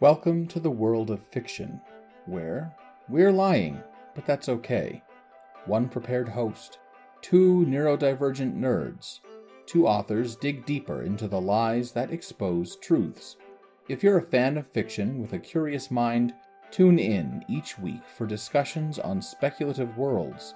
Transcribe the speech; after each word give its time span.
Welcome 0.00 0.46
to 0.48 0.60
the 0.60 0.70
world 0.70 1.10
of 1.10 1.26
fiction, 1.32 1.80
where 2.26 2.72
we're 3.08 3.32
lying, 3.32 3.82
but 4.14 4.24
that's 4.24 4.48
okay. 4.48 5.02
One 5.66 5.88
prepared 5.88 6.28
host, 6.28 6.78
two 7.20 7.66
neurodivergent 7.66 8.56
nerds, 8.56 9.18
two 9.66 9.88
authors 9.88 10.36
dig 10.36 10.64
deeper 10.64 11.02
into 11.02 11.26
the 11.26 11.40
lies 11.40 11.90
that 11.90 12.12
expose 12.12 12.76
truths. 12.76 13.38
If 13.88 14.04
you're 14.04 14.18
a 14.18 14.22
fan 14.22 14.56
of 14.56 14.70
fiction 14.70 15.20
with 15.20 15.32
a 15.32 15.38
curious 15.40 15.90
mind, 15.90 16.32
tune 16.70 17.00
in 17.00 17.44
each 17.48 17.76
week 17.76 18.02
for 18.16 18.24
discussions 18.24 19.00
on 19.00 19.20
speculative 19.20 19.98
worlds, 19.98 20.54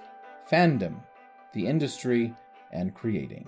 fandom, 0.49 1.01
the 1.51 1.67
industry, 1.67 2.33
and 2.71 2.95
creating. 2.95 3.45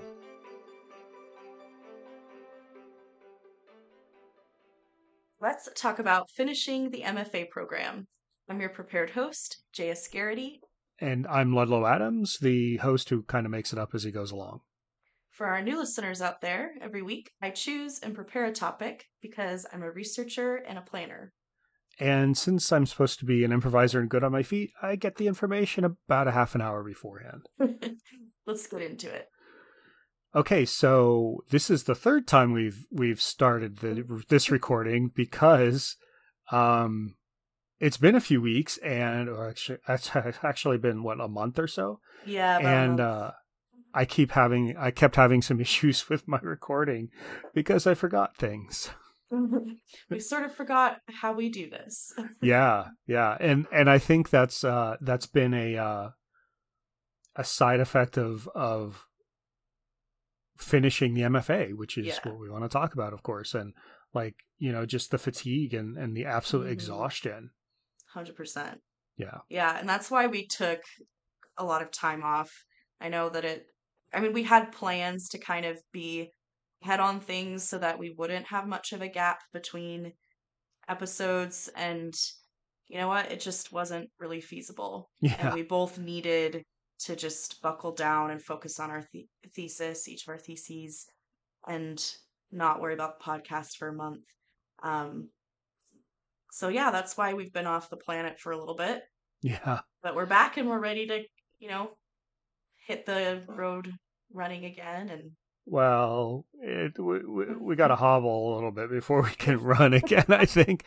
Let's 5.46 5.70
talk 5.76 6.00
about 6.00 6.32
finishing 6.32 6.90
the 6.90 7.04
MFA 7.04 7.52
program. 7.52 8.08
I'm 8.50 8.60
your 8.60 8.72
prepared 8.72 9.12
host, 9.12 9.62
J.S. 9.74 10.08
Gariety. 10.08 10.60
And 11.00 11.28
I'm 11.28 11.54
Ludlow 11.54 11.86
Adams, 11.86 12.40
the 12.40 12.78
host 12.78 13.10
who 13.10 13.22
kind 13.22 13.46
of 13.46 13.52
makes 13.52 13.72
it 13.72 13.78
up 13.78 13.94
as 13.94 14.02
he 14.02 14.10
goes 14.10 14.32
along. 14.32 14.62
For 15.30 15.46
our 15.46 15.62
new 15.62 15.78
listeners 15.78 16.20
out 16.20 16.42
there, 16.42 16.72
every 16.82 17.04
week 17.04 17.30
I 17.44 17.52
choose 17.52 18.00
and 18.00 18.16
prepare 18.16 18.46
a 18.46 18.52
topic 18.52 19.06
because 19.22 19.68
I'm 19.72 19.84
a 19.84 19.92
researcher 19.92 20.56
and 20.56 20.80
a 20.80 20.82
planner. 20.82 21.32
And 22.00 22.36
since 22.36 22.72
I'm 22.72 22.88
supposed 22.88 23.20
to 23.20 23.26
be 23.26 23.44
an 23.44 23.52
improviser 23.52 24.00
and 24.00 24.10
good 24.10 24.24
on 24.24 24.32
my 24.32 24.42
feet, 24.42 24.72
I 24.82 24.96
get 24.96 25.18
the 25.18 25.28
information 25.28 25.86
about 25.86 26.28
a 26.28 26.32
half 26.32 26.56
an 26.56 26.62
hour 26.62 26.84
beforehand. 26.84 27.46
Let's 28.48 28.66
get 28.66 28.82
into 28.82 29.14
it. 29.14 29.28
Okay, 30.36 30.66
so 30.66 31.44
this 31.50 31.70
is 31.70 31.84
the 31.84 31.96
third 31.96 32.28
time 32.28 32.52
we've 32.52 32.86
we've 32.92 33.22
started 33.22 33.78
the, 33.78 34.24
this 34.28 34.52
recording 34.52 35.12
because 35.16 35.96
um 36.52 37.16
it's 37.80 37.98
been 37.98 38.16
a 38.16 38.22
few 38.22 38.42
weeks 38.42 38.78
and 38.80 39.30
or 39.30 39.48
actually 39.50 39.78
it's 39.88 40.12
actually 40.44 40.78
been 40.78 41.04
what 41.04 41.22
a 41.22 41.30
month 41.30 41.58
or 41.58 41.68
so. 41.68 42.02
Yeah, 42.26 42.58
and 42.58 43.00
uh 43.00 43.32
I 43.94 44.04
keep 44.04 44.32
having 44.32 44.76
I 44.78 44.92
kept 44.92 45.16
having 45.16 45.42
some 45.42 45.62
issues 45.68 46.10
with 46.10 46.28
my 46.28 46.40
recording 46.42 47.10
because 47.54 47.88
I 47.88 47.94
forgot 47.94 48.36
things. 48.36 48.90
we 50.10 50.20
sort 50.20 50.44
of 50.44 50.54
forgot 50.54 51.00
how 51.22 51.32
we 51.34 51.50
do 51.50 51.70
this. 51.70 52.14
yeah, 52.42 52.90
yeah. 53.08 53.38
And 53.40 53.68
and 53.72 53.90
I 53.90 54.00
think 54.00 54.30
that's 54.30 54.66
uh 54.66 54.98
that's 55.00 55.28
been 55.28 55.54
a 55.54 55.78
uh 55.78 56.10
a 57.38 57.44
side 57.46 57.80
effect 57.80 58.18
of 58.18 58.50
of 58.54 59.06
finishing 60.58 61.14
the 61.14 61.22
MFA, 61.22 61.76
which 61.76 61.98
is 61.98 62.08
yeah. 62.08 62.20
what 62.24 62.40
we 62.40 62.50
want 62.50 62.64
to 62.64 62.70
talk 62.70 62.94
about, 62.94 63.14
of 63.14 63.24
course, 63.24 63.54
and 63.54 63.74
like 64.14 64.36
you 64.58 64.72
know 64.72 64.86
just 64.86 65.12
the 65.12 65.18
fatigue 65.18 65.74
and 65.74 65.98
and 65.98 66.16
the 66.16 66.26
absolute 66.26 66.66
mm-hmm. 66.66 66.74
exhaustion. 66.74 67.52
Hundred 68.08 68.36
percent. 68.36 68.82
Yeah. 69.18 69.40
Yeah, 69.50 69.78
and 69.78 69.88
that's 69.88 70.12
why 70.12 70.28
we 70.28 70.46
took 70.48 70.82
a 71.58 71.64
lot 71.64 71.82
of 71.82 71.92
time 71.92 72.24
off. 72.24 72.52
I 73.00 73.10
know 73.10 73.30
that 73.30 73.46
it. 73.46 73.66
I 74.14 74.20
mean, 74.20 74.34
we 74.34 74.44
had 74.44 74.72
plans 74.72 75.30
to 75.30 75.38
kind 75.38 75.66
of 75.66 75.78
be 75.92 76.32
head 76.82 77.00
on 77.00 77.20
things 77.20 77.68
so 77.68 77.78
that 77.80 77.98
we 77.98 78.14
wouldn't 78.18 78.46
have 78.48 78.68
much 78.68 78.94
of 78.94 79.02
a 79.02 79.08
gap 79.08 79.40
between 79.52 80.14
episodes 80.88 81.70
and 81.76 82.14
you 82.88 83.00
know 83.00 83.08
what 83.08 83.32
it 83.32 83.40
just 83.40 83.72
wasn't 83.72 84.08
really 84.20 84.40
feasible 84.40 85.10
yeah. 85.20 85.36
and 85.40 85.56
we 85.56 85.64
both 85.64 85.98
needed 85.98 86.64
to 87.00 87.16
just 87.16 87.62
buckle 87.62 87.92
down 87.92 88.32
and 88.32 88.42
focus 88.42 88.80
on 88.80 88.90
our 88.90 89.04
th- 89.12 89.28
thesis, 89.54 90.08
each 90.08 90.24
of 90.24 90.30
our 90.30 90.38
theses, 90.38 91.06
and 91.68 92.04
not 92.52 92.82
worry 92.82 92.94
about 92.94 93.20
the 93.20 93.26
podcast 93.26 93.76
for 93.78 93.90
a 93.90 93.94
month. 93.94 94.24
Um, 94.84 95.30
so 96.52 96.70
yeah, 96.70 96.92
that's 96.92 97.18
why 97.18 97.34
we've 97.34 97.54
been 97.54 97.68
off 97.68 97.90
the 97.90 97.98
planet 97.98 98.40
for 98.40 98.52
a 98.52 98.58
little 98.58 98.76
bit. 98.76 99.04
Yeah, 99.42 99.80
but 100.02 100.16
we're 100.16 100.26
back 100.26 100.58
and 100.58 100.70
we're 100.70 100.80
ready 100.80 101.06
to, 101.08 101.24
you 101.60 101.70
know, 101.70 101.92
hit 102.88 103.06
the 103.06 103.44
road 103.48 103.92
running 104.34 104.66
again 104.66 105.10
and. 105.10 105.32
Well, 105.68 106.46
it, 106.62 106.94
we, 107.00 107.26
we, 107.26 107.46
we 107.56 107.76
got 107.76 107.88
to 107.88 107.96
hobble 107.96 108.54
a 108.54 108.56
little 108.56 108.72
bit 108.72 108.92
before 108.92 109.24
we 109.24 109.32
can 109.32 109.58
run 109.62 109.94
again. 109.94 110.26
I 110.30 110.46
think. 110.46 110.86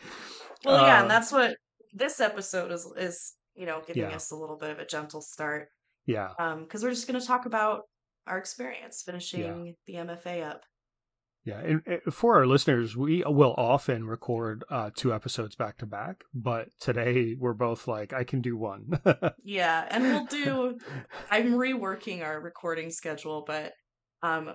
Well, 0.65 0.81
yeah, 0.81 0.95
and 0.95 1.03
um, 1.03 1.07
that's 1.09 1.31
what 1.31 1.55
this 1.93 2.19
episode 2.19 2.71
is 2.71 2.87
is 2.97 3.33
you 3.55 3.65
know 3.65 3.81
giving 3.85 4.03
yeah. 4.03 4.15
us 4.15 4.31
a 4.31 4.35
little 4.35 4.57
bit 4.57 4.71
of 4.71 4.79
a 4.79 4.85
gentle 4.85 5.21
start. 5.21 5.69
Yeah. 6.09 6.31
Um, 6.39 6.63
because 6.63 6.81
we're 6.81 6.89
just 6.89 7.07
going 7.07 7.19
to 7.19 7.25
talk 7.25 7.45
about 7.45 7.83
our 8.25 8.39
experience 8.39 9.03
finishing 9.05 9.75
yeah. 9.87 10.03
the 10.03 10.13
MFA 10.13 10.43
up. 10.43 10.63
Yeah, 11.45 11.59
and, 11.59 11.81
and, 11.85 12.01
for 12.11 12.35
our 12.35 12.47
listeners, 12.47 12.97
we 12.97 13.23
will 13.25 13.53
often 13.57 14.05
record 14.05 14.63
uh, 14.71 14.89
two 14.95 15.13
episodes 15.13 15.55
back 15.55 15.77
to 15.77 15.85
back, 15.85 16.23
but 16.33 16.69
today 16.79 17.35
we're 17.39 17.53
both 17.53 17.87
like, 17.87 18.11
I 18.11 18.23
can 18.23 18.41
do 18.41 18.57
one. 18.57 18.99
yeah, 19.43 19.87
and 19.89 20.03
we'll 20.03 20.25
do. 20.25 20.79
I'm 21.31 21.53
reworking 21.53 22.23
our 22.23 22.41
recording 22.41 22.89
schedule, 22.89 23.43
but 23.45 23.73
um, 24.23 24.51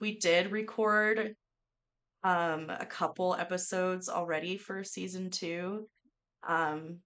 we 0.00 0.18
did 0.18 0.52
record 0.52 1.34
um 2.22 2.68
a 2.68 2.84
couple 2.84 3.34
episodes 3.34 4.10
already 4.10 4.58
for 4.58 4.84
season 4.84 5.30
two. 5.30 5.88
Um, 6.46 6.98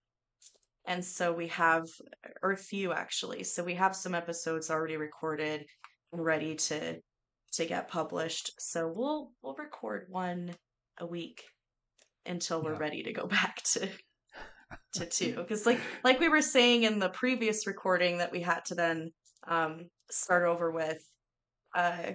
and 0.86 1.04
so 1.04 1.32
we 1.32 1.48
have, 1.48 1.86
or 2.42 2.52
a 2.52 2.56
few 2.56 2.92
actually. 2.92 3.44
So 3.44 3.64
we 3.64 3.74
have 3.74 3.96
some 3.96 4.14
episodes 4.14 4.70
already 4.70 4.96
recorded 4.96 5.64
and 6.12 6.24
ready 6.24 6.54
to 6.56 7.00
to 7.52 7.66
get 7.66 7.88
published. 7.88 8.50
So 8.58 8.92
we'll 8.94 9.30
we'll 9.42 9.54
record 9.54 10.06
one 10.08 10.54
a 10.98 11.06
week 11.06 11.44
until 12.26 12.62
we're 12.62 12.72
yeah. 12.72 12.78
ready 12.78 13.02
to 13.04 13.12
go 13.12 13.26
back 13.28 13.62
to 13.72 13.88
to 14.94 15.06
two. 15.10 15.34
Because 15.36 15.66
like 15.66 15.80
like 16.02 16.20
we 16.20 16.28
were 16.28 16.42
saying 16.42 16.82
in 16.82 16.98
the 16.98 17.08
previous 17.08 17.66
recording 17.66 18.18
that 18.18 18.32
we 18.32 18.40
had 18.40 18.64
to 18.66 18.74
then 18.74 19.12
um, 19.46 19.88
start 20.10 20.44
over 20.44 20.70
with, 20.70 21.02
uh, 21.74 22.12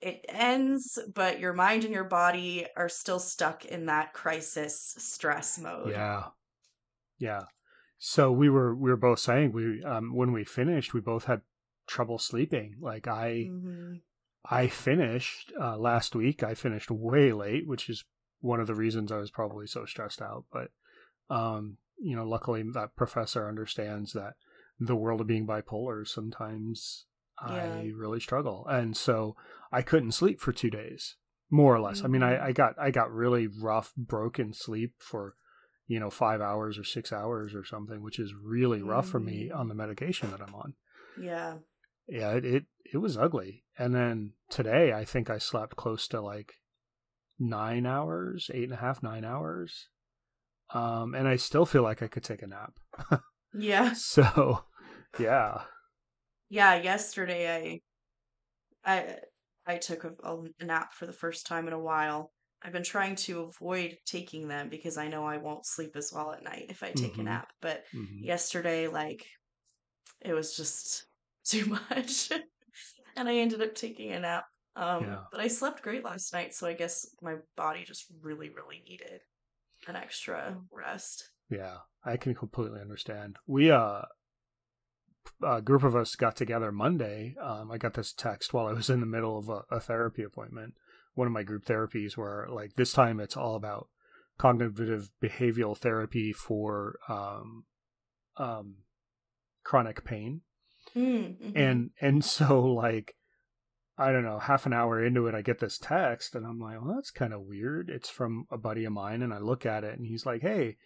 it 0.00 0.24
ends, 0.28 0.98
but 1.14 1.40
your 1.40 1.52
mind 1.52 1.84
and 1.84 1.92
your 1.92 2.04
body 2.04 2.66
are 2.76 2.88
still 2.88 3.18
stuck 3.18 3.64
in 3.64 3.86
that 3.86 4.12
crisis 4.12 4.94
stress 4.98 5.58
mode. 5.58 5.90
Yeah. 5.90 6.24
Yeah. 7.18 7.42
So 7.98 8.30
we 8.30 8.48
were 8.48 8.74
we 8.74 8.90
were 8.90 8.96
both 8.96 9.18
saying 9.18 9.52
we 9.52 9.82
um 9.84 10.14
when 10.14 10.32
we 10.32 10.44
finished 10.44 10.94
we 10.94 11.00
both 11.00 11.24
had 11.24 11.42
trouble 11.86 12.18
sleeping. 12.18 12.76
Like 12.80 13.08
I 13.08 13.48
mm-hmm. 13.50 13.94
I 14.48 14.68
finished 14.68 15.52
uh, 15.60 15.76
last 15.76 16.14
week. 16.14 16.42
I 16.42 16.54
finished 16.54 16.90
way 16.90 17.32
late, 17.32 17.66
which 17.66 17.88
is 17.88 18.04
one 18.40 18.60
of 18.60 18.66
the 18.66 18.74
reasons 18.74 19.10
I 19.10 19.16
was 19.16 19.30
probably 19.30 19.66
so 19.66 19.84
stressed 19.86 20.22
out. 20.22 20.44
But 20.52 20.68
um, 21.34 21.78
you 21.98 22.14
know, 22.14 22.24
luckily 22.24 22.62
that 22.74 22.96
professor 22.96 23.48
understands 23.48 24.12
that 24.12 24.34
the 24.78 24.96
world 24.96 25.20
of 25.20 25.26
being 25.26 25.46
bipolar 25.46 26.06
sometimes 26.06 27.06
yeah. 27.46 27.54
I 27.54 27.92
really 27.94 28.20
struggle, 28.20 28.66
and 28.68 28.96
so 28.96 29.36
I 29.72 29.82
couldn't 29.82 30.12
sleep 30.12 30.40
for 30.40 30.52
two 30.52 30.70
days, 30.70 31.16
more 31.50 31.74
or 31.74 31.80
less. 31.80 31.98
Mm-hmm. 31.98 32.06
I 32.06 32.08
mean, 32.08 32.22
I, 32.22 32.32
mm-hmm. 32.32 32.44
I 32.46 32.52
got 32.52 32.74
I 32.78 32.90
got 32.90 33.12
really 33.12 33.46
rough, 33.46 33.92
broken 33.96 34.52
sleep 34.52 34.94
for 34.98 35.34
you 35.86 36.00
know, 36.00 36.10
five 36.10 36.40
hours 36.40 36.78
or 36.78 36.84
six 36.84 37.12
hours 37.12 37.54
or 37.54 37.64
something, 37.64 38.02
which 38.02 38.18
is 38.18 38.34
really 38.34 38.82
rough 38.82 39.06
mm. 39.06 39.10
for 39.10 39.20
me 39.20 39.50
mm. 39.52 39.58
on 39.58 39.68
the 39.68 39.74
medication 39.74 40.30
that 40.30 40.40
I'm 40.40 40.54
on. 40.54 40.74
Yeah. 41.20 41.54
Yeah, 42.08 42.32
it, 42.32 42.44
it, 42.44 42.64
it 42.92 42.98
was 42.98 43.16
ugly. 43.16 43.64
And 43.78 43.94
then 43.94 44.32
today 44.50 44.92
I 44.92 45.04
think 45.04 45.30
I 45.30 45.38
slept 45.38 45.76
close 45.76 46.08
to 46.08 46.20
like 46.20 46.54
nine 47.38 47.86
hours, 47.86 48.50
eight 48.52 48.64
and 48.64 48.72
a 48.72 48.76
half, 48.76 49.02
nine 49.02 49.24
hours. 49.24 49.88
Um, 50.74 51.14
and 51.14 51.28
I 51.28 51.36
still 51.36 51.66
feel 51.66 51.82
like 51.82 52.02
I 52.02 52.08
could 52.08 52.24
take 52.24 52.42
a 52.42 52.46
nap. 52.46 52.74
yeah. 53.56 53.92
So 53.94 54.64
yeah. 55.18 55.62
Yeah, 56.48 56.76
yesterday 56.76 57.80
I 58.84 58.92
I 58.92 59.16
I 59.66 59.76
took 59.78 60.04
a, 60.04 60.12
a 60.60 60.64
nap 60.64 60.92
for 60.94 61.06
the 61.06 61.12
first 61.12 61.46
time 61.46 61.66
in 61.66 61.72
a 61.72 61.78
while 61.78 62.32
I've 62.62 62.72
been 62.72 62.82
trying 62.82 63.16
to 63.16 63.42
avoid 63.42 63.98
taking 64.06 64.48
them 64.48 64.68
because 64.68 64.96
I 64.96 65.08
know 65.08 65.24
I 65.24 65.36
won't 65.36 65.66
sleep 65.66 65.94
as 65.96 66.10
well 66.14 66.32
at 66.32 66.42
night 66.42 66.66
if 66.68 66.82
I 66.82 66.90
take 66.90 67.12
mm-hmm. 67.12 67.20
a 67.22 67.24
nap. 67.24 67.48
But 67.60 67.84
mm-hmm. 67.94 68.24
yesterday, 68.24 68.88
like, 68.88 69.24
it 70.20 70.32
was 70.32 70.56
just 70.56 71.06
too 71.44 71.66
much. 71.66 72.30
and 73.16 73.28
I 73.28 73.36
ended 73.36 73.62
up 73.62 73.74
taking 73.74 74.12
a 74.12 74.20
nap. 74.20 74.44
Um, 74.74 75.04
yeah. 75.04 75.18
But 75.30 75.40
I 75.40 75.48
slept 75.48 75.82
great 75.82 76.04
last 76.04 76.32
night, 76.32 76.54
so 76.54 76.66
I 76.66 76.74
guess 76.74 77.06
my 77.22 77.36
body 77.56 77.84
just 77.84 78.06
really, 78.20 78.50
really 78.50 78.82
needed 78.86 79.20
an 79.88 79.96
extra 79.96 80.58
rest. 80.70 81.30
Yeah, 81.48 81.76
I 82.04 82.16
can 82.16 82.34
completely 82.34 82.80
understand. 82.80 83.36
We, 83.46 83.70
uh, 83.70 84.02
a 85.42 85.62
group 85.62 85.82
of 85.82 85.96
us 85.96 86.14
got 86.14 86.36
together 86.36 86.72
Monday. 86.72 87.36
Um, 87.40 87.70
I 87.70 87.78
got 87.78 87.94
this 87.94 88.12
text 88.12 88.52
while 88.52 88.66
I 88.66 88.72
was 88.72 88.90
in 88.90 89.00
the 89.00 89.06
middle 89.06 89.38
of 89.38 89.48
a, 89.48 89.62
a 89.70 89.80
therapy 89.80 90.22
appointment 90.22 90.74
one 91.16 91.26
of 91.26 91.32
my 91.32 91.42
group 91.42 91.64
therapies 91.64 92.16
where 92.16 92.46
like 92.48 92.74
this 92.74 92.92
time 92.92 93.18
it's 93.20 93.36
all 93.36 93.56
about 93.56 93.88
cognitive 94.38 95.10
behavioral 95.22 95.76
therapy 95.76 96.32
for 96.32 96.98
um, 97.08 97.64
um, 98.36 98.76
chronic 99.64 100.04
pain 100.04 100.42
mm-hmm. 100.94 101.56
and 101.56 101.90
and 102.00 102.24
so 102.24 102.60
like 102.62 103.16
I 103.98 104.12
don't 104.12 104.24
know, 104.24 104.38
half 104.38 104.66
an 104.66 104.74
hour 104.74 105.02
into 105.02 105.26
it, 105.26 105.34
I 105.34 105.40
get 105.40 105.58
this 105.58 105.78
text 105.78 106.34
and 106.34 106.44
I'm 106.46 106.60
like, 106.60 106.80
well, 106.82 106.94
that's 106.94 107.10
kind 107.10 107.32
of 107.32 107.42
weird. 107.42 107.88
It's 107.88 108.10
from 108.10 108.46
a 108.50 108.58
buddy 108.58 108.84
of 108.84 108.92
mine. 108.92 109.22
And 109.22 109.32
I 109.32 109.38
look 109.38 109.64
at 109.64 109.84
it 109.84 109.96
and 109.98 110.06
he's 110.06 110.26
like, 110.26 110.42
hey, 110.42 110.76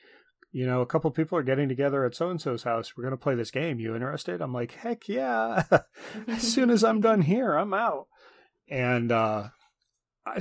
you 0.53 0.65
know, 0.65 0.81
a 0.81 0.87
couple 0.87 1.11
people 1.11 1.37
are 1.37 1.43
getting 1.43 1.69
together 1.69 2.05
at 2.05 2.15
so 2.15 2.31
and 2.31 2.41
so's 2.41 2.63
house. 2.63 2.97
We're 2.97 3.03
going 3.03 3.13
to 3.13 3.23
play 3.23 3.35
this 3.35 3.51
game. 3.51 3.81
You 3.81 3.95
interested? 3.95 4.41
I'm 4.41 4.53
like, 4.53 4.73
heck 4.73 5.09
yeah. 5.09 5.65
as 6.29 6.43
soon 6.43 6.71
as 6.71 6.85
I'm 6.85 7.01
done 7.01 7.23
here, 7.23 7.55
I'm 7.55 7.75
out. 7.75 8.07
And 8.69 9.11
uh, 9.11 9.49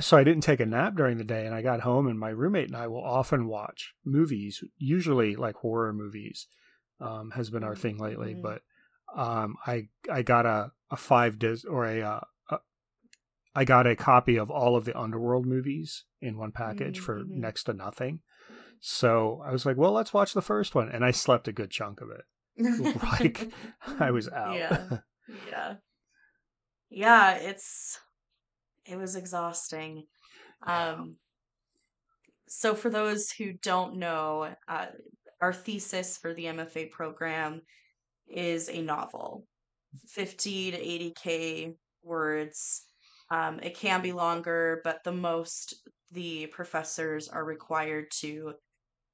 so 0.00 0.16
I 0.16 0.24
didn't 0.24 0.42
take 0.42 0.60
a 0.60 0.66
nap 0.66 0.94
during 0.94 1.18
the 1.18 1.24
day. 1.24 1.46
And 1.46 1.54
I 1.54 1.62
got 1.62 1.80
home, 1.80 2.06
and 2.06 2.18
my 2.18 2.30
roommate 2.30 2.68
and 2.68 2.76
I 2.76 2.86
will 2.86 3.02
often 3.02 3.46
watch 3.46 3.94
movies, 4.04 4.62
usually 4.78 5.36
like 5.36 5.56
horror 5.56 5.92
movies, 5.92 6.46
um, 7.00 7.32
has 7.32 7.50
been 7.50 7.64
our 7.64 7.76
thing 7.76 7.98
lately. 7.98 8.34
Mm-hmm. 8.34 8.42
But 8.42 8.62
um, 9.14 9.56
I 9.66 9.88
I 10.10 10.22
got 10.22 10.46
a, 10.46 10.72
a 10.90 10.96
five 10.96 11.38
disc 11.38 11.64
or 11.68 11.86
a, 11.86 12.00
uh, 12.02 12.20
a, 12.50 12.58
I 13.54 13.64
got 13.64 13.86
a 13.86 13.96
copy 13.96 14.36
of 14.36 14.50
all 14.50 14.76
of 14.76 14.84
the 14.84 14.98
Underworld 14.98 15.46
movies 15.46 16.04
in 16.20 16.36
one 16.36 16.52
package 16.52 16.96
mm-hmm. 16.96 17.04
for 17.04 17.22
next 17.26 17.64
to 17.64 17.72
nothing. 17.72 18.20
So 18.80 19.42
I 19.44 19.52
was 19.52 19.66
like, 19.66 19.76
well, 19.76 19.92
let's 19.92 20.14
watch 20.14 20.32
the 20.32 20.42
first 20.42 20.74
one, 20.74 20.88
and 20.88 21.04
I 21.04 21.10
slept 21.10 21.48
a 21.48 21.52
good 21.52 21.70
chunk 21.70 22.00
of 22.00 22.10
it. 22.10 22.24
like 23.20 23.50
I 23.98 24.10
was 24.10 24.28
out. 24.32 24.56
Yeah, 24.56 24.98
yeah, 25.50 25.74
yeah. 26.88 27.34
It's 27.34 27.98
it 28.90 28.98
was 28.98 29.16
exhausting. 29.16 30.04
Um, 30.66 31.16
so 32.48 32.74
for 32.74 32.90
those 32.90 33.30
who 33.30 33.52
don't 33.52 33.96
know, 33.96 34.54
uh, 34.68 34.86
our 35.40 35.52
thesis 35.52 36.18
for 36.18 36.34
the 36.34 36.46
MFA 36.46 36.90
program 36.90 37.62
is 38.28 38.68
a 38.68 38.82
novel, 38.82 39.46
50 40.08 40.72
to 40.72 40.78
80k 40.78 41.74
words. 42.02 42.82
Um, 43.30 43.60
it 43.62 43.76
can 43.76 44.02
be 44.02 44.12
longer, 44.12 44.80
but 44.84 45.02
the 45.04 45.12
most 45.12 45.74
the 46.10 46.46
professors 46.48 47.28
are 47.28 47.44
required 47.44 48.10
to 48.10 48.54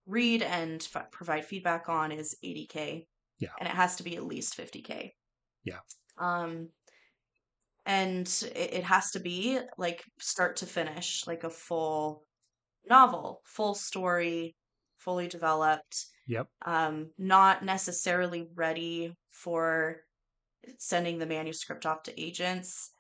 read 0.07 0.43
and 0.43 0.87
f- 0.95 1.11
provide 1.11 1.45
feedback 1.45 1.89
on 1.89 2.11
is 2.11 2.37
80k. 2.43 3.07
Yeah. 3.39 3.51
And 3.61 3.69
it 3.69 3.75
has 3.75 3.97
to 3.97 4.03
be 4.03 4.17
at 4.17 4.25
least 4.25 4.57
50k. 4.57 5.13
Yeah. 5.65 5.81
Um 6.19 6.71
and 7.87 8.27
it, 8.55 8.75
it 8.75 8.85
has 8.85 9.11
to 9.13 9.21
be 9.21 9.59
like 9.79 10.05
start 10.21 10.57
to 10.57 10.67
finish, 10.67 11.27
like 11.27 11.45
a 11.45 11.51
full 11.51 12.25
novel, 12.89 13.41
full 13.45 13.75
story, 13.75 14.55
fully 14.99 15.29
developed. 15.29 16.07
Yep. 16.27 16.49
Um 16.65 17.11
not 17.19 17.65
necessarily 17.65 18.49
ready 18.55 19.15
for 19.31 20.01
sending 20.79 21.19
the 21.19 21.27
manuscript 21.27 21.87
off 21.87 22.03
to 22.05 22.21
agents. 22.21 22.91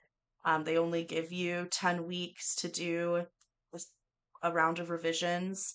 Um, 0.44 0.62
they 0.62 0.78
only 0.78 1.02
give 1.02 1.32
you 1.32 1.66
10 1.72 2.06
weeks 2.06 2.54
to 2.56 2.68
do 2.68 3.26
a 4.42 4.52
round 4.52 4.78
of 4.78 4.90
revisions 4.90 5.74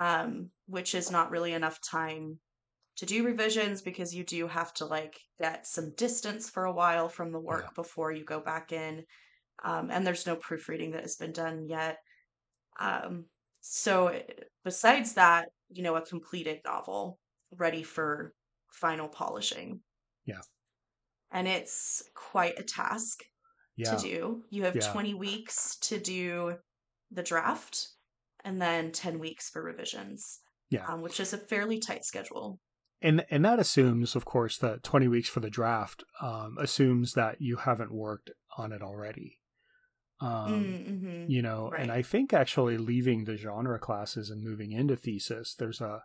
um, 0.00 0.50
which 0.66 0.94
is 0.94 1.10
not 1.10 1.30
really 1.30 1.52
enough 1.52 1.80
time 1.80 2.38
to 2.98 3.06
do 3.06 3.24
revisions 3.24 3.80
because 3.80 4.12
you 4.12 4.24
do 4.24 4.48
have 4.48 4.74
to 4.74 4.84
like 4.84 5.20
get 5.40 5.66
some 5.66 5.92
distance 5.96 6.50
for 6.50 6.64
a 6.64 6.72
while 6.72 7.08
from 7.08 7.30
the 7.30 7.38
work 7.38 7.66
yeah. 7.66 7.72
before 7.76 8.10
you 8.10 8.24
go 8.24 8.40
back 8.40 8.72
in. 8.72 9.04
Um, 9.64 9.90
and 9.90 10.04
there's 10.04 10.26
no 10.26 10.34
proofreading 10.34 10.90
that 10.92 11.02
has 11.02 11.14
been 11.14 11.32
done 11.32 11.66
yet. 11.68 11.98
Um, 12.80 13.26
so 13.60 14.20
besides 14.64 15.14
that, 15.14 15.48
you 15.68 15.84
know, 15.84 15.94
a 15.94 16.04
completed 16.04 16.60
novel 16.64 17.20
ready 17.56 17.84
for 17.84 18.34
final 18.72 19.08
polishing. 19.08 19.80
Yeah. 20.26 20.40
And 21.30 21.46
it's 21.46 22.02
quite 22.14 22.58
a 22.58 22.64
task 22.64 23.20
yeah. 23.76 23.94
to 23.94 24.02
do. 24.02 24.42
You 24.50 24.64
have 24.64 24.74
yeah. 24.74 24.90
20 24.90 25.14
weeks 25.14 25.76
to 25.82 26.00
do 26.00 26.56
the 27.12 27.22
draft 27.22 27.90
and 28.44 28.60
then 28.60 28.90
10 28.90 29.20
weeks 29.20 29.50
for 29.50 29.62
revisions. 29.62 30.40
Yeah. 30.70 30.84
Um, 30.86 31.00
which 31.00 31.20
is 31.20 31.32
a 31.32 31.38
fairly 31.38 31.78
tight 31.78 32.04
schedule. 32.04 32.58
And 33.00 33.24
and 33.30 33.44
that 33.44 33.60
assumes, 33.60 34.16
of 34.16 34.24
course, 34.24 34.58
that 34.58 34.82
20 34.82 35.08
weeks 35.08 35.28
for 35.28 35.40
the 35.40 35.50
draft 35.50 36.02
um, 36.20 36.56
assumes 36.58 37.12
that 37.12 37.40
you 37.40 37.56
haven't 37.56 37.92
worked 37.92 38.30
on 38.56 38.72
it 38.72 38.82
already. 38.82 39.38
Um, 40.20 40.30
mm, 40.30 40.88
mm-hmm. 40.90 41.30
You 41.30 41.42
know, 41.42 41.70
right. 41.70 41.80
and 41.80 41.92
I 41.92 42.02
think 42.02 42.32
actually 42.32 42.76
leaving 42.76 43.24
the 43.24 43.36
genre 43.36 43.78
classes 43.78 44.30
and 44.30 44.42
moving 44.42 44.72
into 44.72 44.96
thesis, 44.96 45.54
there's 45.54 45.80
a 45.80 46.02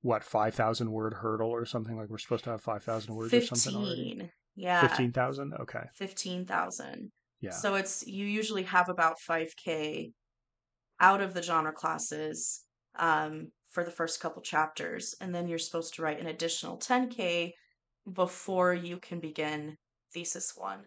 what 0.00 0.22
5,000 0.22 0.92
word 0.92 1.14
hurdle 1.14 1.50
or 1.50 1.64
something 1.64 1.96
like 1.96 2.08
we're 2.08 2.18
supposed 2.18 2.44
to 2.44 2.50
have 2.50 2.60
5,000 2.60 3.14
words 3.14 3.32
15. 3.32 3.42
or 3.42 3.58
something 3.58 3.82
already. 3.82 4.30
Yeah. 4.54 4.86
15,000? 4.86 5.54
Okay. 5.60 5.84
15,000. 5.94 7.10
Yeah. 7.40 7.50
So 7.50 7.74
it's 7.74 8.06
you 8.06 8.26
usually 8.26 8.62
have 8.64 8.88
about 8.88 9.16
5k 9.28 10.12
out 11.00 11.20
of 11.20 11.34
the 11.34 11.42
genre 11.42 11.72
classes 11.72 12.62
um, 12.98 13.50
for 13.70 13.84
the 13.84 13.90
first 13.90 14.20
couple 14.20 14.42
chapters, 14.42 15.14
and 15.20 15.34
then 15.34 15.48
you're 15.48 15.58
supposed 15.58 15.94
to 15.94 16.02
write 16.02 16.20
an 16.20 16.26
additional 16.26 16.78
10k 16.78 17.52
before 18.12 18.72
you 18.72 18.98
can 18.98 19.20
begin 19.20 19.76
thesis 20.12 20.52
one. 20.56 20.80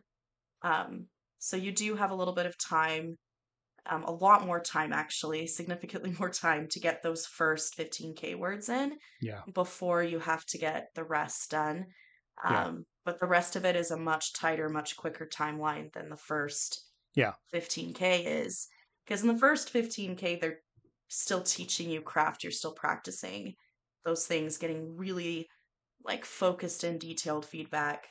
Um, 0.64 1.08
so 1.40 1.58
you 1.58 1.72
do 1.72 1.96
have 1.96 2.12
a 2.12 2.16
little 2.16 2.34
bit 2.34 2.46
of 2.46 2.58
time, 2.58 3.18
um, 3.90 4.04
a 4.04 4.12
lot 4.12 4.46
more 4.46 4.60
time 4.60 4.94
actually, 4.94 5.48
significantly 5.48 6.16
more 6.20 6.30
time 6.30 6.68
to 6.72 6.80
get 6.80 7.04
those 7.04 7.26
first 7.26 7.78
15k 7.78 8.36
words 8.36 8.70
in. 8.70 8.94
Yeah. 9.22 9.42
Before 9.54 10.04
you 10.04 10.20
have 10.20 10.46
to 10.48 10.58
get 10.58 10.88
the 10.96 11.04
rest 11.04 11.52
done. 11.52 11.86
Yeah. 12.44 12.66
Um, 12.66 12.86
but 13.06 13.20
the 13.20 13.28
rest 13.28 13.56
of 13.56 13.66
it 13.66 13.76
is 13.76 13.92
a 13.92 13.98
much 13.98 14.34
tighter, 14.34 14.70
much 14.70 14.96
quicker 14.98 15.28
timeline 15.28 15.92
than 15.94 16.10
the 16.10 16.18
first 16.18 16.86
yeah 17.14 17.34
15k 17.54 18.24
is. 18.26 18.68
Because 19.06 19.22
in 19.24 19.28
the 19.28 19.38
first 19.38 19.74
15K, 19.74 20.40
they're 20.40 20.60
still 21.12 21.42
teaching 21.42 21.90
you 21.90 22.02
craft, 22.02 22.42
you're 22.42 22.52
still 22.52 22.72
practicing 22.72 23.54
those 24.06 24.26
things, 24.26 24.58
getting 24.58 24.96
really 24.96 25.48
like 26.06 26.24
focused 26.24 26.84
and 26.86 27.00
detailed 27.00 27.46
feedback. 27.46 28.08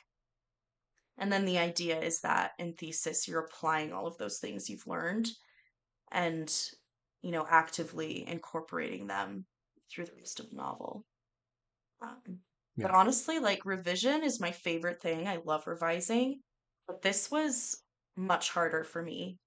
And 1.19 1.33
then 1.33 1.47
the 1.47 1.59
idea 1.59 1.99
is 1.99 2.21
that 2.21 2.53
in 2.59 2.75
thesis, 2.75 3.27
you're 3.27 3.41
applying 3.41 3.93
all 3.93 4.07
of 4.07 4.19
those 4.19 4.39
things 4.39 4.69
you've 4.69 4.87
learned 4.87 5.29
and, 6.13 6.55
you 7.23 7.31
know, 7.31 7.47
actively 7.49 8.29
incorporating 8.29 9.07
them 9.07 9.47
through 9.91 10.05
the 10.05 10.17
rest 10.19 10.39
of 10.39 10.51
the 10.51 10.57
novel. 10.57 11.05
Um, 12.03 12.41
yeah. 12.77 12.87
But 12.87 12.91
honestly, 12.95 13.39
like 13.39 13.65
revision 13.65 14.23
is 14.23 14.41
my 14.41 14.51
favorite 14.51 15.01
thing. 15.01 15.27
I 15.27 15.39
love 15.45 15.67
revising, 15.67 16.41
but 16.87 17.03
this 17.03 17.31
was 17.31 17.83
much 18.17 18.51
harder 18.51 18.85
for 18.85 19.03
me 19.03 19.39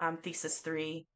um, 0.00 0.18
thesis 0.18 0.58
three. 0.58 1.06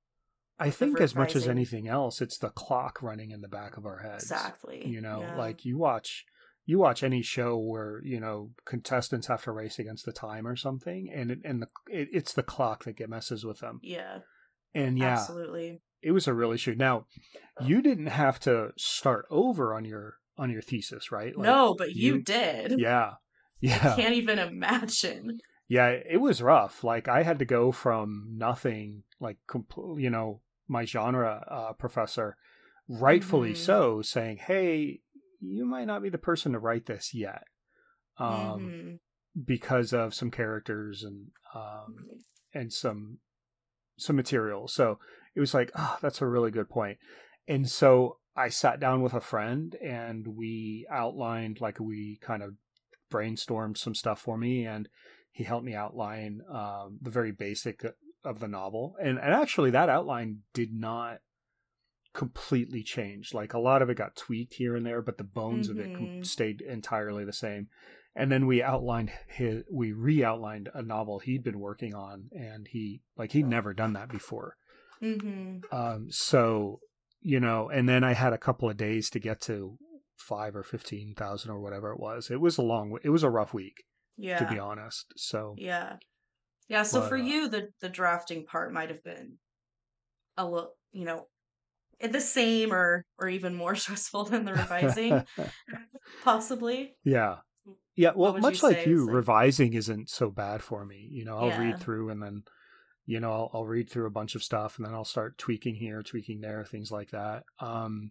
I 0.59 0.71
think 0.71 1.01
as 1.01 1.15
much 1.15 1.37
as 1.37 1.47
anything 1.47 1.89
else, 1.89 2.21
it's 2.21 2.39
the 2.39 2.51
clock 2.51 3.03
running 3.03 3.31
in 3.31 3.41
the 3.41 3.49
back 3.49 3.77
of 3.77 3.87
our 3.87 3.99
heads. 3.99 4.25
Exactly. 4.25 4.87
You 4.87 5.01
know, 5.01 5.21
yeah. 5.21 5.37
like 5.37 5.65
you 5.65 5.79
watch 5.79 6.25
you 6.67 6.79
watch 6.79 7.03
any 7.03 7.23
show 7.23 7.57
where 7.57 8.01
you 8.05 8.21
know 8.21 8.51
contestants 8.65 9.29
have 9.29 9.43
to 9.45 9.53
race 9.53 9.79
against 9.79 10.05
the 10.05 10.13
time 10.13 10.47
or 10.47 10.57
something, 10.57 11.11
and 11.15 11.31
it, 11.31 11.39
and 11.45 11.63
the 11.63 11.69
it, 11.89 12.09
it's 12.13 12.33
the 12.33 12.43
clock 12.43 12.85
that 12.85 12.97
get 12.97 13.09
messes 13.09 13.45
with 13.45 13.61
them. 13.61 13.81
Yeah. 13.83 14.19
And 14.75 14.99
yeah, 14.99 15.13
absolutely. 15.13 15.81
It 16.03 16.13
was 16.13 16.29
a 16.29 16.35
real 16.35 16.53
issue. 16.53 16.75
Now, 16.77 17.07
you 17.61 17.83
didn't 17.83 18.07
have 18.07 18.39
to 18.41 18.71
start 18.77 19.27
over 19.31 19.75
on 19.75 19.85
your 19.85 20.17
on 20.37 20.51
your 20.51 20.63
thesis, 20.63 21.11
right? 21.11 21.37
Like, 21.37 21.47
no, 21.47 21.75
but 21.77 21.95
you, 21.95 22.15
you 22.15 22.23
did. 22.23 22.79
Yeah. 22.79 23.15
Yeah. 23.61 23.95
I 23.95 24.01
can't 24.01 24.15
even 24.15 24.39
imagine 24.39 25.41
yeah, 25.69 25.89
it 25.89 26.17
was 26.17 26.43
rough. 26.43 26.83
Like 26.83 27.09
I 27.09 27.23
had 27.23 27.39
to 27.41 27.45
go 27.45 27.71
from 27.73 28.31
nothing, 28.33 29.03
like 29.21 29.37
you 29.97 30.11
know, 30.11 30.41
my 30.69 30.85
genre 30.85 31.45
uh, 31.51 31.73
professor, 31.73 32.37
rightfully 32.89 33.53
mm-hmm. 33.53 33.63
so, 33.63 34.03
saying, 34.03 34.39
"Hey, 34.39 35.01
you 35.41 35.65
might 35.65 35.87
not 35.87 36.03
be 36.03 36.11
the 36.11 36.19
person 36.19 36.53
to 36.53 36.59
write 36.59 36.87
this 36.87 37.15
yet," 37.15 37.45
um, 38.19 38.29
mm-hmm. 38.35 38.95
because 39.45 39.93
of 39.93 40.15
some 40.15 40.31
characters 40.31 41.03
and 41.03 41.29
um, 41.55 41.97
and 42.55 42.73
some 42.73 43.19
some 43.99 44.17
material. 44.17 44.69
So 44.69 44.99
it 45.35 45.41
was 45.41 45.55
like, 45.55 45.71
oh, 45.77 45.99
that's 46.01 46.23
a 46.23 46.27
really 46.27 46.51
good 46.51 46.71
point. 46.71 46.99
And 47.47 47.69
so 47.69 48.19
I 48.37 48.49
sat 48.49 48.81
down 48.81 49.03
with 49.03 49.15
a 49.15 49.21
friend 49.21 49.75
and 49.83 50.27
we 50.27 50.87
outlined, 50.91 51.61
like, 51.61 51.81
we 51.81 52.19
kind 52.21 52.43
of 52.43 52.55
brainstormed 53.11 53.79
some 53.79 53.95
stuff 53.95 54.21
for 54.21 54.37
me 54.37 54.67
and 54.67 54.89
he 55.31 55.45
helped 55.45 55.65
me 55.65 55.75
outline 55.75 56.41
um, 56.53 56.99
the 57.01 57.11
very 57.11 57.33
basic 57.33 57.85
of 58.25 58.41
the 58.41 58.49
novel, 58.49 58.97
and 59.01 59.19
and 59.19 59.33
actually 59.33 59.71
that 59.71 59.89
outline 59.89 60.41
did 60.53 60.73
not 60.73 61.19
completely 62.15 62.83
change. 62.83 63.35
Like 63.35 63.55
a 63.55 63.59
lot 63.59 63.83
of 63.83 63.91
it 63.91 63.97
got 63.97 64.17
tweaked 64.17 64.55
here 64.55 64.75
and 64.75 64.85
there, 64.85 65.03
but 65.03 65.19
the 65.19 65.25
bones 65.25 65.69
mm-hmm. 65.69 65.79
of 65.79 65.85
it 65.85 65.93
mm-hmm. 65.93 66.23
stayed 66.23 66.61
entirely 66.61 67.25
the 67.25 67.33
same. 67.33 67.69
And 68.17 68.33
then 68.33 68.47
we 68.47 68.63
outlined 68.63 69.13
his, 69.29 69.63
we 69.71 69.93
re-outlined 69.93 70.71
a 70.75 70.83
novel 70.83 71.21
he'd 71.21 71.45
been 71.45 71.61
working 71.61 71.95
on, 71.95 72.31
and 72.33 72.67
he 72.69 73.03
like 73.17 73.33
he'd 73.33 73.47
never 73.47 73.75
done 73.75 73.93
that 73.93 74.09
before. 74.09 74.57
Mm-hmm. 75.03 75.59
Um, 75.71 76.07
so 76.11 76.81
you 77.21 77.41
know, 77.41 77.69
and 77.69 77.89
then 77.89 78.05
I 78.05 78.15
had 78.15 78.33
a 78.33 78.39
couple 78.39 78.69
of 78.69 78.77
days 78.77 79.11
to 79.11 79.21
get 79.21 79.41
to 79.43 79.77
five 80.17 80.57
or 80.57 80.65
fifteen 80.65 81.15
thousand 81.17 81.51
or 81.51 81.61
whatever 81.61 81.93
it 81.93 82.01
was. 82.01 82.31
It 82.31 82.41
was 82.41 82.59
a 82.59 82.63
long, 82.63 82.99
it 83.03 83.11
was 83.11 83.23
a 83.23 83.31
rough 83.31 83.55
week 83.55 83.85
yeah 84.19 84.39
to 84.39 84.47
be 84.53 84.59
honest 84.59 85.13
so 85.17 85.55
yeah 85.57 85.97
Yeah, 86.69 86.83
so 86.83 87.01
but, 87.01 87.09
for 87.09 87.17
uh, 87.17 87.23
you 87.23 87.49
the 87.49 87.71
the 87.81 87.89
drafting 87.89 88.45
part 88.45 88.73
might 88.73 88.91
have 88.91 89.03
been 89.03 89.39
a 90.37 90.45
little, 90.45 90.75
you 90.93 91.05
know, 91.05 91.27
the 92.01 92.21
same 92.21 92.73
or 92.73 93.05
or 93.19 93.29
even 93.29 93.55
more 93.55 93.75
stressful 93.77 94.25
than 94.25 94.45
the 94.45 94.53
revising 94.53 95.25
possibly. 96.25 96.95
Yeah. 97.05 97.37
Yeah, 97.97 98.13
well, 98.15 98.39
much 98.39 98.63
like 98.63 98.87
you, 98.87 99.07
like... 99.07 99.15
revising 99.17 99.75
isn't 99.75 100.09
so 100.09 100.31
bad 100.31 100.63
for 100.63 100.85
me. 100.85 101.09
You 101.11 101.25
know, 101.25 101.37
I'll 101.37 101.49
yeah. 101.49 101.61
read 101.61 101.81
through 101.81 102.11
and 102.11 102.23
then 102.23 102.45
you 103.07 103.21
know, 103.21 103.33
I'll, 103.33 103.51
I'll, 103.55 103.67
read 103.67 103.89
through 103.89 104.07
a 104.07 104.11
bunch 104.11 104.35
of 104.35 104.45
stuff 104.45 104.77
and 104.77 104.87
then 104.87 104.95
I'll 104.95 105.03
start 105.03 105.39
tweaking 105.39 105.77
here, 105.77 106.03
tweaking 106.03 106.43
there, 106.43 106.63
things 106.63 106.93
like 106.93 107.11
that. 107.13 107.45
Um, 107.59 108.11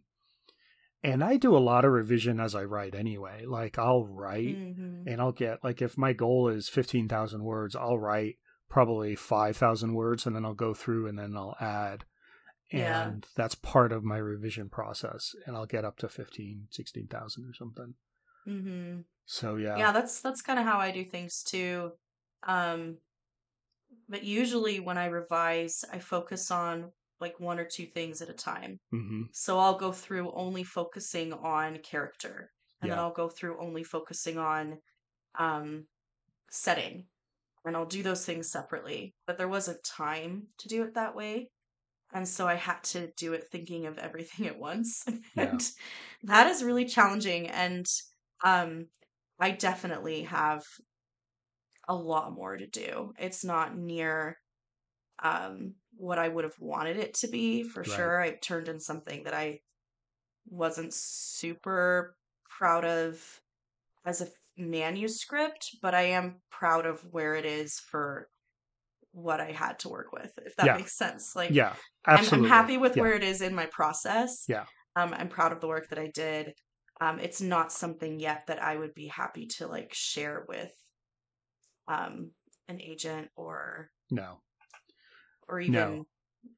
and 1.04 1.24
I 1.24 1.38
do 1.38 1.56
a 1.56 1.60
lot 1.60 1.86
of 1.86 1.92
revision 1.92 2.40
as 2.40 2.56
I 2.56 2.64
write 2.64 2.96
anyway. 2.96 3.46
Like 3.46 3.78
I'll 3.78 4.06
write 4.06 4.58
mm-hmm. 4.58 5.08
and 5.08 5.22
I'll 5.22 5.32
get 5.32 5.64
like 5.64 5.82
if 5.82 5.98
my 5.98 6.14
goal 6.14 6.50
is 6.50 6.68
15,000 6.68 7.44
words, 7.44 7.76
I'll 7.76 8.00
write 8.00 8.38
probably 8.70 9.16
5,000 9.16 9.94
words 9.94 10.26
and 10.26 10.36
then 10.36 10.46
I'll 10.46 10.54
go 10.54 10.74
through 10.74 11.08
and 11.08 11.18
then 11.18 11.36
I'll 11.36 11.56
add. 11.60 12.06
And 12.72 12.82
yeah. 12.82 13.30
that's 13.36 13.56
part 13.56 13.92
of 13.94 14.04
my 14.04 14.18
revision 14.18 14.70
process 14.70 15.36
and 15.46 15.56
I'll 15.56 15.66
get 15.66 15.86
up 15.86 15.98
to 16.00 16.10
15, 16.10 16.68
16,000 16.70 17.46
or 17.46 17.54
something. 17.54 17.94
Mm-hmm. 18.48 19.02
So 19.26 19.56
yeah. 19.56 19.78
Yeah, 19.78 19.92
that's 19.92 20.22
that's 20.22 20.42
kind 20.42 20.60
of 20.60 20.66
how 20.66 20.78
I 20.78 20.92
do 20.92 21.04
things 21.04 21.44
too. 21.44 21.92
Um 22.44 22.98
but 24.10 24.24
usually 24.24 24.80
when 24.80 24.98
I 24.98 25.06
revise, 25.06 25.84
I 25.92 26.00
focus 26.00 26.52
on 26.52 26.92
like 27.20 27.40
one 27.40 27.60
or 27.60 27.66
two 27.66 27.86
things 27.86 28.22
at 28.22 28.30
a 28.30 28.34
time. 28.34 28.80
Mm-hmm. 28.94 29.24
So 29.32 29.60
I'll 29.60 29.78
go 29.78 29.92
through 29.92 30.32
only 30.34 30.64
focusing 30.64 31.34
on 31.34 31.80
character, 31.80 32.52
and 32.82 32.90
yeah. 32.90 32.96
then 32.96 33.04
I'll 33.04 33.14
go 33.14 33.30
through 33.30 33.60
only 33.60 33.84
focusing 33.84 34.38
on 34.38 34.78
um, 35.38 35.86
setting, 36.50 37.06
and 37.66 37.76
I'll 37.76 37.86
do 37.86 38.04
those 38.04 38.26
things 38.26 38.50
separately. 38.50 39.16
But 39.26 39.38
there 39.38 39.48
wasn't 39.48 39.84
time 39.84 40.48
to 40.60 40.68
do 40.68 40.84
it 40.84 40.94
that 40.96 41.16
way. 41.16 41.50
And 42.14 42.28
so 42.28 42.48
I 42.48 42.56
had 42.56 42.84
to 42.86 43.12
do 43.18 43.34
it 43.34 43.48
thinking 43.52 43.86
of 43.86 43.98
everything 43.98 44.48
at 44.48 44.60
once. 44.60 45.06
Yeah. 45.36 45.52
and 45.52 45.72
that 46.24 46.48
is 46.48 46.64
really 46.64 46.86
challenging. 46.86 47.48
And 47.48 47.86
um, 48.44 48.88
I 49.40 49.52
definitely 49.52 50.24
have 50.24 50.64
a 51.88 51.96
lot 51.96 52.34
more 52.34 52.58
to 52.58 52.68
do. 52.68 53.14
It's 53.18 53.44
not 53.44 53.78
near 53.78 54.38
um, 55.24 55.76
what 55.96 56.20
I 56.20 56.28
would 56.28 56.44
have 56.44 56.60
wanted 56.60 56.98
it 56.98 57.16
to 57.16 57.28
be 57.28 57.64
for 57.64 57.82
right. 57.82 57.90
sure. 57.90 58.22
I 58.22 58.36
turned 58.36 58.68
in 58.68 58.80
something 58.80 59.24
that 59.24 59.34
I 59.34 59.62
wasn't 60.50 60.94
super 60.94 62.16
proud 62.50 62.86
of 62.86 63.42
as 64.06 64.22
a 64.22 64.28
manuscript, 64.58 65.76
but 65.82 65.94
I 65.94 66.04
am 66.04 66.42
proud 66.50 66.86
of 66.86 67.02
where 67.12 67.36
it 67.36 67.46
is 67.46 67.80
for 67.80 68.28
what 69.12 69.40
I 69.40 69.52
had 69.52 69.80
to 69.80 69.90
work 69.90 70.12
with, 70.12 70.32
if 70.46 70.56
that 70.58 70.66
yeah. 70.66 70.78
makes 70.78 70.98
sense. 70.98 71.36
Like, 71.36 71.52
yeah, 71.52 71.74
absolutely. 72.08 72.38
I'm, 72.38 72.44
I'm 72.44 72.50
happy 72.50 72.78
with 72.78 72.96
yeah. 72.96 73.02
where 73.04 73.14
it 73.14 73.24
is 73.24 73.42
in 73.42 73.56
my 73.56 73.66
process. 73.68 74.46
Yeah. 74.48 74.66
Um, 74.96 75.14
I'm 75.14 75.30
proud 75.30 75.52
of 75.52 75.62
the 75.62 75.68
work 75.68 75.90
that 75.90 76.00
I 76.00 76.12
did. 76.14 76.54
Um, 77.00 77.20
it's 77.20 77.42
not 77.42 77.72
something 77.72 78.20
yet 78.20 78.48
that 78.48 78.62
I 78.62 78.76
would 78.76 78.94
be 78.94 79.08
happy 79.08 79.46
to 79.58 79.68
like 79.68 79.94
share 79.94 80.46
with 80.48 80.72
um 81.88 82.32
an 82.68 82.82
agent 82.82 83.30
or 83.36 83.90
no 84.12 84.42
or 85.48 85.60
even 85.60 85.74
no. 85.74 86.06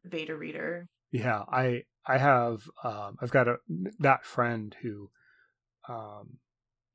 beta 0.10 0.36
reader. 0.36 0.88
Yeah, 1.12 1.44
I 1.52 1.84
I 2.06 2.18
have 2.18 2.64
um, 2.84 3.18
I've 3.22 3.32
got 3.32 3.48
a 3.48 3.58
that 4.00 4.26
friend 4.26 4.76
who, 4.82 5.10
um, 5.88 6.40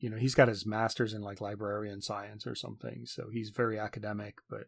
you 0.04 0.10
know, 0.10 0.18
he's 0.18 0.34
got 0.34 0.48
his 0.48 0.66
master's 0.66 1.14
in 1.14 1.22
like 1.22 1.40
librarian 1.40 2.02
science 2.02 2.46
or 2.46 2.54
something, 2.54 3.06
so 3.06 3.28
he's 3.32 3.48
very 3.48 3.78
academic. 3.78 4.34
But 4.50 4.64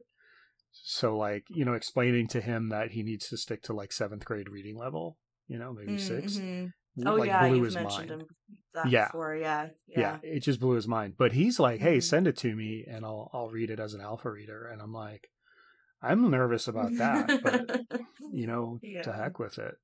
so 0.72 1.14
like 1.14 1.44
you 1.50 1.66
know, 1.66 1.74
explaining 1.74 2.26
to 2.28 2.40
him 2.40 2.70
that 2.70 2.92
he 2.92 3.02
needs 3.02 3.28
to 3.28 3.36
stick 3.36 3.62
to 3.64 3.74
like 3.74 3.92
seventh 3.92 4.24
grade 4.24 4.48
reading 4.48 4.78
level, 4.78 5.18
you 5.46 5.58
know, 5.58 5.74
maybe 5.74 5.98
mm-hmm. 5.98 6.66
6 6.66 6.72
Oh 7.04 7.16
like, 7.16 7.26
yeah, 7.26 7.44
you've 7.44 7.74
mentioned 7.74 8.08
mind. 8.08 8.22
him 8.22 8.26
that 8.72 8.88
yeah. 8.88 9.08
before. 9.08 9.36
Yeah, 9.36 9.66
yeah, 9.86 10.00
yeah, 10.00 10.18
It 10.22 10.40
just 10.40 10.58
blew 10.58 10.76
his 10.76 10.88
mind. 10.88 11.16
But 11.18 11.32
he's 11.32 11.60
like, 11.60 11.80
"Hey, 11.80 11.98
mm-hmm. 11.98 12.00
send 12.00 12.26
it 12.26 12.38
to 12.38 12.56
me, 12.56 12.86
and 12.90 13.04
I'll 13.04 13.30
I'll 13.34 13.50
read 13.50 13.68
it 13.68 13.78
as 13.78 13.92
an 13.92 14.00
alpha 14.00 14.30
reader." 14.30 14.66
And 14.66 14.80
I'm 14.80 14.94
like, 14.94 15.28
I'm 16.02 16.30
nervous 16.30 16.66
about 16.66 16.96
that, 16.96 17.42
but 17.42 18.00
you 18.32 18.46
know, 18.46 18.78
yeah. 18.82 19.02
to 19.02 19.12
heck 19.12 19.38
with 19.38 19.58
it. 19.58 19.74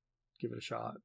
Give 0.41 0.51
it 0.51 0.57
a 0.57 0.61
shot. 0.61 0.95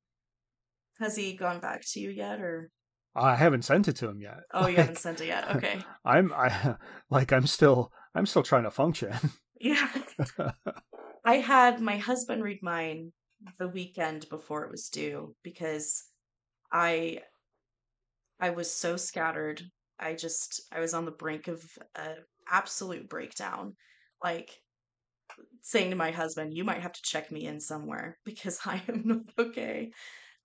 Has 0.98 1.16
he 1.16 1.34
gone 1.34 1.60
back 1.60 1.82
to 1.92 2.00
you 2.00 2.08
yet 2.08 2.40
or 2.40 2.70
I 3.18 3.34
haven't 3.34 3.62
sent 3.62 3.88
it 3.88 3.96
to 3.96 4.08
him 4.08 4.20
yet. 4.20 4.40
Oh, 4.52 4.66
you 4.66 4.76
haven't 4.76 4.98
sent 4.98 5.20
it 5.20 5.26
yet. 5.26 5.44
Okay. 5.56 5.80
I'm 6.04 6.32
I 6.32 6.76
like 7.10 7.32
I'm 7.32 7.46
still 7.46 7.92
I'm 8.14 8.26
still 8.26 8.42
trying 8.42 8.64
to 8.64 8.70
function. 8.70 9.14
Yeah. 9.60 9.88
I 11.24 11.36
had 11.36 11.80
my 11.80 11.96
husband 11.96 12.42
read 12.42 12.62
mine 12.62 13.12
the 13.58 13.68
weekend 13.68 14.28
before 14.28 14.64
it 14.64 14.70
was 14.70 14.88
due 14.88 15.34
because 15.42 16.04
I 16.72 17.20
I 18.40 18.50
was 18.50 18.70
so 18.70 18.96
scattered. 18.96 19.62
I 19.98 20.14
just 20.14 20.62
I 20.72 20.80
was 20.80 20.94
on 20.94 21.04
the 21.04 21.10
brink 21.10 21.48
of 21.48 21.62
an 21.96 22.16
absolute 22.48 23.08
breakdown. 23.08 23.74
Like 24.22 24.50
saying 25.62 25.90
to 25.90 25.96
my 25.96 26.10
husband, 26.10 26.54
"You 26.54 26.64
might 26.64 26.82
have 26.82 26.92
to 26.92 27.02
check 27.02 27.30
me 27.30 27.46
in 27.46 27.60
somewhere 27.60 28.18
because 28.24 28.60
I 28.64 28.82
am 28.88 29.02
not 29.04 29.20
okay." 29.38 29.90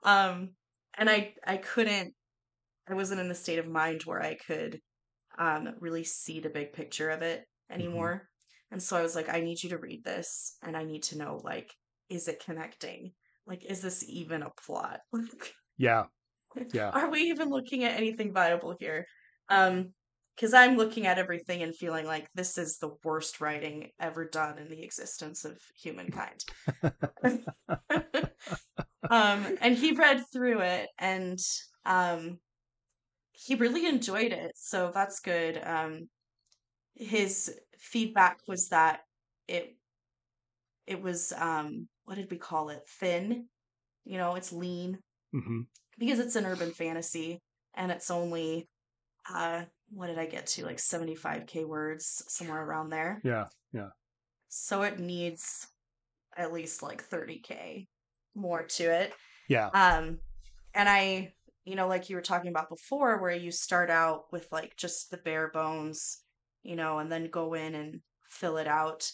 Um, 0.04 0.52
and 0.98 1.10
I 1.10 1.34
I 1.46 1.58
couldn't. 1.58 2.14
I 2.90 2.94
wasn't 2.94 3.22
in 3.22 3.30
the 3.30 3.36
state 3.36 3.60
of 3.60 3.68
mind 3.68 4.04
where 4.04 4.22
I 4.22 4.36
could 4.36 4.80
um, 5.38 5.70
really 5.80 6.04
see 6.04 6.40
the 6.40 6.50
big 6.50 6.74
picture 6.74 7.10
of 7.10 7.22
it 7.22 7.40
mm-hmm. 7.40 7.82
anymore. 7.82 8.14
Mm-hmm. 8.14 8.74
And 8.74 8.84
so 8.84 8.98
I 8.98 9.04
was 9.04 9.16
like, 9.16 9.30
I 9.30 9.42
need 9.42 9.62
you 9.62 9.70
to 9.70 9.78
read 9.78 10.04
this, 10.04 10.58
and 10.64 10.76
I 10.76 10.84
need 10.84 11.04
to 11.04 11.18
know 11.18 11.40
like, 11.44 11.72
is 12.10 12.28
it 12.28 12.44
connecting? 12.44 13.12
Like, 13.46 13.64
is 13.66 13.82
this 13.82 14.04
even 14.08 14.42
a 14.42 14.50
plot? 14.66 15.02
yeah, 15.78 16.06
yeah. 16.74 16.90
Are 16.90 17.10
we 17.10 17.22
even 17.24 17.50
looking 17.50 17.84
at 17.84 17.98
anything 17.98 18.34
viable 18.34 18.76
here? 18.80 19.06
Um, 19.50 19.94
because 20.36 20.54
I'm 20.54 20.78
looking 20.78 21.06
at 21.06 21.20
everything 21.20 21.62
and 21.62 21.76
feeling 21.76 22.06
like 22.06 22.28
this 22.34 22.58
is 22.58 22.78
the 22.78 22.96
worst 23.04 23.40
writing 23.40 23.90
ever 24.00 24.26
done 24.26 24.58
in 24.58 24.68
the 24.68 24.82
existence 24.82 25.46
of 25.46 25.60
humankind. 25.80 26.44
um, 29.10 29.58
and 29.62 29.78
he 29.78 29.94
read 29.94 30.24
through 30.32 30.62
it 30.62 30.90
and 30.98 31.38
um, 31.86 32.40
he 33.44 33.56
really 33.56 33.86
enjoyed 33.88 34.32
it, 34.32 34.54
so 34.56 34.92
that's 34.94 35.20
good. 35.20 35.62
Um, 35.64 36.08
his 36.96 37.54
feedback 37.78 38.40
was 38.48 38.70
that 38.70 39.02
it 39.48 39.76
it 40.88 41.02
was 41.02 41.34
um, 41.38 41.88
what 42.06 42.16
did 42.16 42.32
we 42.32 42.38
call 42.38 42.70
it? 42.70 42.84
Thin, 43.00 43.48
you 44.06 44.18
know, 44.18 44.36
it's 44.36 44.52
lean 44.52 45.00
mm-hmm. 45.34 45.62
because 45.98 46.20
it's 46.20 46.36
an 46.36 46.46
urban 46.46 46.72
fantasy 46.72 47.42
and 47.76 47.92
it's 47.92 48.12
only 48.12 48.68
uh 49.34 49.64
what 49.90 50.08
did 50.08 50.18
I 50.18 50.26
get 50.26 50.48
to? 50.48 50.66
Like 50.66 50.78
75k 50.78 51.68
words, 51.68 52.24
somewhere 52.28 52.64
around 52.64 52.90
there. 52.90 53.22
Yeah, 53.24 53.46
yeah. 53.72 53.90
So 54.50 54.82
it 54.82 55.00
needs 55.00 55.68
at 56.36 56.52
least 56.52 56.82
like 56.82 57.08
30k 57.08 57.88
more 58.36 58.64
to 58.64 58.84
it. 58.84 59.14
Yeah. 59.48 59.68
Um 59.68 60.20
and 60.74 60.90
I, 60.90 61.34
you 61.66 61.76
know, 61.76 61.88
like 61.88 62.10
you 62.10 62.16
were 62.16 62.22
talking 62.22 62.50
about 62.50 62.70
before 62.70 63.22
where 63.22 63.36
you 63.36 63.52
start 63.52 63.90
out 63.90 64.32
with 64.32 64.52
like 64.52 64.76
just 64.78 65.12
the 65.12 65.18
bare 65.18 65.50
bones, 65.50 66.26
you 66.64 66.76
know, 66.76 67.00
and 67.00 67.12
then 67.12 67.30
go 67.30 67.54
in 67.54 67.76
and 67.76 68.02
fill 68.30 68.58
it 68.58 68.68
out. 68.68 69.12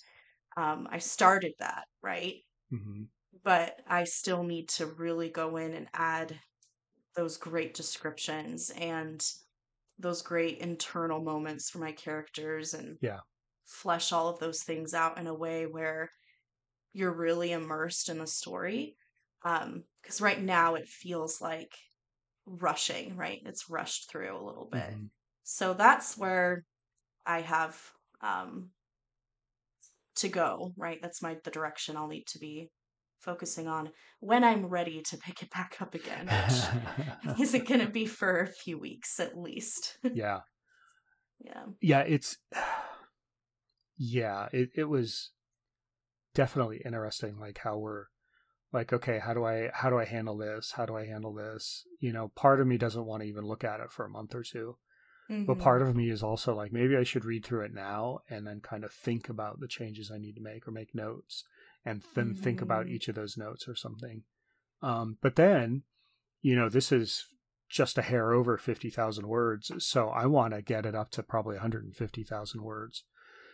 Um 0.57 0.87
I 0.91 0.99
started 0.99 1.53
that, 1.59 1.87
right? 2.03 2.43
hmm 2.71 3.03
But 3.43 3.81
I 3.87 4.03
still 4.05 4.43
need 4.43 4.69
to 4.69 4.85
really 4.85 5.29
go 5.29 5.57
in 5.57 5.73
and 5.73 5.89
add 5.93 6.39
those 7.15 7.37
great 7.37 7.73
descriptions 7.75 8.69
and 8.71 9.25
those 9.99 10.21
great 10.23 10.59
internal 10.59 11.21
moments 11.21 11.69
for 11.69 11.79
my 11.79 11.91
characters 11.93 12.73
and 12.75 12.99
yeah 13.01 13.21
flesh 13.65 14.11
all 14.13 14.29
of 14.29 14.39
those 14.39 14.63
things 14.63 14.93
out 14.93 15.17
in 15.19 15.27
a 15.27 15.33
way 15.35 15.67
where 15.67 16.11
you're 16.93 17.13
really 17.15 17.51
immersed 17.53 18.09
in 18.09 18.19
the 18.19 18.27
story 18.27 18.97
um 19.43 19.85
because 20.01 20.21
right 20.21 20.41
now 20.41 20.75
it 20.75 20.87
feels 20.87 21.41
like 21.41 21.75
rushing 22.49 23.15
right 23.15 23.41
it's 23.45 23.69
rushed 23.69 24.09
through 24.09 24.35
a 24.35 24.45
little 24.45 24.67
bit 24.71 24.81
mm-hmm. 24.81 25.05
so 25.43 25.73
that's 25.73 26.17
where 26.17 26.63
i 27.25 27.41
have 27.41 27.79
um 28.21 28.69
to 30.15 30.27
go 30.27 30.73
right 30.77 30.99
that's 31.01 31.21
my 31.21 31.37
the 31.43 31.51
direction 31.51 31.95
i'll 31.95 32.07
need 32.07 32.25
to 32.27 32.39
be 32.39 32.69
focusing 33.19 33.67
on 33.67 33.89
when 34.19 34.43
I'm 34.43 34.65
ready 34.65 35.01
to 35.01 35.17
pick 35.17 35.41
it 35.41 35.51
back 35.51 35.77
up 35.81 35.93
again, 35.93 36.27
which 36.27 37.39
isn't 37.39 37.67
going 37.67 37.81
to 37.81 37.91
be 37.91 38.05
for 38.05 38.41
a 38.41 38.47
few 38.47 38.79
weeks 38.79 39.19
at 39.19 39.37
least. 39.37 39.97
yeah. 40.13 40.39
Yeah. 41.39 41.63
Yeah, 41.81 41.99
it's 42.01 42.37
yeah, 43.97 44.47
it 44.51 44.69
it 44.75 44.85
was 44.85 45.31
definitely 46.33 46.81
interesting 46.83 47.37
like 47.39 47.59
how 47.59 47.77
we're 47.77 48.05
like 48.71 48.93
okay, 48.93 49.19
how 49.19 49.33
do 49.33 49.45
I 49.45 49.69
how 49.73 49.89
do 49.89 49.97
I 49.97 50.05
handle 50.05 50.37
this? 50.37 50.73
How 50.75 50.85
do 50.85 50.95
I 50.95 51.05
handle 51.05 51.33
this? 51.33 51.85
You 51.99 52.13
know, 52.13 52.31
part 52.35 52.61
of 52.61 52.67
me 52.67 52.77
doesn't 52.77 53.05
want 53.05 53.23
to 53.23 53.29
even 53.29 53.45
look 53.45 53.63
at 53.63 53.79
it 53.79 53.91
for 53.91 54.05
a 54.05 54.09
month 54.09 54.35
or 54.35 54.43
two. 54.43 54.77
Mm-hmm. 55.29 55.45
But 55.45 55.59
part 55.59 55.81
of 55.81 55.95
me 55.95 56.09
is 56.09 56.23
also 56.23 56.55
like, 56.55 56.73
maybe 56.73 56.95
I 56.97 57.03
should 57.03 57.23
read 57.23 57.45
through 57.45 57.65
it 57.65 57.73
now 57.73 58.19
and 58.29 58.47
then 58.47 58.61
kind 58.61 58.83
of 58.83 58.91
think 58.91 59.29
about 59.29 59.59
the 59.59 59.67
changes 59.67 60.11
I 60.11 60.17
need 60.17 60.33
to 60.35 60.41
make 60.41 60.67
or 60.67 60.71
make 60.71 60.95
notes 60.95 61.43
and 61.85 62.03
then 62.15 62.31
mm-hmm. 62.31 62.41
think 62.43 62.61
about 62.61 62.85
mm-hmm. 62.85 62.95
each 62.95 63.07
of 63.07 63.15
those 63.15 63.37
notes 63.37 63.67
or 63.67 63.75
something. 63.75 64.23
Um, 64.81 65.17
but 65.21 65.35
then, 65.35 65.83
you 66.41 66.55
know, 66.55 66.67
this 66.67 66.91
is 66.91 67.25
just 67.69 67.97
a 67.97 68.01
hair 68.01 68.31
over 68.33 68.57
50,000 68.57 69.27
words. 69.27 69.71
So 69.77 70.09
I 70.09 70.25
want 70.25 70.53
to 70.55 70.61
get 70.61 70.85
it 70.85 70.95
up 70.95 71.11
to 71.11 71.23
probably 71.23 71.55
150,000 71.55 72.63
words. 72.63 73.03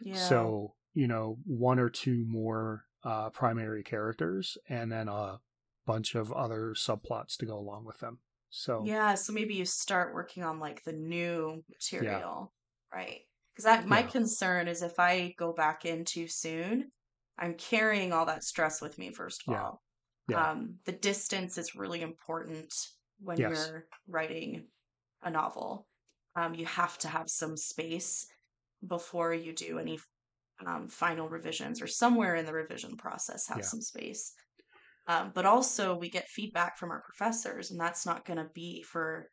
Yeah. 0.02 0.16
So, 0.16 0.76
you 0.94 1.08
know, 1.08 1.40
one 1.46 1.80
or 1.80 1.90
two 1.90 2.26
more 2.26 2.85
uh, 3.06 3.30
primary 3.30 3.84
characters 3.84 4.58
and 4.68 4.92
then 4.92 5.08
a 5.08 5.40
bunch 5.86 6.16
of 6.16 6.34
other 6.34 6.74
subplots 6.76 7.38
to 7.38 7.46
go 7.46 7.58
along 7.58 7.86
with 7.86 8.00
them. 8.00 8.20
So 8.50 8.84
yeah, 8.86 9.16
so 9.16 9.32
maybe 9.32 9.54
you 9.54 9.66
start 9.66 10.14
working 10.14 10.44
on 10.44 10.60
like 10.60 10.84
the 10.84 10.94
new 10.94 11.64
material, 11.70 12.52
yeah. 12.92 12.98
right? 12.98 13.20
Because 13.54 13.66
that 13.66 13.88
my 13.88 14.00
yeah. 14.00 14.08
concern 14.08 14.68
is 14.68 14.82
if 14.82 15.00
I 15.00 15.34
go 15.38 15.54
back 15.54 15.86
in 15.86 16.04
too 16.04 16.28
soon, 16.28 16.92
I'm 17.38 17.54
carrying 17.54 18.12
all 18.12 18.26
that 18.26 18.44
stress 18.44 18.82
with 18.82 18.98
me. 18.98 19.12
First 19.12 19.44
of 19.48 19.54
yeah. 19.54 19.62
all. 19.62 19.82
Um, 20.34 20.76
the 20.86 20.92
distance 20.92 21.60
is 21.60 21.76
really 21.76 22.02
important 22.02 22.74
when 23.20 23.38
yes. 23.38 23.68
you're 23.70 23.86
writing 24.08 24.66
a 25.22 25.30
novel. 25.30 25.86
Um, 26.36 26.56
you 26.56 26.66
have 26.66 26.98
to 27.00 27.08
have 27.08 27.30
some 27.30 27.56
space 27.56 28.26
before 28.88 29.34
you 29.34 29.54
do 29.54 29.78
any 29.78 30.00
um, 30.66 30.88
final 30.88 31.28
revisions 31.28 31.82
or 31.82 31.88
somewhere 31.88 32.36
in 32.36 32.46
the 32.46 32.54
revision 32.54 32.96
process 32.98 33.48
have 33.48 33.66
some 33.66 33.82
space. 33.82 34.34
Um, 35.08 35.32
but 35.34 35.46
also, 35.46 35.96
we 35.96 36.10
get 36.10 36.28
feedback 36.28 36.78
from 36.78 36.92
our 36.92 37.02
professors, 37.02 37.72
and 37.72 37.80
that's 37.80 38.06
not 38.06 38.26
going 38.26 38.38
to 38.38 38.50
be 38.54 38.82
for 38.82 39.30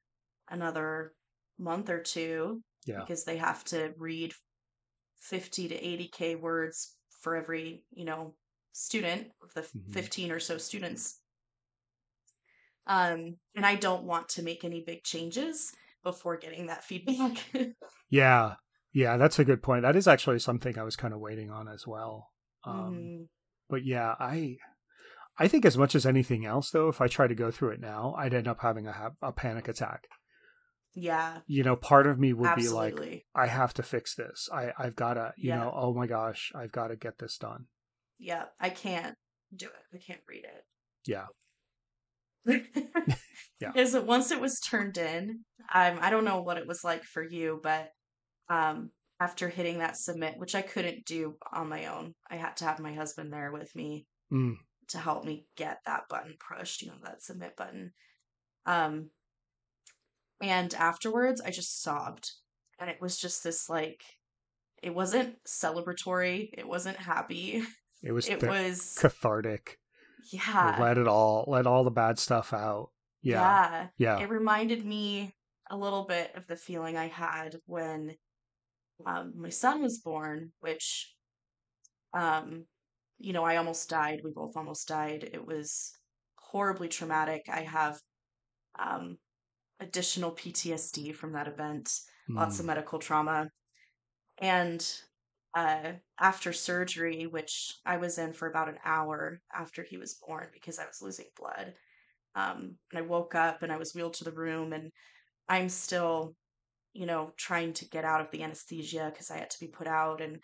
another 0.50 1.14
month 1.58 1.88
or 1.88 2.00
two 2.00 2.62
yeah. 2.84 3.00
because 3.00 3.24
they 3.24 3.36
have 3.38 3.64
to 3.64 3.92
read 3.96 4.32
50 5.20 5.68
to 5.68 5.74
80k 5.74 6.40
words 6.40 6.96
for 7.20 7.36
every 7.36 7.84
you 7.92 8.04
know 8.04 8.34
student 8.72 9.28
of 9.42 9.54
the 9.54 9.60
mm-hmm. 9.62 9.92
15 9.92 10.32
or 10.32 10.40
so 10.40 10.58
students. 10.58 11.20
Um 12.86 13.36
and 13.54 13.64
i 13.64 13.76
don't 13.76 14.02
want 14.02 14.28
to 14.30 14.42
make 14.42 14.64
any 14.64 14.82
big 14.84 15.04
changes 15.04 15.72
before 16.02 16.36
getting 16.36 16.66
that 16.66 16.84
feedback. 16.84 17.38
Yeah 18.10 18.56
yeah 18.92 19.16
that's 19.16 19.38
a 19.38 19.44
good 19.44 19.62
point 19.62 19.82
that 19.82 19.96
is 19.96 20.08
actually 20.08 20.38
something 20.38 20.78
i 20.78 20.82
was 20.82 20.96
kind 20.96 21.14
of 21.14 21.20
waiting 21.20 21.50
on 21.50 21.68
as 21.68 21.86
well 21.86 22.30
um 22.64 22.94
mm-hmm. 22.94 23.22
but 23.68 23.84
yeah 23.84 24.14
i 24.18 24.56
I 25.38 25.48
think 25.48 25.64
as 25.64 25.78
much 25.78 25.94
as 25.94 26.04
anything 26.04 26.44
else, 26.44 26.70
though, 26.70 26.88
if 26.88 27.00
I 27.00 27.08
try 27.08 27.26
to 27.26 27.34
go 27.34 27.50
through 27.50 27.70
it 27.70 27.80
now, 27.80 28.14
I'd 28.18 28.34
end 28.34 28.46
up 28.46 28.60
having 28.60 28.86
a, 28.86 29.12
a 29.22 29.32
panic 29.32 29.66
attack. 29.66 30.06
Yeah. 30.94 31.38
You 31.46 31.64
know, 31.64 31.74
part 31.74 32.06
of 32.06 32.18
me 32.18 32.32
would 32.32 32.48
Absolutely. 32.48 33.06
be 33.06 33.10
like, 33.12 33.24
I 33.34 33.46
have 33.46 33.72
to 33.74 33.82
fix 33.82 34.14
this. 34.14 34.48
I, 34.52 34.72
I've 34.78 34.94
got 34.94 35.14
to, 35.14 35.32
you 35.36 35.48
yeah. 35.48 35.58
know, 35.58 35.72
oh 35.74 35.94
my 35.94 36.06
gosh, 36.06 36.52
I've 36.54 36.72
got 36.72 36.88
to 36.88 36.96
get 36.96 37.18
this 37.18 37.38
done. 37.38 37.66
Yeah. 38.18 38.44
I 38.60 38.68
can't 38.68 39.16
do 39.54 39.66
it. 39.66 39.96
I 39.96 39.98
can't 39.98 40.20
read 40.28 40.44
it. 40.44 40.64
Yeah. 41.06 41.26
yeah. 43.60 43.72
Is 43.74 43.94
it 43.94 44.04
once 44.04 44.30
it 44.30 44.40
was 44.40 44.60
turned 44.60 44.98
in, 44.98 45.40
um, 45.74 45.98
I 46.00 46.10
don't 46.10 46.24
know 46.24 46.42
what 46.42 46.58
it 46.58 46.66
was 46.66 46.84
like 46.84 47.04
for 47.04 47.22
you, 47.22 47.58
but 47.62 47.90
um, 48.52 48.90
after 49.20 49.48
hitting 49.48 49.78
that 49.78 49.96
submit, 49.96 50.38
which 50.38 50.54
I 50.54 50.62
couldn't 50.62 51.04
do 51.04 51.36
on 51.52 51.68
my 51.68 51.86
own, 51.86 52.14
I 52.30 52.36
had 52.36 52.56
to 52.58 52.64
have 52.64 52.80
my 52.80 52.94
husband 52.94 53.32
there 53.32 53.52
with 53.52 53.74
me. 53.74 54.06
Mm 54.32 54.56
to 54.92 54.98
help 54.98 55.24
me 55.24 55.46
get 55.56 55.80
that 55.86 56.08
button 56.08 56.34
pushed, 56.38 56.82
you 56.82 56.88
know, 56.88 56.94
that 57.02 57.22
submit 57.22 57.56
button. 57.56 57.92
Um, 58.66 59.10
and 60.40 60.72
afterwards, 60.74 61.40
I 61.40 61.50
just 61.50 61.82
sobbed. 61.82 62.30
And 62.78 62.90
it 62.90 63.00
was 63.00 63.18
just 63.18 63.42
this 63.42 63.68
like, 63.68 64.02
it 64.82 64.94
wasn't 64.94 65.42
celebratory. 65.44 66.50
It 66.52 66.66
wasn't 66.66 66.96
happy. 66.96 67.62
It 68.02 68.12
was, 68.12 68.28
it 68.28 68.42
was 68.42 68.96
cathartic. 68.98 69.78
Yeah. 70.30 70.76
Let 70.78 70.98
it 70.98 71.08
all, 71.08 71.44
let 71.48 71.66
all 71.66 71.84
the 71.84 71.90
bad 71.90 72.18
stuff 72.18 72.52
out. 72.52 72.90
Yeah. 73.22 73.86
Yeah. 73.98 74.18
yeah. 74.18 74.24
It 74.24 74.30
reminded 74.30 74.84
me 74.84 75.34
a 75.70 75.76
little 75.76 76.04
bit 76.04 76.32
of 76.36 76.46
the 76.46 76.56
feeling 76.56 76.96
I 76.96 77.08
had 77.08 77.56
when 77.66 78.16
um, 79.06 79.32
my 79.36 79.48
son 79.48 79.82
was 79.82 79.98
born, 79.98 80.52
which 80.60 81.12
um, 82.14 82.66
you 83.22 83.32
know, 83.32 83.44
I 83.44 83.56
almost 83.56 83.88
died. 83.88 84.20
We 84.24 84.32
both 84.32 84.56
almost 84.56 84.88
died. 84.88 85.30
It 85.32 85.46
was 85.46 85.92
horribly 86.36 86.88
traumatic. 86.88 87.42
I 87.48 87.60
have 87.60 87.98
um, 88.78 89.16
additional 89.80 90.32
PTSD 90.32 91.14
from 91.14 91.32
that 91.32 91.46
event, 91.46 91.86
mm. 92.28 92.36
lots 92.36 92.58
of 92.58 92.64
hmm. 92.64 92.68
medical 92.68 92.98
trauma. 92.98 93.48
And 94.38 94.84
uh, 95.54 95.92
after 96.18 96.52
surgery, 96.52 97.26
which 97.26 97.74
I 97.86 97.98
was 97.98 98.18
in 98.18 98.32
for 98.32 98.48
about 98.48 98.68
an 98.68 98.78
hour 98.84 99.40
after 99.54 99.82
he 99.82 99.98
was 99.98 100.18
born 100.26 100.48
because 100.52 100.78
I 100.78 100.86
was 100.86 101.00
losing 101.00 101.26
blood, 101.38 101.74
um, 102.34 102.76
and 102.90 102.98
I 102.98 103.02
woke 103.02 103.34
up 103.34 103.62
and 103.62 103.70
I 103.70 103.76
was 103.76 103.94
wheeled 103.94 104.14
to 104.14 104.24
the 104.24 104.32
room, 104.32 104.72
and 104.72 104.90
I'm 105.48 105.68
still, 105.68 106.34
you 106.92 107.06
know, 107.06 107.32
trying 107.36 107.72
to 107.74 107.88
get 107.88 108.04
out 108.04 108.20
of 108.20 108.30
the 108.30 108.42
anesthesia 108.42 109.10
because 109.12 109.30
I 109.30 109.38
had 109.38 109.50
to 109.50 109.60
be 109.60 109.68
put 109.68 109.86
out. 109.86 110.20
And 110.20 110.38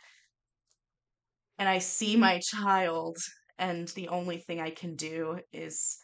and 1.58 1.68
I 1.68 1.78
see 1.78 2.16
my 2.16 2.38
child, 2.38 3.18
and 3.58 3.88
the 3.88 4.08
only 4.08 4.38
thing 4.38 4.60
I 4.60 4.70
can 4.70 4.94
do 4.94 5.40
is 5.52 5.98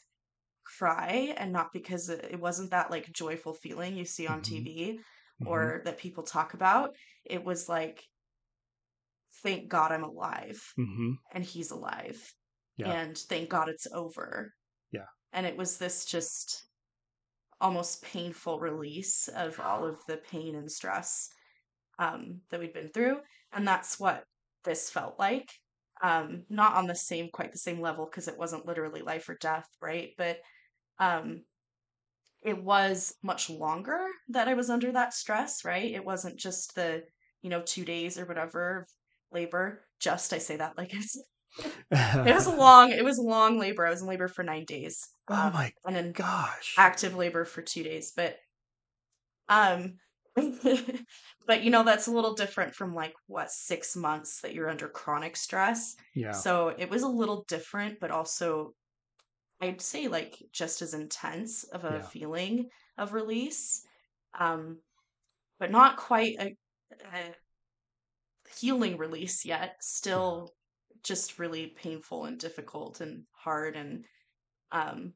cry, 0.78 1.34
and 1.36 1.52
not 1.52 1.72
because 1.72 2.08
it 2.08 2.40
wasn't 2.40 2.72
that 2.72 2.90
like 2.90 3.12
joyful 3.12 3.54
feeling 3.54 3.96
you 3.96 4.04
see 4.04 4.26
on 4.26 4.40
mm-hmm. 4.40 4.54
TV 4.54 4.94
mm-hmm. 4.94 5.46
or 5.46 5.82
that 5.84 5.98
people 5.98 6.24
talk 6.24 6.54
about. 6.54 6.90
It 7.24 7.44
was 7.44 7.68
like, 7.68 8.02
thank 9.42 9.68
God 9.68 9.92
I'm 9.92 10.04
alive, 10.04 10.60
mm-hmm. 10.78 11.12
and 11.32 11.44
he's 11.44 11.70
alive, 11.70 12.20
yeah. 12.76 12.90
and 12.90 13.16
thank 13.16 13.48
God 13.48 13.68
it's 13.68 13.86
over. 13.92 14.52
Yeah. 14.90 15.06
And 15.32 15.46
it 15.46 15.56
was 15.56 15.78
this 15.78 16.04
just 16.04 16.66
almost 17.60 18.02
painful 18.02 18.58
release 18.60 19.28
of 19.28 19.58
all 19.60 19.84
of 19.84 19.98
the 20.06 20.16
pain 20.16 20.54
and 20.54 20.70
stress 20.70 21.30
um, 21.98 22.40
that 22.50 22.60
we'd 22.60 22.74
been 22.74 22.90
through. 22.90 23.18
And 23.52 23.66
that's 23.66 23.98
what 24.00 24.24
this 24.64 24.90
felt 24.90 25.18
like. 25.18 25.50
Um, 26.02 26.42
not 26.50 26.74
on 26.74 26.86
the 26.86 26.94
same, 26.94 27.28
quite 27.32 27.52
the 27.52 27.58
same 27.58 27.80
level, 27.80 28.04
because 28.04 28.28
it 28.28 28.38
wasn't 28.38 28.66
literally 28.66 29.02
life 29.02 29.28
or 29.28 29.36
death, 29.36 29.68
right? 29.80 30.10
But 30.18 30.38
um, 30.98 31.42
it 32.42 32.62
was 32.62 33.14
much 33.22 33.48
longer 33.48 33.98
that 34.28 34.48
I 34.48 34.54
was 34.54 34.70
under 34.70 34.92
that 34.92 35.14
stress, 35.14 35.64
right? 35.64 35.92
It 35.92 36.04
wasn't 36.04 36.36
just 36.36 36.74
the, 36.74 37.04
you 37.42 37.50
know, 37.50 37.62
two 37.64 37.84
days 37.84 38.18
or 38.18 38.26
whatever 38.26 38.86
labor. 39.32 39.84
Just 40.00 40.32
I 40.32 40.38
say 40.38 40.56
that 40.56 40.76
like 40.76 40.92
it's 40.92 41.16
it 41.90 42.34
was 42.34 42.46
a 42.46 42.54
long 42.54 42.90
it 42.90 43.04
was 43.04 43.18
long 43.18 43.58
labor. 43.58 43.86
I 43.86 43.90
was 43.90 44.02
in 44.02 44.08
labor 44.08 44.28
for 44.28 44.42
nine 44.42 44.64
days. 44.64 45.08
Oh 45.28 45.34
um, 45.34 45.52
my 45.52 45.72
and 45.84 45.96
then 45.96 46.12
gosh. 46.12 46.74
Active 46.78 47.14
labor 47.14 47.44
for 47.44 47.62
two 47.62 47.82
days. 47.82 48.12
But 48.16 48.38
um 49.48 49.94
but 51.46 51.62
you 51.62 51.70
know 51.70 51.84
that's 51.84 52.08
a 52.08 52.12
little 52.12 52.34
different 52.34 52.74
from 52.74 52.94
like 52.94 53.14
what 53.26 53.50
six 53.50 53.94
months 53.94 54.40
that 54.40 54.52
you're 54.52 54.70
under 54.70 54.88
chronic 54.88 55.36
stress 55.36 55.94
yeah 56.12 56.32
so 56.32 56.74
it 56.76 56.90
was 56.90 57.04
a 57.04 57.08
little 57.08 57.44
different 57.46 58.00
but 58.00 58.10
also 58.10 58.74
i'd 59.60 59.80
say 59.80 60.08
like 60.08 60.36
just 60.52 60.82
as 60.82 60.92
intense 60.92 61.62
of 61.62 61.84
a 61.84 61.98
yeah. 61.98 62.02
feeling 62.02 62.68
of 62.98 63.12
release 63.12 63.86
um 64.40 64.78
but 65.60 65.70
not 65.70 65.96
quite 65.96 66.34
a, 66.40 66.56
a 67.14 67.34
healing 68.58 68.96
release 68.96 69.44
yet 69.44 69.76
still. 69.80 70.52
Just 71.04 71.38
really 71.38 71.68
painful 71.76 72.24
and 72.24 72.38
difficult 72.38 73.00
and 73.00 73.22
hard 73.32 73.76
and 73.76 74.04
um 74.72 75.12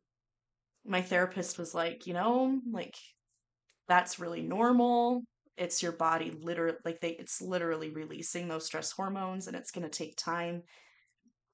my 0.87 1.03
therapist 1.03 1.59
was 1.59 1.75
like 1.75 2.07
you 2.07 2.15
know 2.15 2.61
like 2.71 2.95
that's 3.89 4.21
really 4.21 4.43
normal 4.43 5.23
it's 5.57 5.83
your 5.83 5.93
body 5.93 6.31
literally 6.43 6.77
like 6.85 7.01
they 7.01 7.11
it's 7.11 7.43
literally 7.43 7.91
releasing 7.91 8.47
those 8.49 8.65
stress 8.65 8.93
hormones 8.93 9.47
and 9.47 9.57
it's 9.57 9.71
going 9.71 9.83
to 9.83 9.91
take 9.91 10.17
time 10.17 10.63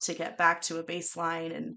to 0.00 0.14
get 0.14 0.36
back 0.36 0.60
to 0.60 0.78
a 0.78 0.84
baseline 0.84 1.56
and 1.56 1.76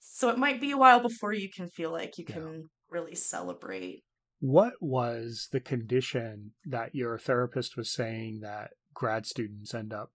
so 0.00 0.28
it 0.30 0.38
might 0.38 0.60
be 0.60 0.72
a 0.72 0.76
while 0.76 1.00
before 1.00 1.32
you 1.32 1.48
can 1.54 1.68
feel 1.68 1.92
like 1.92 2.18
you 2.18 2.24
can 2.24 2.42
yeah. 2.42 2.60
really 2.90 3.14
celebrate 3.14 4.02
what 4.40 4.74
was 4.80 5.48
the 5.52 5.60
condition 5.60 6.52
that 6.64 6.94
your 6.94 7.18
therapist 7.18 7.76
was 7.76 7.92
saying 7.92 8.40
that 8.42 8.70
grad 8.92 9.24
students 9.26 9.74
end 9.74 9.92
up 9.92 10.10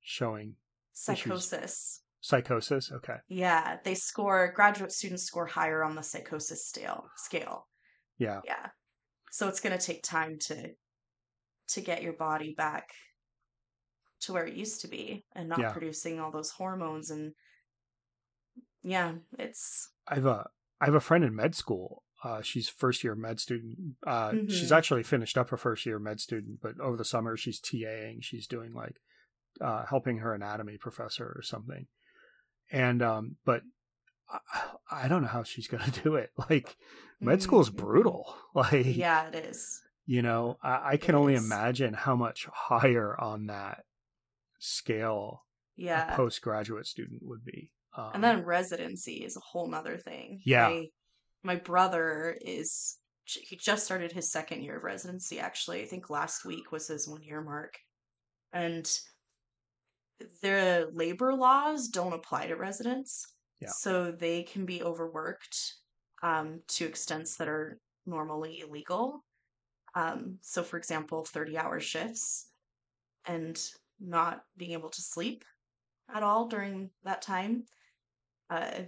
showing 0.00 0.56
psychosis 1.02 2.02
psychosis 2.20 2.92
okay 2.92 3.16
yeah 3.28 3.78
they 3.84 3.94
score 3.94 4.52
graduate 4.54 4.92
students 4.92 5.24
score 5.24 5.46
higher 5.46 5.82
on 5.82 5.94
the 5.94 6.02
psychosis 6.02 6.66
scale 6.66 7.04
scale 7.16 7.66
yeah. 8.20 8.40
Yeah. 8.44 8.66
So 9.32 9.48
it's 9.48 9.60
going 9.60 9.76
to 9.76 9.84
take 9.84 10.02
time 10.02 10.38
to 10.48 10.72
to 11.68 11.80
get 11.80 12.02
your 12.02 12.12
body 12.12 12.54
back 12.56 12.90
to 14.22 14.32
where 14.32 14.44
it 14.44 14.54
used 14.54 14.82
to 14.82 14.88
be 14.88 15.24
and 15.34 15.48
not 15.48 15.60
yeah. 15.60 15.72
producing 15.72 16.20
all 16.20 16.30
those 16.30 16.50
hormones 16.50 17.10
and 17.10 17.32
yeah, 18.82 19.12
it's 19.38 19.88
I've 20.06 20.26
a 20.26 20.48
I 20.80 20.84
have 20.84 20.94
a 20.94 21.00
friend 21.00 21.24
in 21.24 21.34
med 21.34 21.54
school 21.54 22.02
Uh, 22.22 22.42
she's 22.42 22.68
first 22.68 23.02
year 23.02 23.14
med 23.14 23.40
student. 23.40 23.96
Uh, 24.06 24.32
Mhm. 24.32 24.50
She's 24.50 24.72
actually 24.72 25.02
finished 25.02 25.38
up 25.38 25.48
her 25.50 25.56
first 25.56 25.86
year 25.86 25.98
med 25.98 26.20
student, 26.20 26.60
but 26.60 26.78
over 26.78 26.98
the 26.98 27.04
summer 27.04 27.36
she's 27.38 27.60
TAing. 27.60 28.22
She's 28.22 28.46
doing 28.46 28.74
like 28.74 28.96
uh, 29.60 29.84
helping 29.86 30.18
her 30.18 30.34
anatomy 30.34 30.76
professor 30.78 31.26
or 31.36 31.42
something. 31.42 31.86
And 32.70 33.02
um, 33.02 33.36
but 33.44 33.62
I, 34.30 34.38
I 35.04 35.08
don't 35.08 35.22
know 35.22 35.28
how 35.28 35.42
she's 35.42 35.66
gonna 35.68 35.90
do 36.04 36.14
it. 36.16 36.30
Like 36.50 36.76
med 37.20 37.42
school 37.42 37.60
is 37.60 37.70
brutal. 37.70 38.34
Like 38.54 38.96
Yeah, 38.96 39.28
it 39.28 39.34
is. 39.36 39.80
you 40.06 40.22
know, 40.22 40.56
I, 40.62 40.92
I 40.92 40.96
can 40.96 41.14
It 41.14 41.18
only 41.18 41.34
is. 41.34 41.44
imagine 41.44 41.94
how 41.94 42.16
much 42.16 42.46
higher 42.52 43.18
on 43.20 43.46
that 43.46 43.84
scale 44.58 45.44
Yeah. 45.76 46.12
a 46.12 46.16
postgraduate 46.16 46.86
student 46.86 47.20
would 47.22 47.44
be. 47.44 47.70
Um, 47.96 48.10
and 48.14 48.24
then 48.24 48.44
residency 48.44 49.24
is 49.24 49.36
a 49.36 49.40
whole 49.40 49.68
nother 49.68 49.96
thing. 49.98 50.40
Yeah. 50.44 50.68
My, 50.68 50.86
my 51.42 51.56
brother 51.56 52.36
is 52.40 52.96
he 53.24 53.56
just 53.56 53.84
started 53.84 54.10
his 54.12 54.30
second 54.32 54.62
year 54.62 54.78
of 54.78 54.82
residency 54.84 55.38
actually. 55.38 55.82
I 55.82 55.86
think 55.86 56.10
last 56.10 56.44
week 56.44 56.72
was 56.72 56.88
his 56.88 57.08
one 57.08 57.22
year 57.22 57.40
mark. 57.42 57.74
And 58.52 58.90
the 60.42 60.90
labor 60.92 61.34
laws 61.34 61.88
don't 61.88 62.12
apply 62.12 62.46
to 62.46 62.56
residents. 62.56 63.26
Yeah. 63.60 63.68
So 63.68 64.10
they 64.10 64.42
can 64.42 64.64
be 64.64 64.82
overworked 64.82 65.74
um, 66.22 66.60
to 66.68 66.86
extents 66.86 67.36
that 67.36 67.48
are 67.48 67.78
normally 68.06 68.60
illegal. 68.60 69.24
Um, 69.94 70.38
so, 70.40 70.62
for 70.62 70.76
example, 70.76 71.24
30 71.24 71.58
hour 71.58 71.80
shifts 71.80 72.50
and 73.26 73.60
not 74.00 74.42
being 74.56 74.72
able 74.72 74.88
to 74.90 75.02
sleep 75.02 75.44
at 76.14 76.22
all 76.22 76.46
during 76.48 76.90
that 77.04 77.22
time. 77.22 77.64
Uh, 78.48 78.82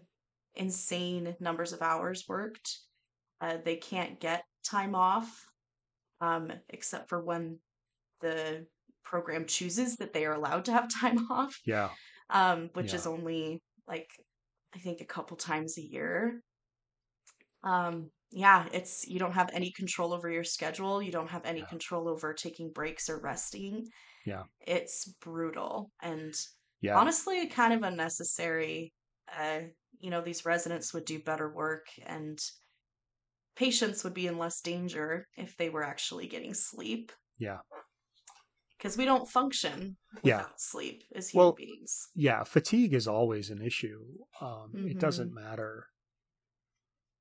insane 0.54 1.34
numbers 1.40 1.72
of 1.72 1.82
hours 1.82 2.24
worked. 2.28 2.78
Uh, 3.40 3.58
they 3.64 3.76
can't 3.76 4.20
get 4.20 4.44
time 4.64 4.94
off 4.94 5.46
um, 6.20 6.52
except 6.68 7.08
for 7.08 7.22
when 7.22 7.58
the 8.20 8.64
program 9.04 9.46
chooses 9.46 9.96
that 9.96 10.12
they 10.12 10.26
are 10.26 10.34
allowed 10.34 10.64
to 10.66 10.72
have 10.72 10.88
time 10.92 11.18
off, 11.30 11.56
yeah, 11.64 11.94
um, 12.30 12.70
which 12.74 12.92
Yeah. 12.92 13.00
is 13.00 13.06
only 13.06 13.62
like 13.86 14.10
I 14.74 14.78
think 14.78 15.00
a 15.00 15.06
couple 15.06 15.36
times 15.36 15.78
a 15.78 15.82
year. 15.82 16.42
Um, 17.62 18.10
yeah, 18.30 18.68
it's 18.72 19.06
you 19.06 19.18
don't 19.18 19.32
have 19.32 19.50
any 19.52 19.72
control 19.72 20.12
over 20.12 20.30
your 20.30 20.44
schedule. 20.44 21.02
You 21.02 21.12
don't 21.12 21.30
have 21.30 21.44
any 21.44 21.60
Yeah. 21.60 21.66
control 21.66 22.08
over 22.08 22.32
taking 22.34 22.72
breaks 22.72 23.08
or 23.08 23.20
resting. 23.20 23.86
Yeah. 24.24 24.44
It's 24.60 25.06
brutal 25.20 25.92
and 26.02 26.34
yeah, 26.80 26.98
honestly 26.98 27.48
kind 27.48 27.74
of 27.74 27.82
unnecessary. 27.84 28.94
Uh, 29.28 29.62
you 30.00 30.10
know, 30.10 30.22
these 30.22 30.46
residents 30.46 30.94
would 30.94 31.06
do 31.06 31.22
better 31.22 31.52
work 31.52 31.86
and 32.04 32.38
patients 33.56 34.04
would 34.04 34.12
be 34.14 34.26
in 34.26 34.36
less 34.38 34.60
danger 34.60 35.26
if 35.38 35.56
they 35.56 35.70
were 35.70 35.82
actually 35.82 36.26
getting 36.28 36.52
sleep 36.52 37.12
yeah, 37.38 37.58
because 38.82 38.96
we 38.96 39.04
don't 39.04 39.28
function 39.28 39.96
Yeah. 40.24 40.38
without 40.38 40.60
sleep 40.60 41.04
as 41.14 41.28
human 41.28 41.44
Well, 41.44 41.52
beings. 41.52 42.08
yeah. 42.16 42.42
Fatigue 42.42 42.92
is 42.94 43.06
always 43.06 43.48
an 43.50 43.62
issue. 43.62 44.18
Um, 44.40 44.72
It 44.74 44.96
Mhm. 44.96 44.98
doesn't 45.00 45.32
matter 45.32 45.86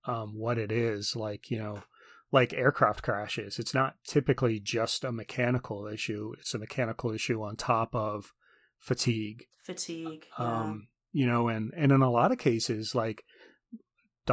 um, 0.05 0.33
what 0.35 0.57
it 0.57 0.71
is. 0.71 1.15
Like 1.15 1.51
you 1.51 1.59
know, 1.59 1.83
like 2.31 2.53
aircraft 2.53 3.03
crashes. 3.03 3.59
It's 3.59 3.73
not 3.75 3.97
typically 4.03 4.59
just 4.59 5.03
a 5.03 5.11
mechanical 5.11 5.85
issue. 5.85 6.33
It's 6.39 6.55
a 6.55 6.57
mechanical 6.59 7.11
issue 7.11 7.43
on 7.43 7.55
top 7.55 7.93
of 7.95 8.33
fatigue. 8.79 9.45
Fatigue. 9.63 10.25
Yeah. 10.39 10.61
um 10.61 10.87
you 11.11 11.27
know 11.27 11.49
and 11.49 11.71
and 11.75 11.91
in 11.91 12.01
a 12.01 12.09
lot 12.09 12.31
of 12.31 12.39
cases 12.39 12.95
like 12.95 13.23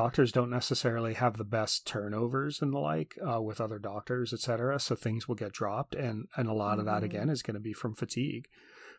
doctors 0.03 0.31
don't 0.33 0.51
necessarily 0.51 1.15
have 1.15 1.37
the 1.37 1.45
best 1.59 1.87
turnovers 1.87 2.61
and 2.63 2.73
the 2.73 2.79
like 2.79 3.13
uh, 3.31 3.41
with 3.49 3.61
other 3.61 3.79
doctors 3.79 4.33
et 4.33 4.41
cetera 4.41 4.79
so 4.79 4.95
things 4.95 5.27
will 5.27 5.35
get 5.45 5.53
dropped 5.53 5.95
and 5.95 6.27
and 6.37 6.49
a 6.49 6.53
lot 6.65 6.79
of 6.79 6.85
that 6.87 7.03
Mhm. 7.03 7.07
again 7.07 7.29
is 7.31 7.43
going 7.43 7.55
to 7.61 7.69
be 7.71 7.73
from 7.73 7.95
fatigue 7.95 8.47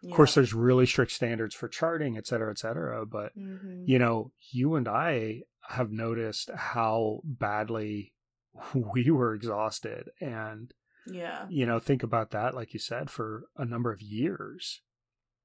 yeah. 0.01 0.09
of 0.11 0.15
course 0.17 0.33
there's 0.35 0.53
really 0.53 0.85
strict 0.85 1.11
standards 1.11 1.55
for 1.55 1.67
charting 1.67 2.17
et 2.17 2.27
cetera 2.27 2.51
et 2.51 2.57
cetera 2.59 3.05
but 3.05 3.31
Mhm. 3.37 3.87
you 3.87 3.99
know 4.03 4.31
you 4.51 4.75
and 4.75 4.87
i 4.87 5.43
have 5.77 5.91
noticed 5.91 6.49
how 6.73 7.21
badly 7.23 8.13
we 8.93 9.09
were 9.11 9.33
exhausted 9.35 10.03
and 10.19 10.73
Yeah. 11.05 11.45
you 11.49 11.65
know 11.65 11.79
think 11.79 12.01
about 12.03 12.31
that 12.31 12.55
like 12.55 12.73
you 12.73 12.79
said 12.79 13.09
for 13.09 13.27
a 13.55 13.65
number 13.65 13.91
of 13.91 14.01
years 14.01 14.81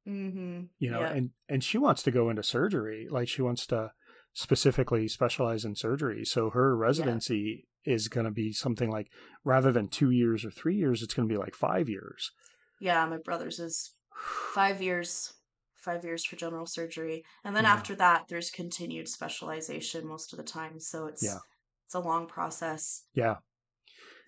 Mm-hmm. 0.07 0.65
you 0.79 0.91
know 0.91 1.01
yeah. 1.01 1.13
and 1.17 1.31
and 1.49 1.65
she 1.65 1.79
wants 1.79 2.03
to 2.03 2.11
go 2.11 2.29
into 2.29 2.43
surgery 2.43 3.07
like 3.11 3.27
she 3.27 3.41
wants 3.41 3.67
to 3.69 3.93
specifically 4.35 5.09
specialize 5.09 5.65
in 5.65 5.75
surgery 5.75 6.25
so 6.25 6.51
her 6.51 6.77
residency 6.77 7.67
is 7.85 8.09
going 8.09 8.25
to 8.27 8.31
be 8.33 8.53
something 8.53 8.91
like 8.91 9.09
rather 9.45 9.71
than 9.73 9.89
2 9.89 10.11
years 10.11 10.45
or 10.45 10.51
3 10.51 10.75
years 10.77 11.03
it's 11.03 11.15
going 11.15 11.27
to 11.29 11.33
be 11.33 11.39
like 11.39 11.55
5 11.55 11.89
years 11.89 12.31
yeah, 12.81 13.07
my 13.07 13.17
brother's 13.19 13.61
is 13.61 13.95
five 14.53 14.83
years, 14.83 15.33
five 15.75 16.05
years 16.05 16.25
for 16.25 16.37
general 16.37 16.67
surgery, 16.67 17.25
and 17.45 17.55
then 17.57 17.65
Yeah. 17.65 17.73
after 17.73 17.95
that, 17.95 18.27
there's 18.29 18.51
continued 18.51 19.09
specialization 19.09 20.07
most 20.07 20.33
of 20.33 20.37
the 20.39 20.43
time. 20.45 20.81
So 20.81 21.07
it's 21.07 21.23
Yeah. 21.23 21.39
it's 21.87 21.95
a 21.95 22.01
long 22.01 22.27
process. 22.27 23.05
yeah 23.15 23.37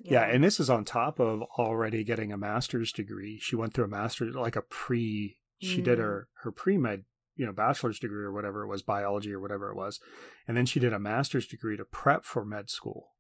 yeah 0.01 0.23
and 0.23 0.45
this 0.45 0.61
is 0.61 0.71
on 0.71 0.85
top 0.85 1.19
of 1.19 1.43
already 1.59 2.05
getting 2.05 2.31
a 2.33 2.37
master's 2.37 2.93
degree 2.93 3.39
she 3.41 3.57
went 3.57 3.73
through 3.75 3.87
a 3.87 3.89
master's 3.89 4.35
like 4.35 4.55
a 4.57 4.63
pre 4.63 5.39
she 5.61 5.81
did 5.83 5.99
Mm. 5.99 6.03
her 6.03 6.29
her 6.43 6.53
pre-med 6.53 7.05
you 7.37 7.47
know 7.47 7.53
bachelor's 7.53 7.99
degree 7.99 8.25
or 8.25 8.33
whatever 8.33 8.63
it 8.65 8.69
was 8.69 8.83
biology 8.83 9.33
or 9.33 9.41
whatever 9.41 9.71
it 9.71 9.77
was 9.77 10.01
and 10.49 10.57
then 10.57 10.67
she 10.67 10.81
did 10.81 10.93
a 10.93 10.99
master's 10.99 11.47
degree 11.47 11.77
to 11.77 11.85
prep 11.85 12.25
for 12.25 12.45
med 12.45 12.71
school 12.71 13.13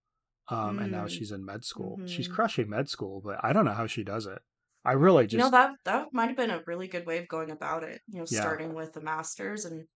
um 0.48 0.78
and 0.78 0.92
now 0.92 1.06
Mm. 1.06 1.08
she's 1.08 1.32
in 1.32 1.44
med 1.44 1.64
school 1.64 2.02
she's 2.04 2.28
Mhm. 2.28 2.34
crushing 2.34 2.68
med 2.70 2.88
school 2.88 3.20
but 3.20 3.38
i 3.44 3.52
don't 3.52 3.64
know 3.64 3.72
how 3.72 3.86
she 3.86 4.04
does 4.04 4.26
it 4.26 4.42
i 4.84 4.92
really 4.92 5.26
just 5.26 5.36
you 5.36 5.38
know 5.44 5.50
that 5.50 5.74
that 5.84 6.12
might 6.12 6.28
have 6.28 6.36
been 6.36 6.50
a 6.50 6.62
really 6.66 6.88
good 6.88 7.06
way 7.06 7.18
of 7.18 7.28
going 7.28 7.50
about 7.50 7.82
it. 7.82 8.00
You 8.08 8.20
know, 8.20 8.24
Yeah. 8.28 8.40
starting 8.40 8.74
with 8.74 8.96
a 8.96 9.00
master's 9.00 9.64
and 9.64 9.86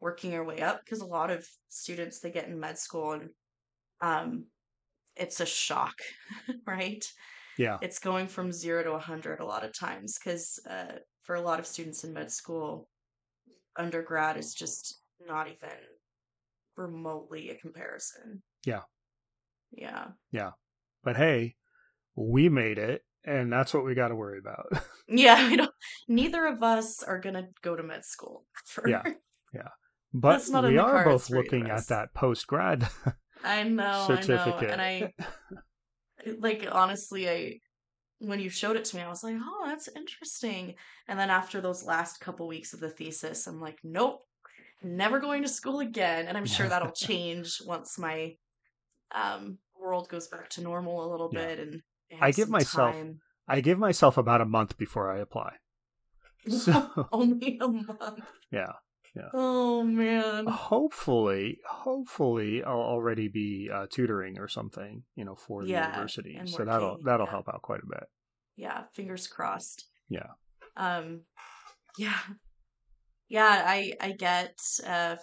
working 0.00 0.32
your 0.32 0.44
way 0.44 0.60
up 0.62 0.80
because 0.84 1.00
a 1.00 1.06
lot 1.06 1.30
of 1.30 1.48
students 1.68 2.20
they 2.20 2.30
get 2.32 2.48
in 2.48 2.60
med 2.60 2.78
school 2.78 3.12
and 3.12 3.30
um 4.00 4.46
it's 5.16 5.40
a 5.40 5.46
shock, 5.46 5.96
right? 6.66 7.04
yeah 7.56 7.80
It's 7.80 7.98
going 8.00 8.28
from 8.28 8.52
zero 8.52 8.82
to 8.84 8.92
a 8.92 8.98
hundred 9.00 9.40
a 9.40 9.46
lot 9.46 9.64
of 9.64 9.72
times 9.78 10.18
because 10.18 10.60
uh, 10.68 11.00
for 11.22 11.36
a 11.36 11.42
lot 11.42 11.60
of 11.60 11.66
students 11.66 12.04
in 12.04 12.12
med 12.14 12.32
school, 12.32 12.88
undergrad 13.76 14.36
is 14.36 14.54
just 14.54 15.00
not 15.26 15.46
even 15.46 15.76
remotely 16.76 17.50
a 17.50 17.54
comparison. 17.56 18.42
Yeah. 18.64 18.82
Yeah. 19.72 20.08
Yeah. 20.32 20.50
But 21.04 21.16
hey 21.16 21.56
we 22.16 22.48
made 22.48 22.78
it 22.78 23.02
and 23.24 23.52
that's 23.52 23.72
what 23.72 23.84
we 23.84 23.94
got 23.94 24.08
to 24.08 24.16
worry 24.16 24.38
about 24.38 24.66
Yeah, 25.08 25.66
neither 26.08 26.46
of 26.46 26.62
us 26.62 27.02
are 27.02 27.18
gonna 27.18 27.48
go 27.62 27.74
to 27.74 27.82
med 27.82 28.04
school. 28.04 28.46
For, 28.66 28.88
Yeah. 28.88 29.02
but 30.12 30.32
That's 30.32 30.50
not 30.50 30.64
we 30.64 30.78
are 30.78 31.04
both 31.04 31.30
looking 31.30 31.70
at 31.70 31.86
that 31.88 32.14
post 32.14 32.46
grad 32.46 32.88
I 33.44 33.62
know, 33.62 34.04
certificate 34.06 34.78
I 34.78 35.00
know, 35.00 35.08
and 35.08 35.14
I 36.28 36.34
like 36.38 36.66
honestly, 36.70 37.28
I 37.28 37.60
when 38.20 38.38
you 38.40 38.48
showed 38.50 38.76
it 38.76 38.84
to 38.86 38.96
me, 38.96 39.02
I 39.02 39.08
was 39.08 39.24
like, 39.24 39.36
oh, 39.40 39.64
that's 39.66 39.88
interesting. 39.88 40.74
And 41.08 41.18
then 41.18 41.30
after 41.30 41.60
those 41.60 41.84
last 41.84 42.20
couple 42.20 42.46
weeks 42.46 42.72
of 42.72 42.80
the 42.80 42.90
thesis, 42.90 43.46
I'm 43.46 43.60
like, 43.60 43.78
nope, 43.82 44.20
never 44.82 45.18
going 45.20 45.42
to 45.42 45.48
school 45.48 45.80
again. 45.80 46.26
And 46.28 46.36
I'm 46.38 46.46
sure 46.46 46.68
that'll 46.70 46.92
change 46.92 47.60
once 47.66 47.98
my 47.98 48.36
um 49.14 49.58
world 49.80 50.08
goes 50.08 50.28
back 50.28 50.48
to 50.50 50.60
normal 50.62 51.04
a 51.04 51.10
little 51.10 51.30
Yeah. 51.32 51.46
bit. 51.46 51.58
And 51.60 51.82
I 52.20 52.30
give 52.30 52.48
myself- 52.50 52.94
time. 52.94 53.20
i 53.48 53.60
give 53.60 53.78
myself 53.78 54.16
about 54.16 54.40
a 54.40 54.44
month 54.44 54.76
before 54.76 55.10
i 55.10 55.18
apply 55.18 55.54
so 56.48 57.08
only 57.12 57.58
a 57.60 57.66
month. 57.68 58.20
yeah 58.52 58.72
Oh 59.34 59.82
man. 59.82 60.46
hopefully 60.46 61.58
hopefully 61.68 62.62
i'll 62.64 62.78
already 62.80 63.28
be 63.28 63.68
uh, 63.72 63.86
tutoring 63.90 64.38
or 64.38 64.48
something 64.48 65.02
you 65.16 65.24
know 65.24 65.34
for 65.34 65.62
the 65.62 65.70
Yeah, 65.70 65.90
university 65.90 66.40
so 66.46 66.64
that'll 66.64 66.98
that'll 67.04 67.26
yeah. 67.26 67.30
help 67.32 67.48
out 67.48 67.62
quite 67.62 67.80
a 67.82 67.86
bit 67.86 68.04
yeah 68.56 68.82
fingers 68.94 69.26
crossed 69.26 69.86
Yeah. 70.08 70.28
um 70.76 71.20
yeah 71.98 72.18
yeah 73.28 73.62
i 73.66 73.92
i 74.00 74.12
get 74.12 74.56
uh 74.86 75.16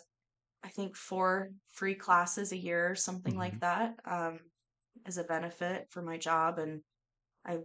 i 0.63 0.67
think 0.69 0.95
four 0.95 1.49
free 1.73 1.95
classes 1.95 2.51
a 2.51 2.57
year 2.57 2.89
or 2.89 2.95
something 2.95 3.33
Mm-hmm. 3.33 3.39
like 3.39 3.59
that 3.61 3.95
um 4.05 4.39
as 5.05 5.17
a 5.17 5.23
benefit 5.23 5.87
for 5.89 6.01
my 6.01 6.17
job 6.17 6.59
and 6.59 6.81
i'm 7.45 7.63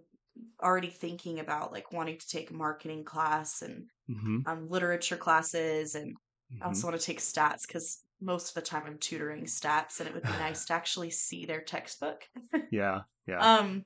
already 0.62 0.88
thinking 0.90 1.40
about 1.40 1.72
like 1.72 1.92
wanting 1.92 2.18
to 2.18 2.28
take 2.28 2.50
a 2.50 2.54
marketing 2.54 3.04
class 3.04 3.62
and 3.62 3.87
hmm 4.20 4.38
um 4.46 4.68
literature 4.68 5.16
classes 5.16 5.94
and 5.94 6.16
i 6.61 6.64
hmm 6.64 6.72
also 6.72 6.88
want 6.88 6.98
to 7.01 7.07
take 7.07 7.20
stats 7.20 7.66
because 7.66 8.03
most 8.20 8.48
of 8.48 8.55
the 8.55 8.62
time 8.62 8.83
i'm 8.87 8.98
tutoring 8.98 9.44
stats 9.44 10.01
and 10.01 10.09
it 10.09 10.14
would 10.14 10.22
be 10.22 10.33
nice 10.38 10.64
to 10.64 10.72
actually 10.72 11.11
see 11.11 11.46
their 11.46 11.61
textbook 11.61 12.29
yeah 12.70 13.01
yeah 13.27 13.42
um, 13.44 13.85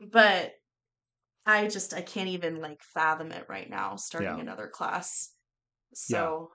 but 0.00 0.52
I 1.46 1.66
just 1.66 1.94
I 1.94 2.02
can't 2.02 2.28
even 2.28 2.60
like 2.60 2.82
fathom 2.82 3.32
it 3.32 3.46
right 3.48 3.68
now 3.68 3.96
starting 3.96 4.34
Yeah. 4.34 4.40
another 4.40 4.68
class. 4.68 5.32
So 5.94 6.50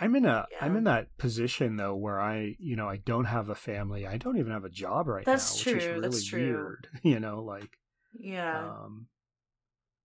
I'm 0.00 0.16
in 0.16 0.24
a 0.26 0.48
am 0.60 0.76
in 0.76 0.84
that 0.84 1.16
position 1.18 1.76
though 1.76 1.94
where 1.94 2.20
I 2.20 2.56
you 2.58 2.76
know 2.76 2.88
I 2.88 2.96
don't 2.96 3.26
have 3.26 3.48
a 3.48 3.54
family. 3.54 4.06
I 4.06 4.16
don't 4.16 4.36
even 4.36 4.52
have 4.52 4.64
a 4.64 4.70
job 4.70 5.06
right 5.06 5.24
That's 5.24 5.52
now, 5.52 5.58
which 5.58 5.62
true. 5.68 5.74
is 5.74 5.90
really 5.92 6.02
That's 6.02 6.24
true. 6.24 6.40
weird. 6.40 6.88
You 7.04 7.20
know, 7.20 7.42
like 7.42 7.78
yeah. 8.18 8.58
Um, 8.58 9.06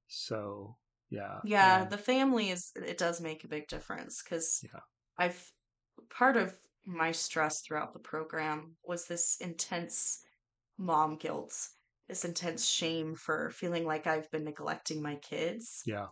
so 0.07 0.77
yeah, 1.13 1.39
yeah. 1.43 1.81
And, 1.83 1.91
the 1.91 1.97
family 1.97 2.49
is 2.49 2.71
it 2.75 2.97
does 2.97 3.21
make 3.21 3.43
a 3.43 3.47
big 3.47 3.67
difference 3.67 4.23
because 4.23 4.61
yeah. 4.63 4.79
I've 5.17 5.51
part 6.09 6.37
of 6.37 6.53
my 6.85 7.11
stress 7.11 7.61
throughout 7.61 7.93
the 7.93 7.99
program 7.99 8.75
was 8.83 9.05
this 9.05 9.37
intense 9.39 10.23
mom 10.77 11.17
guilt, 11.17 11.55
this 12.09 12.25
intense 12.25 12.67
shame 12.67 13.15
for 13.15 13.51
feeling 13.51 13.85
like 13.85 14.07
I've 14.07 14.29
been 14.31 14.43
neglecting 14.43 15.01
my 15.01 15.15
kids. 15.15 15.83
Yeah. 15.85 16.07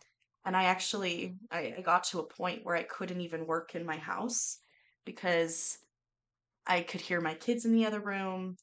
And 0.45 0.55
I 0.55 0.65
actually 0.65 1.35
I, 1.51 1.73
I 1.79 1.81
got 1.81 2.03
to 2.05 2.19
a 2.19 2.27
point 2.27 2.63
where 2.63 2.75
I 2.75 2.83
couldn't 2.83 3.21
even 3.21 3.47
work 3.47 3.73
in 3.73 3.85
my 3.85 3.97
house 3.97 4.59
because 5.05 5.79
I 6.67 6.81
could 6.81 7.01
hear 7.01 7.21
my 7.21 7.33
kids 7.33 7.65
in 7.65 7.73
the 7.73 7.87
other 7.87 7.99
room. 7.99 8.55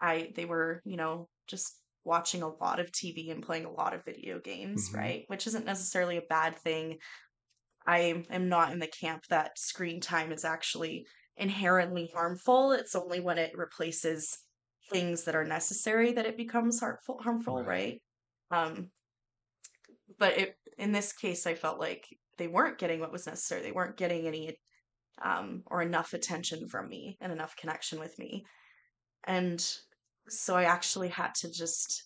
I 0.00 0.32
they 0.34 0.46
were, 0.46 0.82
you 0.84 0.96
know, 0.96 1.28
just 1.46 1.76
watching 2.06 2.42
a 2.42 2.48
lot 2.48 2.80
of 2.80 2.92
TV 2.92 3.30
and 3.30 3.42
playing 3.42 3.64
a 3.64 3.70
lot 3.70 3.92
of 3.92 4.04
video 4.04 4.38
games, 4.38 4.88
mm-hmm. 4.88 4.98
right? 4.98 5.24
Which 5.26 5.46
isn't 5.46 5.66
necessarily 5.66 6.16
a 6.16 6.22
bad 6.28 6.56
thing. 6.56 6.98
I 7.86 8.24
am 8.30 8.48
not 8.48 8.72
in 8.72 8.78
the 8.78 8.86
camp 8.86 9.24
that 9.28 9.58
screen 9.58 10.00
time 10.00 10.32
is 10.32 10.44
actually 10.44 11.06
inherently 11.36 12.10
harmful. 12.14 12.72
It's 12.72 12.94
only 12.94 13.20
when 13.20 13.38
it 13.38 13.52
replaces 13.56 14.38
things 14.90 15.24
that 15.24 15.34
are 15.34 15.44
necessary 15.44 16.12
that 16.12 16.26
it 16.26 16.36
becomes 16.36 16.80
harmful 16.80 17.20
harmful, 17.20 17.56
right? 17.56 18.00
right? 18.50 18.62
Um 18.66 18.90
but 20.18 20.38
it 20.38 20.56
in 20.78 20.92
this 20.92 21.12
case 21.12 21.46
I 21.46 21.54
felt 21.54 21.80
like 21.80 22.06
they 22.38 22.46
weren't 22.46 22.78
getting 22.78 23.00
what 23.00 23.12
was 23.12 23.26
necessary. 23.26 23.62
They 23.62 23.72
weren't 23.72 23.96
getting 23.96 24.26
any 24.26 24.56
um 25.22 25.62
or 25.66 25.82
enough 25.82 26.12
attention 26.12 26.68
from 26.68 26.88
me 26.88 27.16
and 27.20 27.32
enough 27.32 27.56
connection 27.56 27.98
with 27.98 28.16
me. 28.18 28.44
And 29.24 29.64
so 30.28 30.56
I 30.56 30.64
actually 30.64 31.08
had 31.08 31.34
to 31.36 31.50
just 31.50 32.04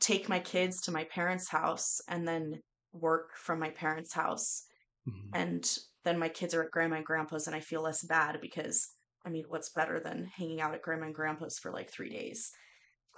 take 0.00 0.28
my 0.28 0.38
kids 0.38 0.82
to 0.82 0.92
my 0.92 1.04
parents' 1.04 1.48
house 1.48 2.00
and 2.08 2.26
then 2.26 2.60
work 2.92 3.36
from 3.36 3.58
my 3.58 3.70
parents' 3.70 4.12
house. 4.12 4.64
Mm-hmm. 5.08 5.34
And 5.34 5.78
then 6.04 6.18
my 6.18 6.28
kids 6.28 6.54
are 6.54 6.62
at 6.62 6.70
grandma 6.70 6.96
and 6.96 7.04
grandpa's, 7.04 7.46
and 7.46 7.56
I 7.56 7.60
feel 7.60 7.82
less 7.82 8.04
bad 8.04 8.40
because 8.40 8.88
I 9.24 9.28
mean, 9.28 9.44
what's 9.48 9.70
better 9.70 9.98
than 9.98 10.30
hanging 10.36 10.60
out 10.60 10.74
at 10.74 10.82
grandma 10.82 11.06
and 11.06 11.14
grandpa's 11.14 11.58
for 11.58 11.72
like 11.72 11.90
three 11.90 12.10
days? 12.10 12.52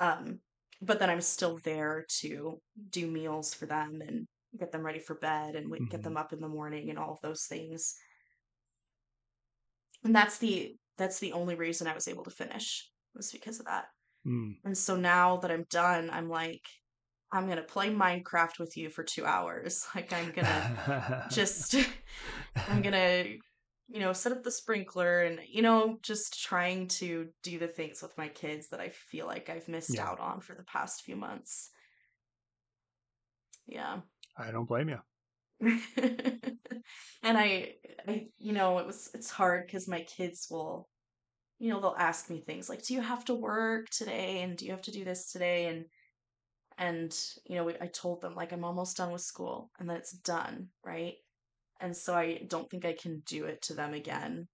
Um, 0.01 0.40
but 0.81 0.98
then 0.98 1.11
I'm 1.11 1.20
still 1.20 1.59
there 1.64 2.07
to 2.20 2.61
do 2.90 3.07
meals 3.07 3.53
for 3.53 3.66
them 3.66 4.01
and 4.07 4.27
get 4.59 4.72
them 4.72 4.87
ready 4.87 5.01
for 5.01 5.16
bed 5.16 5.55
and 5.55 5.70
mm-hmm. 5.70 5.85
get 5.87 6.03
them 6.03 6.16
up 6.16 6.33
in 6.33 6.40
the 6.40 6.48
morning 6.48 6.88
and 6.88 6.98
all 6.98 7.12
of 7.12 7.20
those 7.20 7.44
things. 7.44 7.94
And 10.05 10.14
that's 10.14 10.38
the 10.38 10.77
that's 10.96 11.18
the 11.18 11.33
only 11.33 11.55
reason 11.55 11.87
I 11.87 11.94
was 11.94 12.09
able 12.09 12.24
to 12.24 12.31
finish 12.31 12.88
was 13.18 13.31
because 13.31 13.61
of 13.61 13.66
that. 13.66 13.87
Mm. 14.26 14.57
And 14.64 14.76
so 14.76 14.96
now 14.96 15.37
that 15.38 15.50
I'm 15.50 15.66
done, 15.70 16.09
I'm 16.11 16.31
like, 16.31 16.62
I'm 17.31 17.46
gonna 17.46 17.62
play 17.62 17.90
Minecraft 17.90 18.59
with 18.59 18.76
you 18.76 18.88
for 18.88 19.04
two 19.04 19.26
hours. 19.26 19.87
Like 19.94 20.12
I'm 20.12 20.33
gonna 20.33 21.26
just, 21.31 21.74
I'm 22.68 22.81
gonna, 22.81 23.24
you 23.88 24.00
know, 24.00 24.12
set 24.12 24.33
up 24.33 24.42
the 24.42 24.50
sprinkler 24.50 25.22
and 25.22 25.40
you 25.50 25.62
know, 25.62 25.98
just 26.02 26.42
trying 26.42 26.88
to 26.88 27.28
do 27.42 27.59
the 27.59 27.68
things 27.68 28.00
with 28.00 28.16
my 28.16 28.28
kids 28.28 28.68
that 28.68 28.81
I 28.81 28.88
feel 28.88 29.26
like 29.26 29.50
I've 29.50 29.68
missed 29.68 29.94
yeah. 29.94 30.09
out 30.09 30.20
on 30.20 30.40
for 30.40 30.54
the 30.54 30.64
past 30.64 31.02
few 31.02 31.16
months. 31.16 31.70
Yeah. 33.66 34.00
I 34.37 34.50
don't 34.50 34.68
blame 34.68 34.88
you. 34.88 34.98
and 37.22 37.37
I, 37.37 37.74
I, 38.07 38.28
you 38.38 38.52
know, 38.52 38.78
it 38.78 38.87
was 38.87 39.11
it's 39.12 39.31
hard 39.31 39.66
because 39.66 39.88
my 39.88 40.02
kids 40.02 40.46
will 40.50 40.88
you 41.59 41.71
know, 41.71 41.81
they'll 41.81 41.97
ask 41.99 42.31
me 42.31 42.40
things 42.40 42.68
like, 42.68 42.85
"Do 42.85 42.94
you 42.94 43.01
have 43.01 43.25
to 43.27 43.35
work 43.35 43.90
today?" 43.90 44.42
and 44.42 44.57
"Do 44.57 44.64
you 44.64 44.73
have 44.73 44.83
to 44.83 44.92
do 44.92 45.05
this 45.05 45.33
today?" 45.33 45.66
and 45.66 45.87
and 46.79 47.16
you 47.44 47.57
know, 47.57 47.68
I 47.68 47.88
told 47.88 48.21
them 48.21 48.35
like 48.35 48.53
I'm 48.53 48.64
almost 48.64 48.97
done 48.97 49.12
with 49.12 49.23
school 49.23 49.71
and 49.79 49.90
that 49.90 49.99
it's 49.99 50.12
done, 50.12 50.68
right? 50.85 51.14
And 51.81 51.97
so 51.97 52.14
I 52.14 52.44
don't 52.49 52.71
think 52.71 52.85
I 52.85 52.92
can 52.92 53.23
do 53.27 53.44
it 53.47 53.61
to 53.62 53.75
them 53.75 53.94
again. 53.94 54.49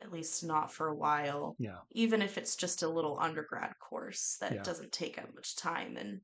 At 0.00 0.12
least 0.12 0.44
not 0.44 0.72
for 0.72 0.88
a 0.88 0.94
while. 0.94 1.56
Yeah. 1.58 1.78
Even 1.92 2.22
if 2.22 2.38
it's 2.38 2.56
just 2.56 2.82
a 2.82 2.88
little 2.88 3.18
undergrad 3.20 3.72
course 3.78 4.36
that 4.40 4.52
yeah. 4.52 4.62
doesn't 4.62 4.92
take 4.92 5.18
up 5.18 5.32
much 5.34 5.56
time 5.56 5.96
and 5.96 6.20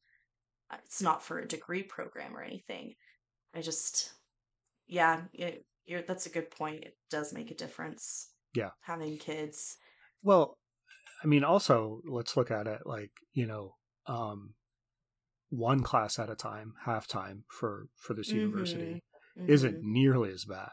uh, 0.70 0.76
it's 0.84 1.02
not 1.02 1.22
for 1.22 1.38
a 1.38 1.48
degree 1.48 1.82
program 1.82 2.36
or 2.36 2.42
anything. 2.42 2.94
I 3.54 3.60
just 3.60 4.12
yeah, 4.86 5.22
it, 5.32 5.64
that's 6.06 6.26
a 6.26 6.30
good 6.30 6.50
point. 6.50 6.84
It 6.84 6.96
does 7.10 7.32
make 7.32 7.50
a 7.50 7.56
difference. 7.56 8.30
Yeah. 8.54 8.70
Having 8.80 9.18
kids 9.18 9.76
well, 10.22 10.58
I 11.22 11.26
mean, 11.26 11.44
also 11.44 12.00
let's 12.08 12.36
look 12.36 12.50
at 12.50 12.66
it 12.66 12.80
like 12.84 13.10
you 13.32 13.46
know, 13.46 13.74
um, 14.06 14.54
one 15.50 15.82
class 15.82 16.18
at 16.18 16.30
a 16.30 16.34
time, 16.34 16.74
half 16.84 17.06
time 17.06 17.44
for 17.48 17.88
for 17.96 18.14
this 18.14 18.28
mm-hmm. 18.28 18.38
university 18.38 19.02
mm-hmm. 19.38 19.50
isn't 19.50 19.82
nearly 19.82 20.30
as 20.30 20.44
bad. 20.44 20.70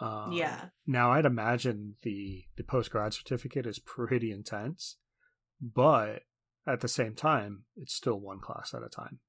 Um, 0.00 0.32
yeah. 0.32 0.66
Now 0.86 1.12
I'd 1.12 1.26
imagine 1.26 1.96
the 2.02 2.44
the 2.56 2.64
post 2.64 2.90
grad 2.90 3.14
certificate 3.14 3.66
is 3.66 3.78
pretty 3.78 4.32
intense, 4.32 4.96
but 5.60 6.22
at 6.66 6.80
the 6.80 6.88
same 6.88 7.14
time, 7.14 7.64
it's 7.76 7.94
still 7.94 8.20
one 8.20 8.40
class 8.40 8.72
at 8.74 8.82
a 8.82 8.88
time. 8.88 9.20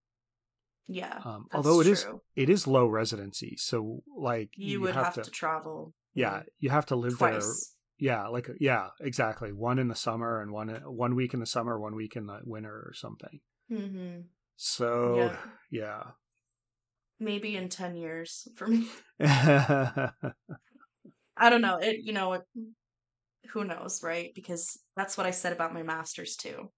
Yeah. 0.88 1.20
Um, 1.24 1.46
although 1.54 1.80
it 1.80 1.86
true. 1.86 1.94
is 1.94 2.08
it 2.36 2.50
is 2.50 2.68
low 2.68 2.88
residency, 2.88 3.56
so 3.58 4.04
like 4.18 4.50
you, 4.56 4.72
you 4.72 4.82
would 4.82 4.94
have, 4.94 5.06
have 5.06 5.14
to, 5.16 5.22
to, 5.24 5.32
travel. 5.32 5.94
Yeah, 6.14 6.44
you 6.60 6.70
have 6.70 6.86
to 6.88 6.96
live 6.96 7.18
twice. 7.18 7.76
Yeah, 8.04 8.28
like 8.28 8.50
yeah, 8.60 8.88
exactly. 9.00 9.54
One 9.54 9.80
in 9.80 9.88
the 9.88 9.96
summer 9.96 10.42
and 10.42 10.52
one 10.52 10.68
one 10.86 11.16
week 11.16 11.34
in 11.34 11.40
the 11.40 11.46
summer, 11.46 11.80
one 11.80 11.96
week 11.96 12.18
in 12.18 12.26
the 12.26 12.42
winter 12.44 12.74
or 12.86 12.92
something. 12.94 13.40
Mm-hmm. 13.72 14.24
So 14.58 15.16
yeah. 15.16 15.38
yeah. 15.72 16.04
maybe 17.22 17.56
in 17.56 17.70
ten 17.70 17.96
years 17.96 18.50
for 18.58 18.68
me. 18.68 18.90
I 19.22 20.12
don't 21.50 21.62
know. 21.62 21.78
It 21.78 22.00
you 22.04 22.12
know 22.12 22.34
it, 22.34 22.42
who 23.52 23.64
knows, 23.64 24.04
right? 24.04 24.34
Because 24.36 24.78
that's 24.98 25.18
what 25.18 25.26
I 25.26 25.32
said 25.32 25.54
about 25.54 25.74
my 25.74 25.84
masters 25.84 26.36
too. 26.36 26.70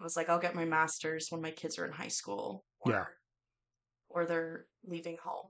I 0.00 0.02
was 0.02 0.16
like, 0.16 0.28
I'll 0.28 0.40
get 0.40 0.56
my 0.56 0.64
masters 0.64 1.28
when 1.30 1.42
my 1.42 1.52
kids 1.52 1.78
are 1.78 1.86
in 1.86 1.92
high 1.92 2.08
school, 2.08 2.64
or, 2.80 2.90
yeah, 2.90 3.04
or 4.08 4.26
they're 4.26 4.66
leaving 4.84 5.16
home, 5.22 5.46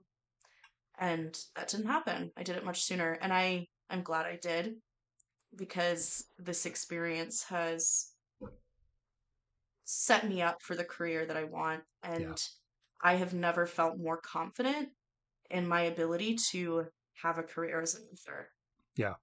and 0.99 1.35
that 1.57 1.68
didn't 1.68 1.87
happen. 1.87 2.33
I 2.37 2.42
did 2.42 2.57
it 2.57 2.66
much 2.66 2.83
sooner, 2.83 3.12
and 3.23 3.33
I 3.33 3.68
I'm 3.88 4.03
glad 4.03 4.27
I 4.27 4.37
did 4.37 4.75
because 5.57 6.25
this 6.38 6.67
experience 6.67 7.45
has 7.45 8.12
set 9.85 10.29
me 10.29 10.41
up 10.41 10.62
for 10.62 10.75
the 10.75 10.85
career 10.85 11.27
that 11.27 11.37
I 11.37 11.45
want. 11.45 11.83
And 12.03 12.23
yeah. 12.23 12.35
I 13.03 13.15
have 13.15 13.35
never 13.35 13.67
felt 13.67 13.99
more 13.99 14.19
confident 14.19 14.88
in 15.51 15.67
my 15.67 15.83
ability 15.83 16.37
to 16.51 16.87
have 17.23 17.38
a 17.38 17.43
career 17.43 17.81
as 17.81 17.95
an 17.95 18.05
author. 18.12 18.49
Yeah. 18.97 19.15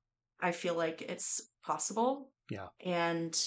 I 0.41 0.51
feel 0.51 0.75
like 0.75 1.01
it's 1.01 1.41
possible. 1.65 2.31
Yeah. 2.49 2.67
And 2.85 3.37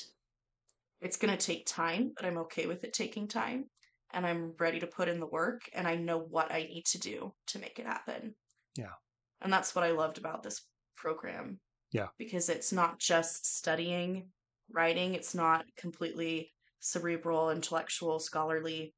it's 1.00 1.16
going 1.16 1.36
to 1.36 1.46
take 1.46 1.66
time, 1.66 2.12
but 2.16 2.24
I'm 2.24 2.38
okay 2.38 2.66
with 2.66 2.84
it 2.84 2.92
taking 2.92 3.28
time. 3.28 3.66
And 4.12 4.26
I'm 4.26 4.52
ready 4.58 4.78
to 4.80 4.86
put 4.86 5.08
in 5.08 5.20
the 5.20 5.26
work 5.26 5.62
and 5.72 5.88
I 5.88 5.94
know 5.94 6.18
what 6.18 6.52
I 6.52 6.64
need 6.64 6.84
to 6.86 6.98
do 6.98 7.32
to 7.48 7.58
make 7.58 7.78
it 7.78 7.86
happen. 7.86 8.34
Yeah. 8.76 8.92
And 9.40 9.52
that's 9.52 9.74
what 9.74 9.84
I 9.84 9.92
loved 9.92 10.18
about 10.18 10.42
this 10.42 10.62
program 10.96 11.60
yeah. 11.92 12.08
Because 12.18 12.48
it's 12.48 12.72
not 12.72 12.98
just 12.98 13.56
studying 13.56 14.28
writing, 14.70 15.14
it's 15.14 15.34
not 15.34 15.64
completely 15.76 16.52
cerebral, 16.80 17.50
intellectual, 17.50 18.18
scholarly. 18.18 18.94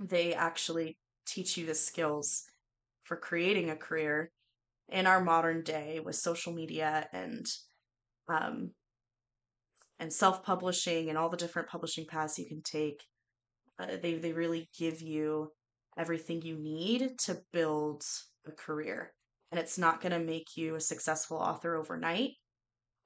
They 0.00 0.34
actually 0.34 0.98
teach 1.26 1.56
you 1.56 1.66
the 1.66 1.74
skills 1.74 2.44
for 3.04 3.16
creating 3.16 3.70
a 3.70 3.76
career 3.76 4.30
in 4.88 5.06
our 5.06 5.22
modern 5.22 5.62
day 5.62 6.00
with 6.00 6.16
social 6.16 6.52
media 6.52 7.08
and 7.12 7.46
um, 8.28 8.70
and 9.98 10.12
self-publishing 10.12 11.08
and 11.08 11.18
all 11.18 11.28
the 11.28 11.36
different 11.36 11.68
publishing 11.68 12.06
paths 12.06 12.38
you 12.38 12.46
can 12.46 12.62
take. 12.62 13.02
Uh, 13.78 13.96
they 14.02 14.14
they 14.14 14.32
really 14.32 14.68
give 14.78 15.00
you 15.00 15.50
everything 15.96 16.42
you 16.42 16.56
need 16.56 17.18
to 17.18 17.40
build 17.52 18.04
a 18.46 18.52
career 18.52 19.12
and 19.52 19.60
it's 19.60 19.78
not 19.78 20.00
going 20.00 20.12
to 20.12 20.18
make 20.18 20.56
you 20.56 20.74
a 20.74 20.80
successful 20.80 21.36
author 21.36 21.76
overnight 21.76 22.32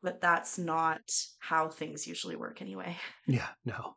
but 0.03 0.21
that's 0.21 0.57
not 0.57 1.01
how 1.41 1.69
things 1.69 2.07
usually 2.07 2.37
work 2.37 2.63
anyway. 2.63 2.97
Yeah 3.27 3.49
no 3.65 3.97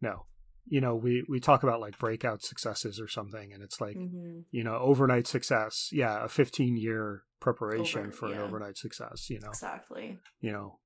no. 0.00 0.26
You 0.64 0.80
know 0.80 0.94
we 0.94 1.24
we 1.28 1.40
talk 1.40 1.62
about 1.62 1.80
like 1.80 1.98
breakout 1.98 2.42
successes 2.42 2.98
or 2.98 3.06
something 3.06 3.52
and 3.52 3.62
it's 3.62 3.80
like 3.80 3.96
mm-hmm. 3.96 4.40
you 4.50 4.64
know 4.64 4.76
overnight 4.76 5.26
success 5.26 5.90
yeah 5.92 6.24
a 6.24 6.28
15 6.28 6.76
year 6.76 7.24
preparation 7.40 8.06
Over, 8.06 8.12
for 8.12 8.28
yeah. 8.28 8.36
an 8.36 8.42
overnight 8.42 8.78
success 8.78 9.28
you 9.28 9.40
know? 9.40 9.50
Exactly. 9.50 10.18
You 10.40 10.52
know 10.52 10.78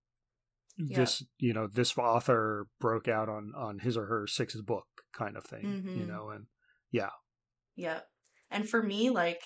this 0.78 1.22
you 1.38 1.54
know 1.54 1.68
this 1.68 1.96
author 1.96 2.66
broke 2.80 3.08
out 3.08 3.28
on 3.28 3.52
on 3.56 3.78
his 3.78 3.96
or 3.96 4.06
her 4.06 4.26
sixth 4.26 4.64
book 4.66 4.86
kind 5.14 5.36
of 5.36 5.44
thing 5.44 5.64
mm-hmm. 5.64 6.00
you 6.00 6.06
know 6.06 6.30
and 6.30 6.46
yeah. 6.90 7.10
Yeah 7.76 8.00
and 8.50 8.68
for 8.68 8.82
me 8.82 9.10
like 9.10 9.40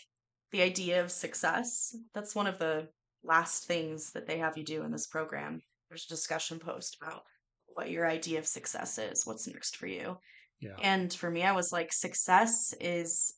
the 0.53 0.63
idea 0.63 1.03
of 1.03 1.11
success. 1.11 1.95
That's 2.15 2.35
one 2.35 2.47
of 2.47 2.59
the 2.59 2.89
last 3.23 3.67
things 3.67 4.13
that 4.13 4.27
they 4.27 4.39
have 4.39 4.57
you 4.57 4.65
do 4.65 4.83
in 4.83 4.91
this 4.91 5.07
program. 5.07 5.61
There's 5.89 6.07
a 6.07 6.15
discussion 6.15 6.59
post 6.59 6.97
about 7.01 7.23
what 7.67 7.91
your 7.91 8.07
idea 8.07 8.39
of 8.39 8.47
success 8.47 8.99
is, 8.99 9.27
what's 9.27 9.47
next 9.47 9.77
for 9.77 9.87
you. 9.87 10.19
Yeah. 10.61 10.77
And 10.83 11.13
for 11.13 11.31
me, 11.31 11.43
I 11.43 11.53
was 11.53 11.73
like, 11.73 11.93
success 11.93 12.75
is 12.81 13.35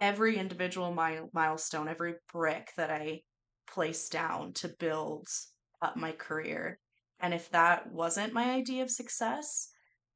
every 0.00 0.36
individual 0.36 0.92
milestone, 1.32 1.88
every 1.88 2.14
brick 2.32 2.70
that 2.76 2.90
I 2.90 3.20
place 3.68 4.08
down 4.08 4.52
to 4.54 4.68
build 4.68 5.26
up 5.82 5.96
my 5.96 6.12
career. 6.12 6.78
And 7.20 7.34
if 7.34 7.50
that 7.50 7.92
wasn't 7.92 8.32
my 8.32 8.50
idea 8.50 8.82
of 8.82 8.90
success, 8.90 9.68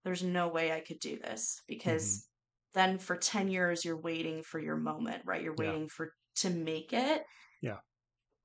there's 0.04 0.22
no 0.22 0.48
way 0.48 0.72
I 0.72 0.80
could 0.80 1.00
do 1.00 1.18
this 1.18 1.62
because 1.68 2.04
mm-hmm. 2.04 2.33
Then 2.74 2.98
for 2.98 3.16
10 3.16 3.48
years 3.48 3.84
you're 3.84 4.00
waiting 4.00 4.42
for 4.42 4.58
your 4.58 4.76
moment, 4.76 5.22
right? 5.24 5.42
You're 5.42 5.54
waiting 5.54 5.82
yeah. 5.82 5.88
for 5.90 6.12
to 6.36 6.50
make 6.50 6.92
it. 6.92 7.22
Yeah. 7.62 7.78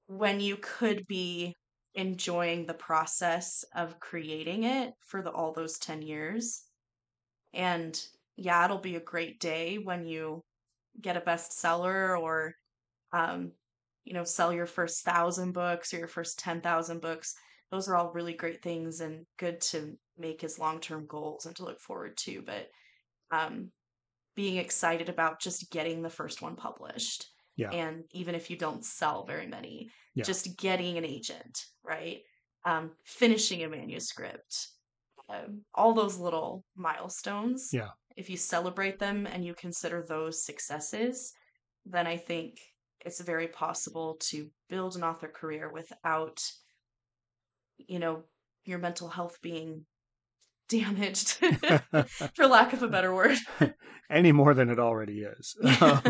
When 0.08 0.40
you 0.40 0.58
could 0.58 1.06
be 1.08 1.56
enjoying 1.96 2.66
the 2.66 2.74
process 2.74 3.66
of 3.76 4.00
creating 4.00 4.64
it 4.64 4.94
for 5.02 5.22
the, 5.22 5.32
all 5.32 5.54
those 5.54 5.78
10 5.80 6.02
years. 6.02 6.62
And 7.54 8.00
yeah, 8.36 8.64
it'll 8.64 8.78
be 8.78 8.96
a 8.96 9.02
great 9.02 9.40
day 9.40 9.78
when 9.78 10.06
you 10.06 10.44
get 11.02 11.18
a 11.18 11.22
bestseller 11.22 12.20
or 12.20 12.54
um, 13.12 13.52
you 14.06 14.14
know, 14.14 14.24
sell 14.24 14.54
your 14.54 14.66
first 14.66 15.04
thousand 15.04 15.52
books 15.52 15.94
or 15.94 15.98
your 15.98 16.08
first 16.08 16.40
10,000 16.40 17.02
books. 17.02 17.36
Those 17.72 17.88
are 17.88 17.96
all 17.96 18.12
really 18.14 18.34
great 18.34 18.62
things 18.62 19.02
and 19.02 19.26
good 19.38 19.62
to 19.62 19.98
make 20.18 20.44
as 20.44 20.58
long 20.58 20.80
term 20.80 21.06
goals 21.08 21.46
and 21.46 21.56
to 21.58 21.64
look 21.64 21.80
forward 21.80 22.18
to. 22.18 22.42
But 22.42 22.70
um, 23.32 23.72
being 24.40 24.56
excited 24.56 25.10
about 25.10 25.42
just 25.42 25.70
getting 25.70 26.02
the 26.02 26.10
first 26.10 26.42
one 26.42 26.56
published. 26.56 27.28
Yeah. 27.58 27.72
And 27.72 28.06
even 28.14 28.36
if 28.36 28.50
you 28.50 28.56
don't 28.56 28.86
sell 28.86 29.26
very 29.26 29.48
many, 29.48 29.90
yeah. 30.16 30.24
just 30.24 30.58
getting 30.58 30.98
an 30.98 31.04
agent, 31.04 31.66
right? 31.84 32.20
Um, 32.64 32.92
finishing 33.04 33.64
a 33.64 33.68
manuscript, 33.68 34.70
um, 35.28 35.66
all 35.76 35.94
those 35.94 36.18
little 36.18 36.64
milestones. 36.78 37.72
Yeah. 37.74 37.90
If 38.16 38.30
you 38.30 38.38
celebrate 38.38 38.98
them 38.98 39.28
and 39.28 39.44
you 39.44 39.54
consider 39.56 40.06
those 40.08 40.46
successes, 40.46 41.34
then 41.86 42.08
I 42.08 42.16
think 42.16 42.62
it's 43.06 43.20
very 43.20 43.50
possible 43.50 44.16
to 44.30 44.50
build 44.70 44.96
an 44.96 45.04
author 45.04 45.28
career 45.28 45.70
without 45.70 46.42
you 47.78 48.00
know 48.00 48.24
your 48.64 48.80
mental 48.80 49.10
health 49.10 49.38
being 49.42 49.86
damaged 50.70 51.30
for 52.36 52.48
lack 52.48 52.74
of 52.74 52.84
a 52.84 52.88
better 52.88 53.14
word 53.14 53.38
any 54.10 54.32
more 54.32 54.54
than 54.54 54.70
it 54.70 54.80
already 54.80 55.22
is 55.22 55.56
um, 55.82 56.02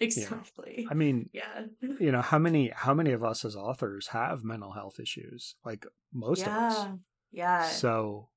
exactly 0.00 0.86
i 0.90 0.94
mean 0.94 1.28
yeah 1.32 1.62
you 2.00 2.10
know 2.10 2.20
how 2.20 2.38
many 2.38 2.70
how 2.74 2.92
many 2.92 3.12
of 3.12 3.22
us 3.22 3.44
as 3.44 3.54
authors 3.56 4.08
have 4.08 4.42
mental 4.44 4.72
health 4.72 4.98
issues 5.00 5.54
like 5.64 5.86
most 6.12 6.40
yeah. 6.40 6.66
of 6.66 6.72
us 6.72 6.88
yeah 7.32 7.68
so 7.68 8.28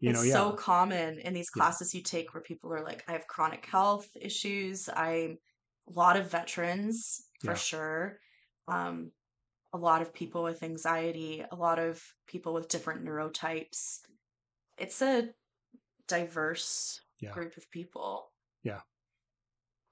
you 0.00 0.10
it's 0.10 0.18
know 0.18 0.24
yeah. 0.24 0.34
so 0.34 0.52
common 0.52 1.18
in 1.20 1.32
these 1.32 1.50
classes 1.50 1.94
yeah. 1.94 1.98
you 1.98 2.04
take 2.04 2.34
where 2.34 2.42
people 2.42 2.72
are 2.72 2.82
like 2.82 3.04
i 3.08 3.12
have 3.12 3.26
chronic 3.26 3.64
health 3.66 4.08
issues 4.20 4.88
i'm 4.96 5.38
a 5.88 5.98
lot 5.98 6.16
of 6.16 6.30
veterans 6.30 7.22
for 7.40 7.52
yeah. 7.52 7.54
sure. 7.54 8.18
Um, 8.66 9.12
a 9.72 9.78
lot 9.78 10.02
of 10.02 10.14
people 10.14 10.42
with 10.42 10.62
anxiety, 10.62 11.44
a 11.50 11.54
lot 11.54 11.78
of 11.78 12.02
people 12.26 12.54
with 12.54 12.68
different 12.68 13.04
neurotypes. 13.04 13.98
It's 14.78 15.02
a 15.02 15.28
diverse 16.06 17.00
yeah. 17.20 17.32
group 17.32 17.56
of 17.56 17.70
people. 17.70 18.30
Yeah. 18.62 18.80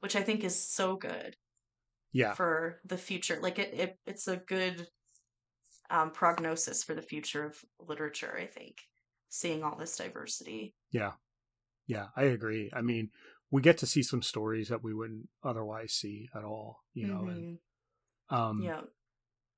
Which 0.01 0.17
I 0.17 0.23
think 0.23 0.45
is 0.45 0.61
so 0.61 0.97
good. 0.97 1.37
Yeah. 2.13 2.35
For 2.35 2.81
the 2.85 2.97
future. 2.97 3.39
Like 3.41 3.59
it, 3.59 3.75
it 3.75 3.99
it's 4.07 4.29
a 4.29 4.37
good 4.37 4.87
um, 5.91 6.11
prognosis 6.11 6.83
for 6.83 6.95
the 6.95 7.03
future 7.03 7.45
of 7.45 7.63
literature, 7.87 8.37
I 8.41 8.47
think. 8.47 8.79
Seeing 9.29 9.63
all 9.63 9.77
this 9.77 9.97
diversity. 9.97 10.75
Yeah. 10.93 11.13
Yeah, 11.87 12.07
I 12.17 12.25
agree. 12.25 12.71
I 12.73 12.81
mean, 12.83 13.11
we 13.51 13.63
get 13.63 13.79
to 13.79 13.87
see 13.87 14.03
some 14.03 14.23
stories 14.23 14.69
that 14.69 14.83
we 14.83 14.93
wouldn't 14.93 15.29
otherwise 15.45 15.93
see 15.93 16.29
at 16.35 16.45
all, 16.45 16.81
you 16.95 17.07
know, 17.07 17.21
mm-hmm. 17.21 17.29
and 17.29 17.59
um 18.31 18.61
yeah. 18.63 18.81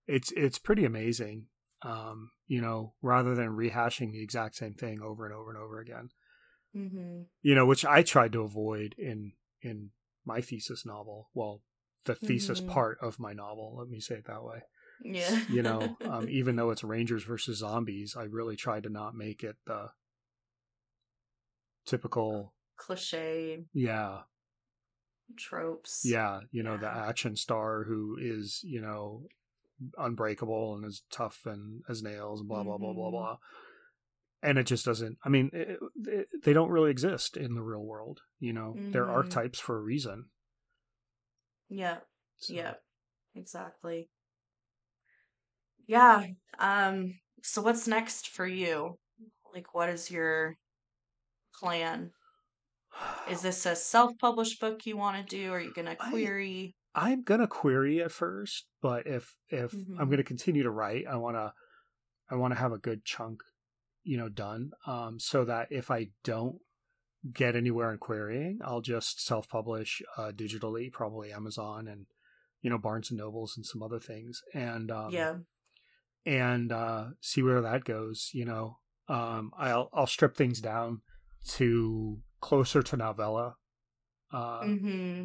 It's 0.07 0.33
it's 0.33 0.59
pretty 0.59 0.85
amazing. 0.85 1.47
Um, 1.83 2.31
you 2.47 2.61
know, 2.61 2.95
rather 3.03 3.35
than 3.35 3.57
rehashing 3.57 4.13
the 4.13 4.23
exact 4.23 4.57
same 4.57 4.75
thing 4.75 5.01
over 5.01 5.25
and 5.25 5.35
over 5.35 5.51
and 5.51 5.59
over 5.59 5.81
again. 5.81 6.09
Mm-hmm. 6.77 7.23
You 7.43 7.55
know, 7.55 7.67
which 7.67 7.85
I 7.85 8.03
tried 8.03 8.33
to 8.33 8.43
avoid 8.43 8.95
in 8.99 9.33
in 9.63 9.91
my 10.25 10.41
thesis 10.41 10.85
novel. 10.85 11.31
Well, 11.35 11.63
the 12.05 12.15
thesis 12.15 12.61
mm-hmm. 12.61 12.71
part 12.71 12.99
of 13.01 13.21
my 13.21 13.33
novel, 13.33 13.77
let 13.79 13.89
me 13.89 14.01
say 14.01 14.17
it 14.17 14.27
that 14.27 14.43
way. 14.43 14.63
Yeah. 15.05 15.43
you 15.49 15.63
know, 15.63 15.97
um, 16.05 16.29
even 16.31 16.57
though 16.57 16.71
it's 16.71 16.83
Rangers 16.83 17.23
versus 17.23 17.59
zombies, 17.59 18.17
I 18.19 18.25
really 18.25 18.57
tried 18.57 18.83
to 18.83 18.89
not 18.89 19.15
make 19.15 19.45
it 19.45 19.57
the 19.67 19.91
typical 21.89 22.53
cliche 22.77 23.65
yeah 23.73 24.19
tropes 25.39 26.03
yeah 26.05 26.41
you 26.51 26.63
know 26.63 26.73
yeah. 26.73 26.81
the 26.81 26.89
action 26.89 27.35
star 27.35 27.85
who 27.85 28.17
is 28.21 28.61
you 28.63 28.81
know 28.81 29.23
unbreakable 29.97 30.75
and 30.75 30.85
as 30.85 31.03
tough 31.11 31.41
and 31.47 31.83
as 31.89 32.03
nails 32.03 32.41
and 32.41 32.49
blah 32.49 32.63
blah 32.63 32.75
mm-hmm. 32.75 32.85
blah 32.85 32.93
blah 32.93 33.05
mm-hmm. 33.05 33.17
blah 33.17 33.37
and 34.43 34.59
it 34.59 34.65
just 34.65 34.85
doesn't 34.85 35.19
i 35.25 35.29
mean 35.29 35.51
it, 35.53 35.79
it, 36.07 36.29
they 36.45 36.53
don't 36.53 36.71
really 36.71 36.91
exist 36.91 37.37
in 37.37 37.55
the 37.55 37.63
real 37.63 37.83
world 37.83 38.21
you 38.41 38.53
know 38.53 38.75
mm-hmm. 38.77 38.91
they're 38.93 39.11
archetypes 39.11 39.59
for 39.59 39.77
a 39.77 39.83
reason 39.83 40.27
yeah 41.69 41.99
so. 42.39 42.55
yeah 42.55 42.75
exactly 43.35 44.09
yeah 45.87 46.25
um 46.59 47.15
so 47.43 47.63
what's 47.63 47.87
next 47.87 48.29
for 48.29 48.47
you 48.47 48.99
like 49.55 49.75
what 49.75 49.89
is 49.89 50.11
your 50.11 50.57
plan 51.55 52.11
is 53.31 53.43
this 53.43 53.67
a 53.67 53.77
self-published 53.77 54.61
book 54.61 54.87
you 54.87 54.97
want 54.97 55.17
to 55.17 55.37
do? 55.37 55.53
Are 55.53 55.61
you 55.61 55.73
going 55.73 55.87
to 55.87 55.97
query? 55.97 56.75
I, 56.99 57.11
am 57.11 57.23
going 57.23 57.41
to 57.41 57.47
query 57.47 58.03
at 58.03 58.13
first, 58.13 58.67
but 58.83 59.07
if 59.07 59.37
if 59.49 59.73
mm-hmm. 59.73 60.01
I'm 60.01 60.07
going 60.07 60.19
to 60.19 60.25
continue 60.25 60.63
to 60.63 60.71
write, 60.71 61.07
I 61.09 61.17
want 61.17 61.37
to 61.37 61.53
I 62.31 62.35
want 62.37 62.55
to 62.55 62.61
have 62.61 62.73
a 62.73 62.79
good 62.79 63.05
chunk, 63.05 63.41
you 64.03 64.17
know, 64.17 64.29
done, 64.29 64.73
um, 64.87 65.19
so 65.19 65.45
that 65.45 65.69
if 65.71 65.91
I 65.91 66.09
don't 66.25 66.57
get 67.33 67.57
anywhere 67.57 67.93
in 67.93 67.99
querying, 67.99 68.59
I'll 68.65 68.81
just 68.81 69.25
self-publish 69.25 70.03
uh, 70.17 70.33
digitally, 70.35 70.91
probably 70.93 71.33
Amazon 71.33 71.89
and 71.89 72.07
you 72.63 72.71
know 72.71 72.79
Barnes 72.79 73.11
and 73.11 73.19
Nobles 73.19 73.55
and 73.57 73.65
some 73.65 73.83
other 73.83 74.01
things, 74.01 74.43
and 74.53 74.91
um, 74.91 75.11
yeah, 75.11 75.37
and 76.27 76.73
uh, 76.73 77.05
see 77.21 77.43
where 77.43 77.61
that 77.61 77.85
goes. 77.85 78.31
You 78.33 78.45
know, 78.45 78.79
um, 79.09 79.53
I'll 79.59 79.89
I'll 79.93 80.07
strip 80.07 80.37
things 80.37 80.61
down 80.61 81.03
to 81.51 82.19
closer 82.41 82.83
to 82.83 82.97
novella 82.97 83.57
uh, 84.33 84.63
mm-hmm. 84.63 85.25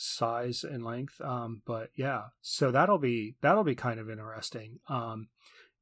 Size 0.00 0.64
and 0.64 0.84
length. 0.84 1.20
Um, 1.20 1.62
but 1.66 1.90
yeah, 1.96 2.26
so 2.40 2.70
that'll 2.70 2.98
be 2.98 3.34
that'll 3.40 3.64
be 3.64 3.74
kind 3.74 3.98
of 3.98 4.08
interesting. 4.08 4.78
Um, 4.88 5.28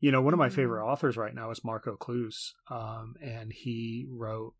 you 0.00 0.10
know, 0.10 0.22
one 0.22 0.32
of 0.32 0.38
my 0.38 0.48
mm-hmm. 0.48 0.56
favorite 0.56 0.84
authors 0.84 1.16
right 1.16 1.34
now 1.34 1.50
is 1.50 1.64
Marko 1.64 1.96
Kloos, 1.96 2.52
um, 2.70 3.14
and 3.22 3.52
he 3.52 4.06
wrote. 4.10 4.54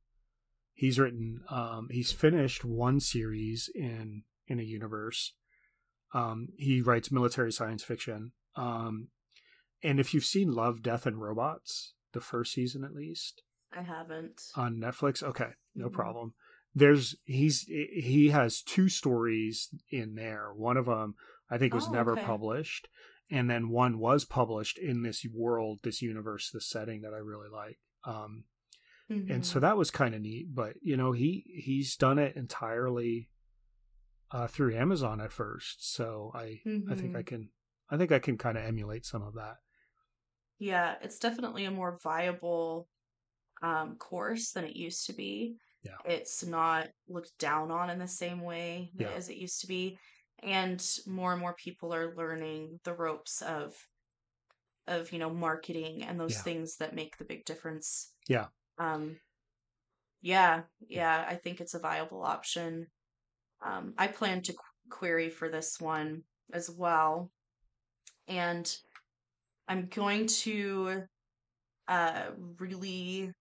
He's 0.75 0.99
written. 0.99 1.41
Um, 1.49 1.89
he's 1.91 2.13
finished 2.13 2.65
one 2.65 3.01
series 3.01 3.71
in 3.75 4.25
in 4.47 4.61
a 4.61 4.65
universe. 4.65 5.33
Um, 6.13 6.49
he 6.59 6.83
writes 6.83 7.11
military 7.11 7.51
science 7.51 7.83
fiction. 7.83 8.33
Um, 8.57 9.09
and 9.83 10.01
if 10.01 10.15
you've 10.15 10.25
seen 10.25 10.53
Love, 10.53 10.83
Death, 10.83 11.07
and 11.07 11.21
Robots, 11.21 11.95
the 12.13 12.21
first 12.21 12.53
season 12.53 12.85
at 12.85 12.95
least, 12.95 13.43
I 13.77 13.83
haven't 13.83 14.43
on 14.55 14.77
Netflix. 14.77 15.23
Okay, 15.23 15.51
no 15.75 15.87
mm-hmm. 15.87 15.95
problem. 15.95 16.35
There's 16.77 17.17
he's 17.25 17.63
he 17.63 18.29
has 18.29 18.61
two 18.61 18.91
stories 18.91 19.71
in 19.91 20.15
there. 20.15 20.51
One 20.55 20.77
of 20.77 20.85
them 20.85 21.15
I 21.51 21.57
think 21.57 21.73
was 21.73 21.89
oh, 21.89 21.93
never 21.93 22.13
okay. 22.13 22.23
published, 22.23 22.89
and 23.31 23.49
then 23.49 23.71
one 23.71 23.99
was 23.99 24.27
published 24.27 24.77
in 24.77 25.03
this 25.03 25.25
world, 25.33 25.81
this 25.83 26.03
universe, 26.03 26.51
this 26.53 26.69
setting 26.69 27.01
that 27.01 27.15
I 27.15 27.19
really 27.19 27.49
like. 27.49 27.79
Um, 28.05 28.45
mm-hmm. 29.11 29.33
and 29.33 29.47
so 29.47 29.53
mm-hmm. 29.53 29.61
that 29.61 29.79
was 29.79 29.91
kind 29.91 30.15
of 30.15 30.21
neat. 30.21 30.55
But 30.55 30.75
you 30.83 30.99
know, 30.99 31.13
he 31.13 31.45
he's 31.65 31.97
done 31.97 32.19
it 32.19 32.37
entirely 32.37 33.31
uh, 34.31 34.47
through 34.47 34.77
Amazon 34.77 35.23
at 35.23 35.33
first, 35.33 35.95
so 35.95 36.31
I 36.35 36.61
mm-hmm. 36.67 36.93
I 36.93 36.95
think 36.95 37.17
I 37.17 37.21
mm-hmm. 37.21 37.27
can 37.27 37.49
I 37.89 37.97
think 37.97 38.13
I 38.13 38.19
can 38.19 38.37
kind 38.37 38.59
of 38.59 38.65
emulate 38.65 39.07
some 39.07 39.23
of 39.23 39.33
that. 39.33 39.57
Yeah, 40.59 40.97
it's 41.01 41.19
definitely 41.19 41.65
a 41.65 41.71
more 41.71 41.99
viable 42.03 42.87
um, 43.63 43.97
course 43.97 44.53
than 44.53 44.65
it 44.65 44.77
used 44.77 45.07
to 45.07 45.15
be. 45.15 45.57
Yeah. 45.87 46.13
It's 46.13 46.45
not 46.45 46.89
looked 47.09 47.39
down 47.39 47.71
on 47.71 47.91
in 47.91 47.99
the 47.99 48.09
same 48.09 48.43
way 48.43 48.91
yeah. 48.95 49.09
as 49.17 49.29
it 49.29 49.37
used 49.37 49.61
to 49.63 49.67
be. 49.67 49.99
And 50.43 50.85
more 51.07 51.33
and 51.33 51.41
more 51.41 51.55
people 51.55 51.95
are 51.95 52.15
learning 52.15 52.81
the 52.85 52.93
ropes 52.93 53.43
of 53.43 53.75
of, 54.87 55.13
you 55.13 55.19
know, 55.19 55.31
marketing 55.31 56.05
and 56.05 56.21
those 56.21 56.35
yeah. 56.35 56.43
things 56.43 56.77
that 56.77 56.95
make 56.95 57.17
the 57.17 57.25
big 57.25 57.45
difference. 57.45 58.13
Yeah. 58.29 58.47
Um 58.79 59.17
yeah, 60.23 60.63
yeah, 60.89 61.25
I 61.29 61.37
think 61.37 61.61
it's 61.61 61.75
a 61.75 61.79
viable 61.79 62.23
option. 62.23 62.89
Um 63.65 63.95
I 63.97 64.09
plan 64.09 64.43
to 64.43 64.55
query 64.91 65.31
for 65.31 65.49
this 65.49 65.81
one 65.81 66.23
as 66.53 66.71
well. 66.71 67.31
And 68.29 68.77
I'm 69.69 69.87
going 69.87 70.27
to 70.27 71.03
uh, 71.89 72.23
really 72.59 73.33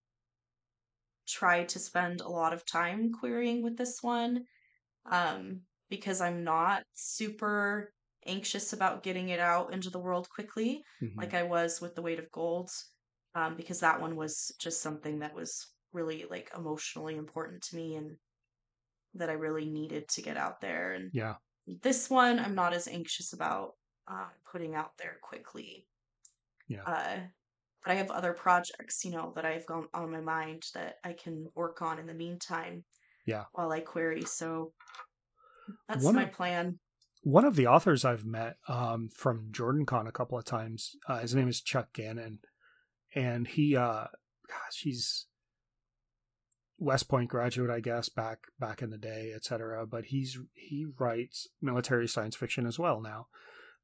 try 1.28 1.64
to 1.66 1.80
spend 1.80 2.22
a 2.22 2.30
lot 2.30 2.54
of 2.54 2.66
time 2.66 3.12
querying 3.12 3.64
with 3.64 3.78
this 3.78 4.00
one 4.02 4.46
um, 5.10 5.62
because 5.90 6.22
I'm 6.22 6.44
not 6.44 6.84
super 6.94 7.92
anxious 8.26 8.74
about 8.74 9.04
getting 9.04 9.30
it 9.30 9.40
out 9.40 9.72
into 9.74 9.90
the 9.90 10.00
world 10.00 10.30
quickly, 10.30 10.84
mm-hmm. 11.02 11.20
like 11.20 11.34
I 11.34 11.44
was 11.44 11.80
with 11.80 11.96
The 11.96 12.02
Weight 12.02 12.20
of 12.20 12.32
Gold, 12.32 12.72
um, 13.36 13.56
because 13.56 13.80
that 13.82 14.02
one 14.02 14.16
was 14.16 14.52
just 14.60 14.82
something 14.82 15.20
that 15.20 15.36
was 15.36 15.68
really 15.94 16.26
like 16.30 16.52
emotionally 16.56 17.16
important 17.16 17.62
to 17.64 17.76
me 17.76 17.96
and 17.96 18.18
that 19.14 19.30
I 19.30 19.34
really 19.34 19.66
needed 19.66 20.08
to 20.10 20.22
get 20.22 20.38
out 20.38 20.60
there. 20.60 20.94
And 20.94 21.10
yeah, 21.14 21.36
this 21.68 22.10
one 22.10 22.40
I'm 22.40 22.56
not 22.56 22.74
as 22.74 22.88
anxious 22.88 23.34
about 23.34 23.74
uh, 24.08 24.28
putting 24.52 24.76
out 24.76 24.92
there 24.98 25.18
quickly. 25.22 25.88
Yeah. 26.68 26.84
Uh, 26.86 27.18
but 27.86 27.92
I 27.92 27.96
have 27.96 28.10
other 28.10 28.34
projects, 28.34 29.06
you 29.06 29.12
know, 29.12 29.32
that 29.36 29.46
I've 29.46 29.66
gone 29.66 29.88
on 29.94 30.12
my 30.12 30.22
mind 30.22 30.64
that 30.74 30.96
I 31.04 31.14
can 31.14 31.48
work 31.56 31.82
on 31.82 32.00
in 32.00 32.08
the 32.08 32.14
meantime. 32.14 32.84
Yeah. 33.26 33.44
While 33.54 33.72
I 33.72 33.80
query, 33.80 34.24
so 34.24 34.74
that's 35.88 36.04
one 36.04 36.16
my 36.16 36.24
of, 36.24 36.32
plan. 36.32 36.80
One 37.22 37.46
of 37.46 37.56
the 37.56 37.68
authors 37.68 38.06
I've 38.06 38.26
met 38.26 38.56
um, 38.68 39.10
from 39.16 39.50
JordanCon 39.52 40.08
a 40.08 40.12
couple 40.12 40.38
of 40.38 40.46
times, 40.46 40.96
uh, 41.08 41.20
his 41.20 41.36
name 41.36 41.48
is 41.48 41.62
Chuck 41.62 41.90
Gannon, 41.94 42.40
and 43.16 43.48
he, 43.48 43.76
uh, 43.76 44.06
gosh, 44.48 44.82
he's 44.82 45.28
West 46.78 47.08
Point 47.08 47.30
graduate, 47.30 47.72
I 47.72 47.80
guess, 47.80 48.10
back 48.10 48.40
back 48.60 48.82
in 48.82 48.90
the 48.92 48.98
day, 48.98 49.32
etc. 49.36 49.88
But 49.88 50.06
he's 50.06 50.38
he 50.54 50.86
writes 51.00 51.48
military 51.62 52.08
science 52.08 52.36
fiction 52.36 52.68
as 52.68 52.78
well 52.78 53.02
now. 53.02 53.28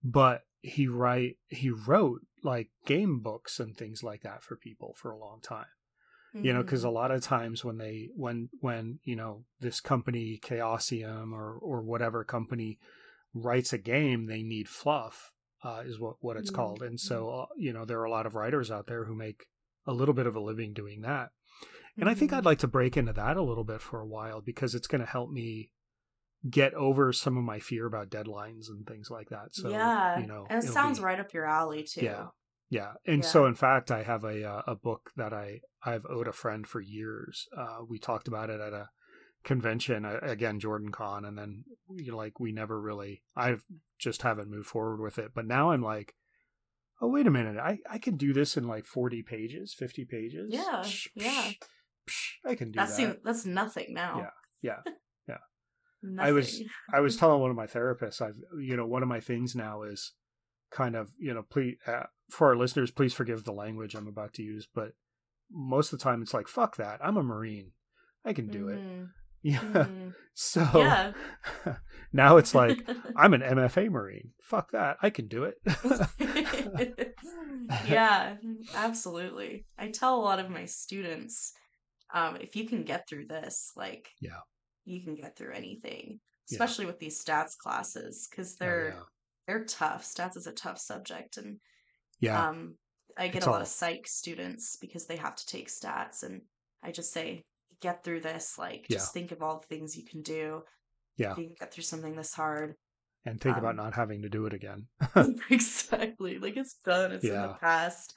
But 0.03 0.41
he 0.61 0.87
write 0.87 1.37
he 1.47 1.69
wrote 1.69 2.21
like 2.43 2.69
game 2.85 3.19
books 3.19 3.59
and 3.59 3.75
things 3.75 4.03
like 4.03 4.21
that 4.21 4.43
for 4.43 4.55
people 4.55 4.95
for 4.97 5.11
a 5.11 5.17
long 5.17 5.39
time. 5.41 5.65
Mm-hmm. 6.35 6.45
You 6.45 6.53
know, 6.53 6.61
because 6.61 6.83
a 6.83 6.87
mm-hmm. 6.87 6.95
lot 6.95 7.11
of 7.11 7.21
times 7.21 7.65
when 7.65 7.77
they 7.77 8.09
when 8.15 8.49
when 8.59 8.99
you 9.03 9.15
know 9.15 9.43
this 9.59 9.79
company 9.79 10.39
Chaosium 10.43 11.33
or 11.33 11.57
or 11.61 11.81
whatever 11.81 12.23
company 12.23 12.79
writes 13.33 13.73
a 13.73 13.77
game, 13.77 14.25
they 14.25 14.43
need 14.43 14.69
fluff. 14.69 15.31
Uh, 15.63 15.83
is 15.85 15.99
what 15.99 16.15
what 16.21 16.37
it's 16.37 16.49
mm-hmm. 16.49 16.55
called, 16.55 16.81
and 16.81 16.99
so 16.99 17.25
mm-hmm. 17.25 17.41
uh, 17.41 17.45
you 17.57 17.71
know 17.71 17.85
there 17.85 17.99
are 17.99 18.05
a 18.05 18.11
lot 18.11 18.25
of 18.25 18.35
writers 18.35 18.71
out 18.71 18.87
there 18.87 19.05
who 19.05 19.15
make 19.15 19.45
a 19.85 19.93
little 19.93 20.13
bit 20.13 20.25
of 20.25 20.35
a 20.35 20.39
living 20.39 20.73
doing 20.73 21.01
that 21.01 21.29
and 21.97 22.09
I 22.09 22.13
think 22.13 22.31
I'd 22.31 22.37
mm-hmm. 22.37 22.47
like 22.47 22.59
to 22.59 22.67
break 22.67 22.97
into 22.97 23.13
that 23.13 23.37
a 23.37 23.41
little 23.41 23.63
bit 23.63 23.81
for 23.81 23.99
a 23.99 24.07
while 24.07 24.41
because 24.41 24.75
it's 24.75 24.87
going 24.87 25.01
to 25.01 25.07
help 25.07 25.29
me 25.29 25.71
get 26.49 26.73
over 26.73 27.13
some 27.13 27.37
of 27.37 27.43
my 27.43 27.59
fear 27.59 27.85
about 27.85 28.09
deadlines 28.09 28.69
and 28.69 28.85
things 28.87 29.09
like 29.11 29.29
that. 29.29 29.53
So 29.53 29.69
yeah, 29.69 30.19
you 30.19 30.27
know, 30.27 30.45
and 30.49 30.63
it 30.63 30.67
sounds 30.67 30.99
be, 30.99 31.05
right 31.05 31.19
up 31.19 31.33
your 31.33 31.45
alley 31.45 31.83
too. 31.83 32.01
Yeah, 32.01 32.27
yeah. 32.69 32.93
And 33.05 33.23
yeah. 33.23 33.29
so 33.29 33.45
in 33.45 33.55
fact, 33.55 33.91
I 33.91 34.03
have 34.03 34.23
a 34.23 34.43
uh, 34.43 34.61
a 34.67 34.75
book 34.75 35.11
that 35.15 35.33
I 35.33 35.61
I've 35.83 36.05
owed 36.09 36.27
a 36.27 36.33
friend 36.33 36.65
for 36.65 36.81
years. 36.81 37.47
Uh, 37.55 37.79
we 37.87 37.99
talked 37.99 38.27
about 38.27 38.49
it 38.49 38.59
at 38.59 38.73
a 38.73 38.89
convention 39.43 40.05
again, 40.05 40.59
JordanCon, 40.59 41.27
and 41.27 41.37
then 41.37 41.63
you 41.95 42.11
know, 42.11 42.17
like 42.17 42.39
we 42.39 42.51
never 42.51 42.81
really. 42.81 43.23
I 43.35 43.57
just 43.99 44.23
haven't 44.23 44.49
moved 44.49 44.67
forward 44.67 45.01
with 45.01 45.19
it. 45.19 45.31
But 45.35 45.45
now 45.45 45.71
I'm 45.71 45.81
like. 45.81 46.15
Oh 47.03 47.07
wait 47.07 47.25
a 47.25 47.31
minute! 47.31 47.57
I, 47.57 47.79
I 47.89 47.97
can 47.97 48.15
do 48.15 48.31
this 48.31 48.57
in 48.57 48.67
like 48.67 48.85
forty 48.85 49.23
pages, 49.23 49.73
fifty 49.73 50.05
pages. 50.05 50.51
Yeah, 50.53 50.83
psh, 50.83 51.07
yeah. 51.15 51.49
Psh, 52.07 52.33
I 52.45 52.53
can 52.53 52.69
do 52.69 52.77
that. 52.77 52.89
that. 52.89 52.93
Seems, 52.95 53.15
that's 53.23 53.43
nothing 53.43 53.87
now. 53.95 54.29
Yeah, 54.61 54.83
yeah, 54.85 54.93
yeah. 56.03 56.23
I 56.23 56.31
was 56.31 56.61
I 56.93 56.99
was 56.99 57.17
telling 57.17 57.41
one 57.41 57.51
of 57.51 57.55
my 57.55 57.67
therapists, 57.67 58.21
I've 58.21 58.37
you 58.59 58.75
know 58.75 58.85
one 58.85 59.03
of 59.03 59.09
my 59.09 59.19
things 59.19 59.55
now 59.55 59.83
is 59.83 60.13
kind 60.71 60.95
of 60.95 61.09
you 61.19 61.33
know 61.33 61.43
please 61.43 61.77
uh, 61.87 62.03
for 62.29 62.49
our 62.49 62.55
listeners, 62.55 62.91
please 62.91 63.13
forgive 63.13 63.43
the 63.43 63.51
language 63.51 63.95
I'm 63.95 64.07
about 64.07 64.33
to 64.35 64.43
use, 64.43 64.67
but 64.73 64.93
most 65.51 65.91
of 65.91 65.99
the 65.99 66.03
time 66.03 66.21
it's 66.21 66.33
like 66.33 66.47
fuck 66.47 66.77
that. 66.77 66.99
I'm 67.03 67.17
a 67.17 67.23
marine. 67.23 67.71
I 68.25 68.33
can 68.33 68.47
do 68.47 68.65
mm-hmm. 68.65 69.03
it. 69.03 69.07
Yeah. 69.43 69.57
Mm-hmm. 69.57 70.09
So 70.35 70.69
yeah. 70.75 71.13
now 72.13 72.37
it's 72.37 72.53
like 72.53 72.87
I'm 73.15 73.33
an 73.33 73.41
MFA 73.41 73.89
Marine. 73.89 74.33
Fuck 74.43 74.69
that. 74.69 74.97
I 75.01 75.09
can 75.09 75.27
do 75.27 75.45
it. 75.45 75.55
yeah, 77.87 78.35
absolutely. 78.75 79.65
I 79.79 79.87
tell 79.87 80.15
a 80.15 80.21
lot 80.21 80.37
of 80.37 80.51
my 80.51 80.65
students 80.65 81.53
um, 82.13 82.37
if 82.37 82.55
you 82.55 82.67
can 82.67 82.83
get 82.83 83.07
through 83.07 83.27
this, 83.27 83.71
like, 83.75 84.09
yeah, 84.19 84.41
you 84.91 85.03
can 85.03 85.15
get 85.15 85.35
through 85.35 85.53
anything, 85.53 86.19
especially 86.51 86.85
yeah. 86.85 86.91
with 86.91 86.99
these 86.99 87.23
stats 87.23 87.57
classes 87.57 88.27
because 88.29 88.53
oh, 88.53 88.57
they're 88.59 88.93
oh, 88.95 88.97
yeah. 88.97 89.03
they're 89.47 89.65
tough. 89.65 90.03
Stats 90.03 90.37
is 90.37 90.47
a 90.47 90.51
tough 90.51 90.77
subject, 90.77 91.37
and 91.37 91.57
yeah, 92.19 92.49
um, 92.49 92.75
I 93.17 93.27
get 93.27 93.37
it's 93.37 93.45
a 93.45 93.49
all... 93.49 93.53
lot 93.53 93.61
of 93.61 93.67
psych 93.67 94.07
students 94.07 94.77
because 94.79 95.05
they 95.05 95.17
have 95.17 95.35
to 95.35 95.45
take 95.45 95.69
stats, 95.69 96.23
and 96.23 96.41
I 96.83 96.91
just 96.91 97.13
say, 97.13 97.43
get 97.81 98.03
through 98.03 98.21
this. 98.21 98.57
Like, 98.57 98.85
yeah. 98.89 98.97
just 98.97 99.13
think 99.13 99.31
of 99.31 99.41
all 99.41 99.59
the 99.59 99.75
things 99.75 99.97
you 99.97 100.05
can 100.05 100.21
do. 100.21 100.63
Yeah, 101.17 101.29
you 101.29 101.47
can 101.47 101.55
get 101.59 101.73
through 101.73 101.83
something 101.83 102.15
this 102.15 102.33
hard. 102.33 102.75
And 103.23 103.39
think 103.39 103.55
um, 103.55 103.63
about 103.63 103.75
not 103.75 103.93
having 103.93 104.23
to 104.23 104.29
do 104.29 104.47
it 104.47 104.53
again. 104.53 104.87
exactly. 105.51 106.39
Like 106.39 106.57
it's 106.57 106.75
done. 106.83 107.11
It's 107.11 107.23
in 107.23 107.33
the 107.33 107.55
past. 107.59 108.15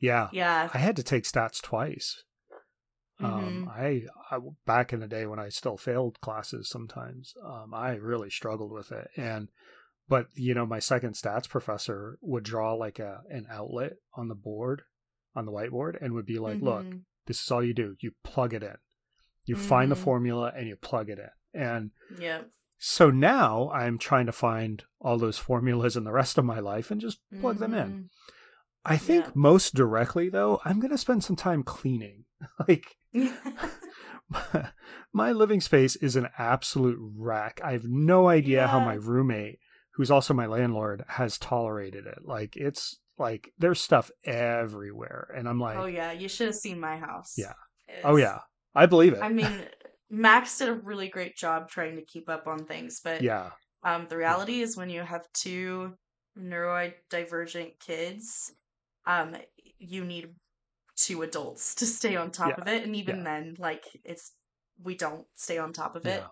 Yeah. 0.00 0.28
Yeah. 0.32 0.68
I 0.72 0.78
had 0.78 0.96
to 0.96 1.02
take 1.02 1.24
stats 1.24 1.60
twice 1.60 2.22
mm-hmm. 3.20 3.26
Um, 3.26 3.70
I, 3.72 4.02
I, 4.30 4.38
back 4.66 4.92
in 4.92 5.00
the 5.00 5.06
day 5.06 5.26
when 5.26 5.38
I 5.38 5.48
still 5.48 5.76
failed 5.76 6.20
classes 6.20 6.68
sometimes, 6.68 7.34
um, 7.44 7.72
I 7.72 7.92
really 7.94 8.30
struggled 8.30 8.72
with 8.72 8.90
it. 8.92 9.08
And 9.16 9.48
but 10.08 10.26
you 10.34 10.54
know, 10.54 10.66
my 10.66 10.78
second 10.78 11.14
stats 11.14 11.48
professor 11.48 12.18
would 12.20 12.44
draw 12.44 12.74
like 12.74 12.98
a 12.98 13.22
an 13.30 13.46
outlet 13.50 13.94
on 14.14 14.28
the 14.28 14.34
board, 14.34 14.82
on 15.34 15.46
the 15.46 15.52
whiteboard, 15.52 16.02
and 16.02 16.12
would 16.14 16.26
be 16.26 16.38
like, 16.38 16.56
mm-hmm. 16.56 16.66
"Look, 16.66 16.86
this 17.26 17.40
is 17.40 17.50
all 17.50 17.64
you 17.64 17.74
do. 17.74 17.96
You 18.00 18.12
plug 18.22 18.52
it 18.52 18.62
in. 18.62 18.76
You 19.44 19.56
mm-hmm. 19.56 19.64
find 19.64 19.90
the 19.90 19.94
mm-hmm. 19.94 20.04
formula 20.04 20.52
and 20.54 20.66
you 20.66 20.76
plug 20.76 21.08
it 21.08 21.18
in." 21.18 21.60
And 21.60 21.90
yeah. 22.18 22.42
So 22.76 23.10
now 23.10 23.70
I'm 23.70 23.96
trying 23.96 24.26
to 24.26 24.32
find 24.32 24.82
all 25.00 25.16
those 25.16 25.38
formulas 25.38 25.96
in 25.96 26.04
the 26.04 26.12
rest 26.12 26.36
of 26.36 26.44
my 26.44 26.58
life 26.58 26.90
and 26.90 27.00
just 27.00 27.20
plug 27.40 27.58
them 27.58 27.72
in. 27.72 27.88
Mm-hmm. 27.88 28.02
I 28.84 28.98
think 28.98 29.24
yeah. 29.24 29.30
most 29.34 29.74
directly 29.74 30.28
though, 30.28 30.60
I'm 30.64 30.80
going 30.80 30.90
to 30.90 30.98
spend 30.98 31.24
some 31.24 31.36
time 31.36 31.62
cleaning. 31.62 32.24
like 32.68 32.96
my 35.12 35.32
living 35.32 35.60
space 35.60 35.96
is 35.96 36.16
an 36.16 36.28
absolute 36.38 36.98
wreck. 37.00 37.60
I 37.62 37.72
have 37.72 37.84
no 37.84 38.28
idea 38.28 38.60
yeah. 38.60 38.66
how 38.66 38.80
my 38.80 38.94
roommate, 38.94 39.58
who's 39.94 40.10
also 40.10 40.34
my 40.34 40.46
landlord, 40.46 41.04
has 41.08 41.38
tolerated 41.38 42.06
it. 42.06 42.18
Like 42.24 42.56
it's 42.56 42.98
like 43.18 43.52
there's 43.58 43.80
stuff 43.80 44.10
everywhere 44.24 45.28
and 45.36 45.48
I'm 45.48 45.60
like 45.60 45.76
Oh 45.76 45.86
yeah, 45.86 46.12
you 46.12 46.28
should 46.28 46.46
have 46.46 46.56
seen 46.56 46.80
my 46.80 46.96
house. 46.96 47.34
Yeah. 47.36 47.52
It's... 47.86 48.00
Oh 48.04 48.16
yeah. 48.16 48.38
I 48.74 48.86
believe 48.86 49.12
it. 49.12 49.22
I 49.22 49.28
mean, 49.28 49.66
Max 50.10 50.58
did 50.58 50.68
a 50.68 50.74
really 50.74 51.08
great 51.08 51.36
job 51.36 51.68
trying 51.68 51.96
to 51.96 52.04
keep 52.04 52.28
up 52.28 52.48
on 52.48 52.64
things, 52.64 53.00
but 53.02 53.22
yeah. 53.22 53.50
Um 53.84 54.06
the 54.08 54.16
reality 54.16 54.54
yeah. 54.54 54.64
is 54.64 54.76
when 54.76 54.90
you 54.90 55.02
have 55.02 55.26
two 55.32 55.94
neurodivergent 56.36 57.78
kids, 57.78 58.52
um 59.06 59.36
you 59.78 60.04
need 60.04 60.30
two 60.96 61.22
adults 61.22 61.74
to 61.76 61.86
stay 61.86 62.16
on 62.16 62.30
top 62.30 62.50
yeah. 62.50 62.62
of 62.62 62.68
it 62.68 62.84
and 62.84 62.94
even 62.94 63.18
yeah. 63.18 63.24
then 63.24 63.56
like 63.58 63.84
it's 64.04 64.32
we 64.82 64.94
don't 64.94 65.26
stay 65.34 65.58
on 65.58 65.72
top 65.72 65.96
of 65.96 66.06
it. 66.06 66.22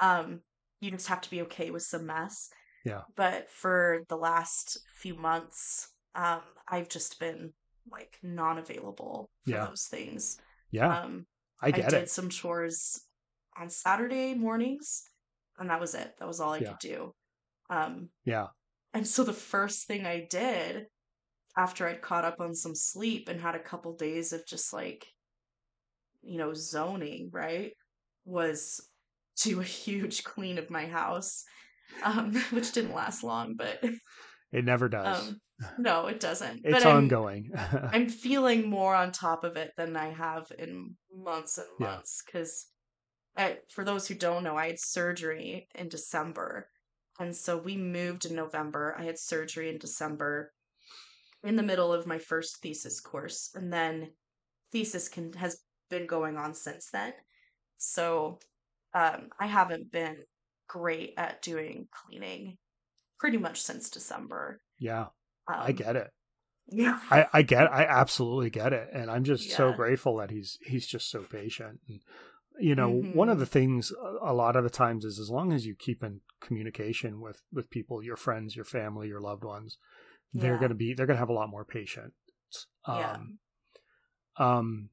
Yeah. 0.00 0.20
um 0.20 0.40
you 0.80 0.90
just 0.90 1.08
have 1.08 1.20
to 1.22 1.30
be 1.30 1.42
okay 1.42 1.70
with 1.70 1.82
some 1.82 2.06
mess. 2.06 2.50
Yeah. 2.84 3.02
But 3.16 3.50
for 3.50 4.04
the 4.08 4.16
last 4.16 4.78
few 4.94 5.14
months 5.14 5.88
um 6.14 6.40
i've 6.68 6.88
just 6.88 7.20
been 7.20 7.52
like 7.90 8.18
non-available 8.22 9.30
for 9.44 9.50
yeah. 9.50 9.66
those 9.66 9.86
things. 9.86 10.38
Yeah. 10.70 11.00
Um 11.00 11.26
i 11.60 11.70
get 11.70 11.86
I 11.86 11.90
did 11.90 12.02
it. 12.04 12.10
some 12.10 12.30
chores 12.30 13.00
on 13.58 13.68
saturday 13.68 14.34
mornings 14.34 15.02
and 15.58 15.68
that 15.70 15.80
was 15.80 15.94
it. 15.94 16.14
That 16.18 16.28
was 16.28 16.40
all 16.40 16.52
i 16.52 16.60
could 16.60 16.78
do. 16.80 17.12
Um 17.68 18.08
yeah. 18.24 18.46
and 18.94 19.06
so 19.06 19.22
the 19.22 19.32
first 19.34 19.86
thing 19.86 20.06
i 20.06 20.26
did 20.30 20.86
after 21.58 21.88
I'd 21.88 22.00
caught 22.00 22.24
up 22.24 22.40
on 22.40 22.54
some 22.54 22.76
sleep 22.76 23.28
and 23.28 23.40
had 23.40 23.56
a 23.56 23.60
couple 23.60 23.96
days 23.96 24.32
of 24.32 24.46
just 24.46 24.72
like, 24.72 25.04
you 26.22 26.38
know, 26.38 26.54
zoning, 26.54 27.30
right? 27.32 27.72
Was 28.24 28.80
to 29.40 29.60
a 29.60 29.64
huge 29.84 30.22
clean 30.22 30.58
of 30.58 30.70
my 30.70 30.86
house, 30.86 31.44
um, 32.04 32.32
which 32.50 32.72
didn't 32.72 32.94
last 32.94 33.24
long, 33.24 33.56
but 33.58 33.82
it 34.52 34.64
never 34.64 34.88
does. 34.98 35.28
Um, 35.28 35.40
no, 35.76 36.06
it 36.06 36.20
doesn't. 36.20 36.60
It's 36.62 36.84
but 36.84 36.86
ongoing. 36.86 37.50
I'm, 37.56 37.90
I'm, 37.92 38.08
feeling 38.08 38.70
more 38.70 38.94
on 38.94 39.10
top 39.10 39.42
of 39.42 39.56
it 39.56 39.72
than 39.76 39.96
I 39.96 40.10
have 40.10 40.52
in 40.56 40.94
months 41.12 41.58
and 41.58 41.66
months. 41.80 42.22
Because, 42.24 42.66
yeah. 43.36 43.54
for 43.74 43.82
those 43.82 44.06
who 44.06 44.14
don't 44.14 44.44
know, 44.44 44.56
I 44.56 44.68
had 44.68 44.78
surgery 44.78 45.66
in 45.74 45.88
December, 45.88 46.68
and 47.18 47.34
so 47.34 47.58
we 47.58 47.76
moved 47.76 48.26
in 48.26 48.36
November. 48.36 48.94
I 48.96 49.02
had 49.02 49.18
surgery 49.18 49.68
in 49.68 49.78
December 49.78 50.52
in 51.44 51.56
the 51.56 51.62
middle 51.62 51.92
of 51.92 52.06
my 52.06 52.18
first 52.18 52.60
thesis 52.62 53.00
course 53.00 53.50
and 53.54 53.72
then 53.72 54.10
thesis 54.72 55.08
can 55.08 55.32
has 55.32 55.58
been 55.88 56.06
going 56.06 56.36
on 56.36 56.54
since 56.54 56.90
then 56.92 57.12
so 57.78 58.38
um, 58.94 59.28
i 59.40 59.46
haven't 59.46 59.90
been 59.90 60.16
great 60.68 61.14
at 61.16 61.40
doing 61.42 61.88
cleaning 61.92 62.58
pretty 63.18 63.38
much 63.38 63.60
since 63.60 63.90
December. 63.90 64.60
Yeah. 64.78 65.06
Um, 65.48 65.56
I 65.58 65.72
get 65.72 65.96
it. 65.96 66.10
Yeah. 66.70 66.98
I, 67.10 67.26
I 67.32 67.42
get 67.42 67.72
I 67.72 67.84
absolutely 67.84 68.50
get 68.50 68.72
it. 68.72 68.88
And 68.92 69.10
I'm 69.10 69.24
just 69.24 69.48
yeah. 69.48 69.56
so 69.56 69.72
grateful 69.72 70.16
that 70.18 70.30
he's 70.30 70.58
he's 70.62 70.86
just 70.86 71.10
so 71.10 71.20
patient. 71.20 71.80
And 71.88 72.00
you 72.60 72.74
know, 72.74 72.90
mm-hmm. 72.90 73.16
one 73.16 73.28
of 73.28 73.34
mm-hmm. 73.34 73.40
the 73.40 73.46
things 73.46 73.92
a 74.22 74.34
lot 74.34 74.56
of 74.56 74.64
the 74.64 74.70
times 74.70 75.04
is 75.04 75.18
as 75.18 75.30
long 75.30 75.52
as 75.52 75.66
you 75.66 75.74
keep 75.74 76.02
in 76.02 76.20
communication 76.40 77.20
with 77.20 77.42
with 77.52 77.70
people, 77.70 78.02
your 78.02 78.16
friends, 78.16 78.54
your 78.54 78.64
family, 78.64 79.08
your 79.08 79.20
loved 79.20 79.44
ones, 79.44 79.78
they're 80.32 80.54
yeah. 80.54 80.60
gonna 80.60 80.74
be 80.74 80.94
they're 80.94 81.06
gonna 81.06 81.18
have 81.18 81.28
a 81.28 81.32
lot 81.32 81.50
more 81.50 81.64
patience. 81.64 82.14
Um 82.84 83.38
yeah. 84.38 84.56
um 84.56 84.90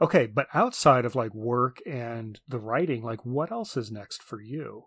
okay, 0.00 0.26
but 0.26 0.48
outside 0.54 1.04
of 1.04 1.14
like 1.14 1.34
work 1.34 1.78
and 1.86 2.40
the 2.48 2.58
writing, 2.60 3.02
like 3.02 3.24
what 3.26 3.52
else 3.52 3.76
is 3.76 3.90
next 3.90 4.22
for 4.22 4.40
you? 4.40 4.86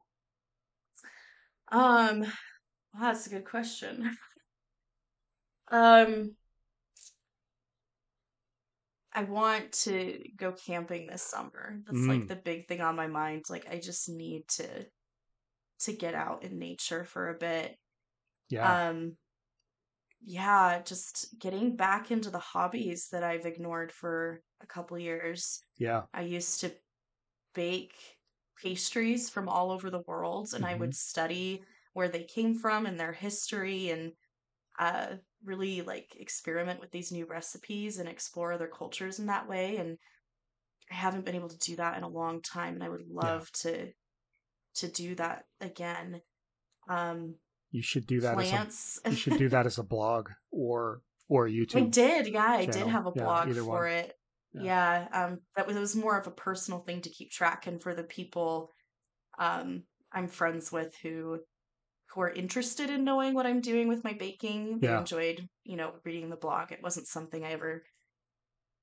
Um 1.72 2.22
well, 2.22 3.02
that's 3.02 3.28
a 3.28 3.32
good 3.32 3.46
question. 3.46 4.18
Um, 5.72 6.36
I 9.14 9.24
want 9.24 9.72
to 9.84 10.24
go 10.36 10.52
camping 10.52 11.08
this 11.08 11.24
summer. 11.24 11.82
That's 11.86 12.08
like 12.08 12.22
Mm. 12.22 12.28
the 12.28 12.36
big 12.36 12.68
thing 12.68 12.82
on 12.82 12.96
my 12.96 13.08
mind. 13.08 13.46
Like 13.50 13.68
I 13.70 13.80
just 13.80 14.08
need 14.10 14.48
to 14.50 14.86
to 15.82 15.94
get 15.94 16.14
out 16.16 16.44
in 16.44 16.60
nature 16.60 17.06
for 17.06 17.30
a 17.30 17.38
bit. 17.38 17.78
Yeah. 18.50 18.90
Um, 18.90 19.18
yeah, 20.22 20.82
just 20.82 21.40
getting 21.40 21.76
back 21.76 22.12
into 22.12 22.30
the 22.30 22.40
hobbies 22.40 23.10
that 23.12 23.24
I've 23.24 23.46
ignored 23.46 23.92
for 23.92 24.44
a 24.62 24.68
couple 24.68 24.98
years. 25.00 25.62
Yeah. 25.78 26.08
I 26.14 26.22
used 26.24 26.60
to 26.62 26.76
bake 27.54 27.96
pastries 28.62 29.30
from 29.30 29.50
all 29.50 29.72
over 29.72 29.90
the 29.90 30.04
world, 30.08 30.54
and 30.54 30.66
I 30.66 30.76
hmm 30.76 30.76
would 30.76 30.96
study 30.96 31.64
where 31.94 32.10
they 32.10 32.24
came 32.26 32.56
from 32.56 32.86
and 32.86 33.00
their 33.00 33.14
history 33.14 33.90
and 33.92 34.14
uh, 34.80 35.18
really 35.44 35.82
like 35.84 36.16
experiment 36.18 36.80
with 36.82 36.92
these 36.92 37.12
new 37.12 37.26
recipes 37.28 38.00
and 38.00 38.10
explore 38.10 38.54
other 38.54 38.68
cultures 38.70 39.20
in 39.20 39.28
that 39.28 39.48
way. 39.50 39.78
And 39.78 39.98
I 40.92 40.96
haven't 40.96 41.26
been 41.26 41.36
able 41.36 41.50
to 41.50 41.58
do 41.58 41.76
that 41.78 41.98
in 41.98 42.04
a 42.04 42.08
long 42.10 42.42
time, 42.42 42.76
and 42.76 42.84
I 42.84 42.90
would 42.90 43.08
love 43.08 43.44
yeah. 43.44 43.60
to 43.64 43.94
to 44.76 44.88
do 44.92 45.16
that 45.16 45.48
again. 45.62 46.22
Um, 46.90 47.40
you 47.72 47.82
should 47.82 48.08
do 48.08 48.22
that. 48.22 48.36
Plants. 48.36 49.00
As 49.06 49.12
a, 49.12 49.16
you 49.16 49.20
should 49.20 49.38
do 49.38 49.50
that 49.50 49.66
as 49.66 49.78
a 49.78 49.84
blog 49.84 50.30
or 50.52 51.02
or 51.28 51.48
YouTube. 51.48 51.78
I 51.78 51.82
did, 51.82 52.28
yeah, 52.28 52.52
I 52.52 52.66
did 52.66 52.88
have 52.88 53.06
a 53.06 53.12
blog 53.12 53.50
yeah, 53.50 53.62
for 53.62 53.84
one. 53.84 53.88
it. 53.88 54.14
Yeah. 54.52 54.64
yeah, 54.64 55.26
um, 55.26 55.40
that 55.56 55.68
was 55.68 55.76
it 55.78 55.80
was 55.80 55.96
more 55.96 56.18
of 56.18 56.26
a 56.26 56.32
personal 56.32 56.80
thing 56.80 57.02
to 57.02 57.10
keep 57.10 57.30
track 57.30 57.68
and 57.68 57.82
for 57.82 57.94
the 57.94 58.04
people 58.04 58.72
um, 59.40 59.84
I'm 60.12 60.28
friends 60.28 60.72
with 60.72 60.96
who 61.02 61.40
who 62.14 62.22
are 62.22 62.30
interested 62.30 62.90
in 62.90 63.04
knowing 63.04 63.36
what 63.36 63.46
I'm 63.46 63.62
doing 63.62 63.88
with 63.88 64.04
my 64.04 64.14
baking. 64.14 64.80
They 64.80 64.92
enjoyed, 64.96 65.48
you 65.64 65.78
know, 65.78 65.94
reading 66.04 66.30
the 66.30 66.36
blog. 66.36 66.72
It 66.72 66.82
wasn't 66.82 67.08
something 67.08 67.46
I 67.46 67.52
ever 67.52 67.84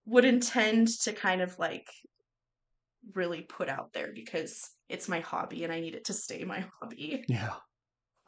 would 0.06 0.24
intend 0.24 0.88
to 1.02 1.12
kind 1.12 1.42
of 1.42 1.58
like 1.58 1.88
really 3.14 3.42
put 3.42 3.68
out 3.68 3.92
there 3.92 4.12
because 4.14 4.70
it's 4.88 5.08
my 5.08 5.20
hobby 5.20 5.64
and 5.64 5.72
I 5.72 5.80
need 5.80 5.96
it 5.96 6.04
to 6.04 6.12
stay 6.12 6.44
my 6.44 6.64
hobby. 6.80 7.24
Yeah. 7.28 7.54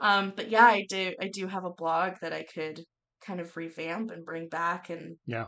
Um, 0.00 0.32
but 0.34 0.50
yeah, 0.50 0.66
I 0.66 0.84
do 0.88 1.12
I 1.20 1.28
do 1.32 1.46
have 1.46 1.64
a 1.64 1.70
blog 1.70 2.14
that 2.20 2.32
I 2.32 2.44
could 2.44 2.84
kind 3.24 3.40
of 3.40 3.56
revamp 3.56 4.10
and 4.10 4.24
bring 4.24 4.48
back 4.48 4.90
and 4.90 5.16
yeah 5.26 5.46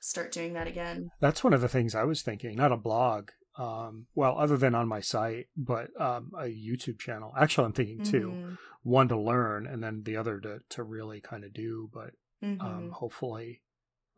start 0.00 0.32
doing 0.32 0.52
that 0.52 0.66
again. 0.66 1.08
That's 1.20 1.42
one 1.42 1.54
of 1.54 1.62
the 1.62 1.68
things 1.68 1.94
I 1.94 2.04
was 2.04 2.20
thinking. 2.22 2.56
Not 2.56 2.72
a 2.72 2.76
blog, 2.76 3.30
um, 3.58 4.06
well, 4.14 4.36
other 4.38 4.56
than 4.58 4.74
on 4.74 4.86
my 4.86 5.00
site, 5.00 5.46
but 5.56 5.88
um, 6.00 6.30
a 6.38 6.44
YouTube 6.44 6.98
channel. 6.98 7.32
Actually, 7.38 7.66
I'm 7.66 7.72
thinking 7.72 8.02
two: 8.02 8.32
mm-hmm. 8.34 8.54
one 8.82 9.08
to 9.08 9.18
learn, 9.18 9.66
and 9.66 9.82
then 9.82 10.02
the 10.04 10.16
other 10.16 10.38
to 10.40 10.58
to 10.70 10.82
really 10.82 11.20
kind 11.20 11.44
of 11.44 11.54
do. 11.54 11.90
But 11.92 12.10
um, 12.42 12.58
mm-hmm. 12.58 12.66
um, 12.66 12.90
hopefully, 12.90 13.62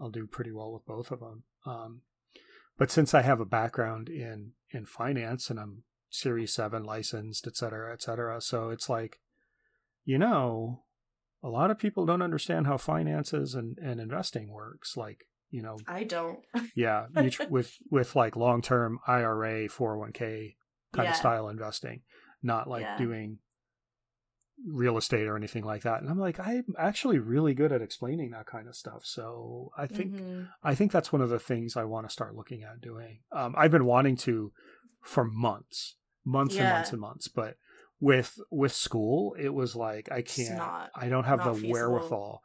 I'll 0.00 0.10
do 0.10 0.26
pretty 0.26 0.52
well 0.52 0.72
with 0.72 0.86
both 0.86 1.10
of 1.10 1.20
them. 1.20 1.44
Um, 1.64 2.00
but 2.78 2.90
since 2.90 3.14
I 3.14 3.22
have 3.22 3.40
a 3.40 3.46
background 3.46 4.08
in 4.08 4.52
in 4.70 4.86
finance 4.86 5.50
and 5.50 5.60
I'm 5.60 5.84
Series 6.10 6.52
Seven 6.52 6.82
licensed, 6.82 7.46
et 7.46 7.56
cetera, 7.56 7.92
et 7.92 8.02
cetera, 8.02 8.40
so 8.40 8.70
it's 8.70 8.88
like, 8.88 9.20
you 10.06 10.16
know, 10.16 10.84
a 11.42 11.48
lot 11.48 11.70
of 11.70 11.78
people 11.78 12.06
don't 12.06 12.22
understand 12.22 12.66
how 12.66 12.78
finances 12.78 13.54
and 13.54 13.76
and 13.76 14.00
investing 14.00 14.50
works. 14.50 14.96
Like 14.96 15.26
you 15.50 15.62
know 15.62 15.78
i 15.86 16.04
don't 16.04 16.40
yeah 16.74 17.06
with 17.48 17.72
with 17.90 18.16
like 18.16 18.36
long-term 18.36 18.98
ira 19.06 19.68
401k 19.68 20.56
kind 20.92 21.06
yeah. 21.06 21.10
of 21.10 21.16
style 21.16 21.48
investing 21.48 22.02
not 22.42 22.68
like 22.68 22.82
yeah. 22.82 22.98
doing 22.98 23.38
real 24.66 24.96
estate 24.96 25.26
or 25.26 25.36
anything 25.36 25.64
like 25.64 25.82
that 25.82 26.00
and 26.00 26.10
i'm 26.10 26.18
like 26.18 26.40
i'm 26.40 26.64
actually 26.78 27.18
really 27.18 27.54
good 27.54 27.72
at 27.72 27.82
explaining 27.82 28.30
that 28.30 28.46
kind 28.46 28.66
of 28.68 28.74
stuff 28.74 29.02
so 29.04 29.70
i 29.76 29.86
think 29.86 30.14
mm-hmm. 30.14 30.44
i 30.62 30.74
think 30.74 30.90
that's 30.90 31.12
one 31.12 31.20
of 31.20 31.28
the 31.28 31.38
things 31.38 31.76
i 31.76 31.84
want 31.84 32.06
to 32.06 32.12
start 32.12 32.34
looking 32.34 32.62
at 32.62 32.80
doing 32.80 33.20
um, 33.32 33.54
i've 33.56 33.70
been 33.70 33.84
wanting 33.84 34.16
to 34.16 34.52
for 35.02 35.24
months 35.24 35.96
months 36.24 36.54
yeah. 36.54 36.62
and 36.62 36.72
months 36.72 36.90
and 36.90 37.00
months 37.00 37.28
but 37.28 37.56
with 38.00 38.38
with 38.50 38.72
school 38.72 39.34
it 39.38 39.48
was 39.48 39.74
like 39.74 40.10
i 40.12 40.20
can't 40.20 40.58
not, 40.58 40.90
i 40.94 41.08
don't 41.08 41.24
have 41.24 41.42
the 41.42 41.54
feasible. 41.54 41.72
wherewithal 41.72 42.42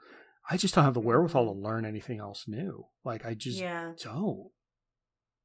I 0.49 0.58
just 0.58 0.76
don't 0.76 0.84
have 0.84 0.93
the 0.93 0.99
wherewithal 0.99 1.45
to 1.45 1.52
mm-hmm. 1.52 1.66
learn 1.66 1.86
anything 1.86 2.20
else 2.20 2.45
new. 2.47 2.86
Like 3.06 3.26
I 3.26 3.34
just 3.34 3.58
yeah. 3.58 3.93
don't. 4.04 4.49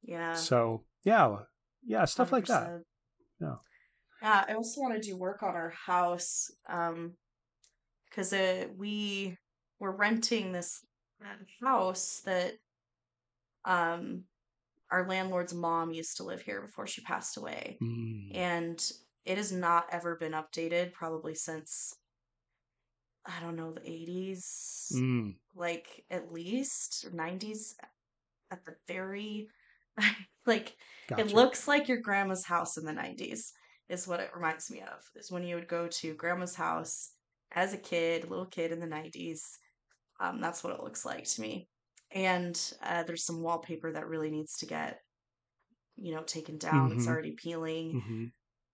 Yeah. 0.03 0.33
So 0.33 0.83
yeah, 1.05 1.37
yeah, 1.85 2.05
stuff 2.05 2.29
100%. 2.29 2.31
like 2.31 2.45
that. 2.47 2.81
Yeah. 3.39 3.55
Yeah, 4.21 4.45
I 4.49 4.53
also 4.55 4.81
want 4.81 4.95
to 4.95 5.09
do 5.09 5.15
work 5.15 5.43
on 5.43 5.55
our 5.55 5.69
house, 5.69 6.49
um, 6.67 7.13
because 8.09 8.33
we 8.75 9.37
were 9.79 9.95
renting 9.95 10.51
this 10.51 10.83
house 11.61 12.21
that, 12.25 12.53
um, 13.65 14.23
our 14.89 15.07
landlord's 15.07 15.53
mom 15.53 15.91
used 15.91 16.17
to 16.17 16.23
live 16.23 16.41
here 16.41 16.61
before 16.61 16.87
she 16.87 17.01
passed 17.01 17.37
away, 17.37 17.77
mm. 17.81 18.35
and 18.35 18.91
it 19.27 19.37
has 19.37 19.51
not 19.51 19.85
ever 19.91 20.15
been 20.15 20.31
updated, 20.31 20.93
probably 20.93 21.35
since 21.35 21.93
I 23.27 23.41
don't 23.41 23.57
know, 23.57 23.71
the 23.71 23.81
80s, 23.81 24.93
mm. 24.93 25.35
like 25.53 26.05
at 26.09 26.31
least, 26.31 27.05
or 27.05 27.11
90s 27.11 27.73
at 28.51 28.63
the 28.65 28.75
very, 28.87 29.49
like, 30.45 30.75
gotcha. 31.09 31.25
it 31.25 31.33
looks 31.33 31.67
like 31.67 31.89
your 31.89 31.99
grandma's 31.99 32.45
house 32.45 32.77
in 32.77 32.85
the 32.85 32.93
90s, 32.93 33.51
is 33.89 34.07
what 34.07 34.21
it 34.21 34.31
reminds 34.33 34.71
me 34.71 34.81
of. 34.81 35.03
Is 35.15 35.29
when 35.29 35.43
you 35.43 35.55
would 35.55 35.67
go 35.67 35.87
to 35.87 36.13
grandma's 36.13 36.55
house 36.55 37.11
as 37.51 37.73
a 37.73 37.77
kid, 37.77 38.29
little 38.29 38.45
kid 38.45 38.71
in 38.71 38.79
the 38.79 38.87
90s. 38.87 39.41
Um, 40.21 40.39
that's 40.39 40.63
what 40.63 40.73
it 40.73 40.83
looks 40.83 41.05
like 41.05 41.25
to 41.25 41.41
me. 41.41 41.67
And 42.11 42.59
uh, 42.81 43.03
there's 43.03 43.25
some 43.25 43.41
wallpaper 43.41 43.91
that 43.91 44.07
really 44.07 44.31
needs 44.31 44.57
to 44.59 44.65
get, 44.65 45.01
you 45.97 46.15
know, 46.15 46.23
taken 46.23 46.57
down. 46.57 46.89
Mm-hmm. 46.89 46.99
It's 46.99 47.07
already 47.07 47.31
peeling. 47.31 48.01
Mm-hmm. 48.01 48.25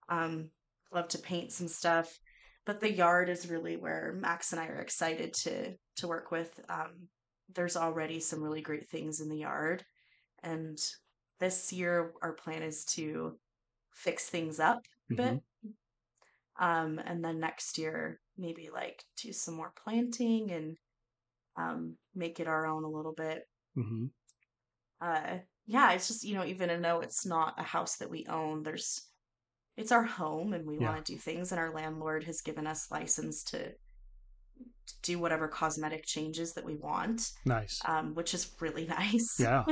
Um, 0.09 0.49
love 0.91 1.07
to 1.09 1.17
paint 1.17 1.51
some 1.51 1.67
stuff 1.67 2.19
but 2.65 2.79
the 2.79 2.91
yard 2.91 3.29
is 3.29 3.49
really 3.49 3.77
where 3.77 4.15
Max 4.17 4.51
and 4.51 4.61
I 4.61 4.67
are 4.67 4.79
excited 4.79 5.33
to 5.33 5.73
to 5.97 6.07
work 6.07 6.31
with. 6.31 6.59
Um, 6.69 7.07
there's 7.53 7.75
already 7.77 8.19
some 8.19 8.41
really 8.41 8.61
great 8.61 8.89
things 8.89 9.19
in 9.19 9.29
the 9.29 9.37
yard, 9.37 9.83
and 10.43 10.79
this 11.39 11.73
year 11.73 12.13
our 12.21 12.33
plan 12.33 12.63
is 12.63 12.85
to 12.85 13.37
fix 13.91 14.29
things 14.29 14.59
up 14.59 14.85
a 15.11 15.13
mm-hmm. 15.13 15.35
bit. 15.35 15.43
Um, 16.59 16.99
and 17.03 17.23
then 17.23 17.39
next 17.39 17.77
year 17.77 18.19
maybe 18.37 18.69
like 18.71 19.03
do 19.17 19.33
some 19.33 19.55
more 19.55 19.73
planting 19.83 20.51
and 20.51 20.77
um, 21.57 21.97
make 22.15 22.39
it 22.39 22.47
our 22.47 22.65
own 22.65 22.83
a 22.83 22.89
little 22.89 23.13
bit. 23.13 23.43
Mm-hmm. 23.77 24.05
Uh, 25.01 25.39
yeah, 25.65 25.91
it's 25.91 26.07
just 26.07 26.23
you 26.23 26.35
know 26.35 26.45
even 26.45 26.81
though 26.81 27.01
it's 27.01 27.25
not 27.25 27.59
a 27.59 27.63
house 27.63 27.97
that 27.97 28.09
we 28.09 28.25
own, 28.29 28.63
there's 28.63 29.01
it's 29.75 29.91
our 29.91 30.03
home 30.03 30.53
and 30.53 30.65
we 30.65 30.77
yeah. 30.77 30.89
want 30.89 31.05
to 31.05 31.13
do 31.13 31.17
things 31.17 31.51
and 31.51 31.59
our 31.59 31.73
landlord 31.73 32.23
has 32.23 32.41
given 32.41 32.67
us 32.67 32.91
license 32.91 33.43
to, 33.43 33.69
to 33.69 34.93
do 35.01 35.19
whatever 35.19 35.47
cosmetic 35.47 36.05
changes 36.05 36.53
that 36.53 36.65
we 36.65 36.75
want 36.75 37.31
nice. 37.45 37.81
um, 37.85 38.13
which 38.13 38.33
is 38.33 38.55
really 38.59 38.85
nice. 38.99 39.37
Yeah. 39.39 39.63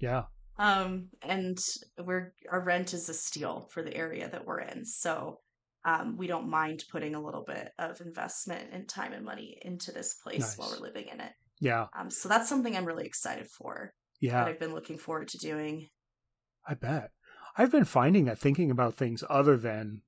Yeah. 0.00 0.22
Um 0.58 1.08
and 1.22 1.58
we're 2.04 2.32
our 2.50 2.60
rent 2.60 2.94
is 2.94 3.08
a 3.08 3.14
steal 3.14 3.68
for 3.72 3.82
the 3.82 3.96
area 3.96 4.28
that 4.28 4.46
we're 4.46 4.60
in 4.60 4.84
so 4.84 5.40
um, 5.86 6.16
we 6.16 6.26
don't 6.26 6.48
mind 6.48 6.84
putting 6.90 7.14
a 7.14 7.22
little 7.22 7.44
bit 7.44 7.72
of 7.78 8.00
investment 8.00 8.70
and 8.72 8.88
time 8.88 9.12
and 9.12 9.24
money 9.24 9.58
into 9.62 9.92
this 9.92 10.14
place 10.14 10.40
nice. 10.40 10.58
while 10.58 10.70
we're 10.70 10.86
living 10.86 11.08
in 11.12 11.20
it. 11.20 11.32
Yeah. 11.60 11.86
Um 11.98 12.10
so 12.10 12.28
that's 12.28 12.48
something 12.48 12.76
i'm 12.76 12.84
really 12.84 13.06
excited 13.06 13.48
for 13.48 13.92
yeah. 14.20 14.44
That 14.44 14.48
i've 14.48 14.60
been 14.60 14.74
looking 14.74 14.98
forward 14.98 15.28
to 15.28 15.38
doing. 15.38 15.88
I 16.66 16.74
bet 16.74 17.10
I've 17.56 17.70
been 17.70 17.84
finding 17.84 18.24
that 18.24 18.38
thinking 18.38 18.70
about 18.70 18.94
things 18.94 19.22
other 19.30 19.56
than 19.56 20.02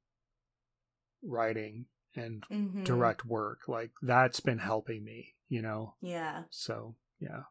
writing 1.22 1.86
and 2.14 2.42
mm-hmm. 2.50 2.84
direct 2.84 3.24
work, 3.24 3.68
like 3.68 3.90
that's 4.02 4.40
been 4.40 4.58
helping 4.58 5.04
me, 5.04 5.34
you 5.48 5.62
know? 5.62 5.94
Yeah. 6.00 6.42
So, 6.50 6.96
yeah. 7.20 7.42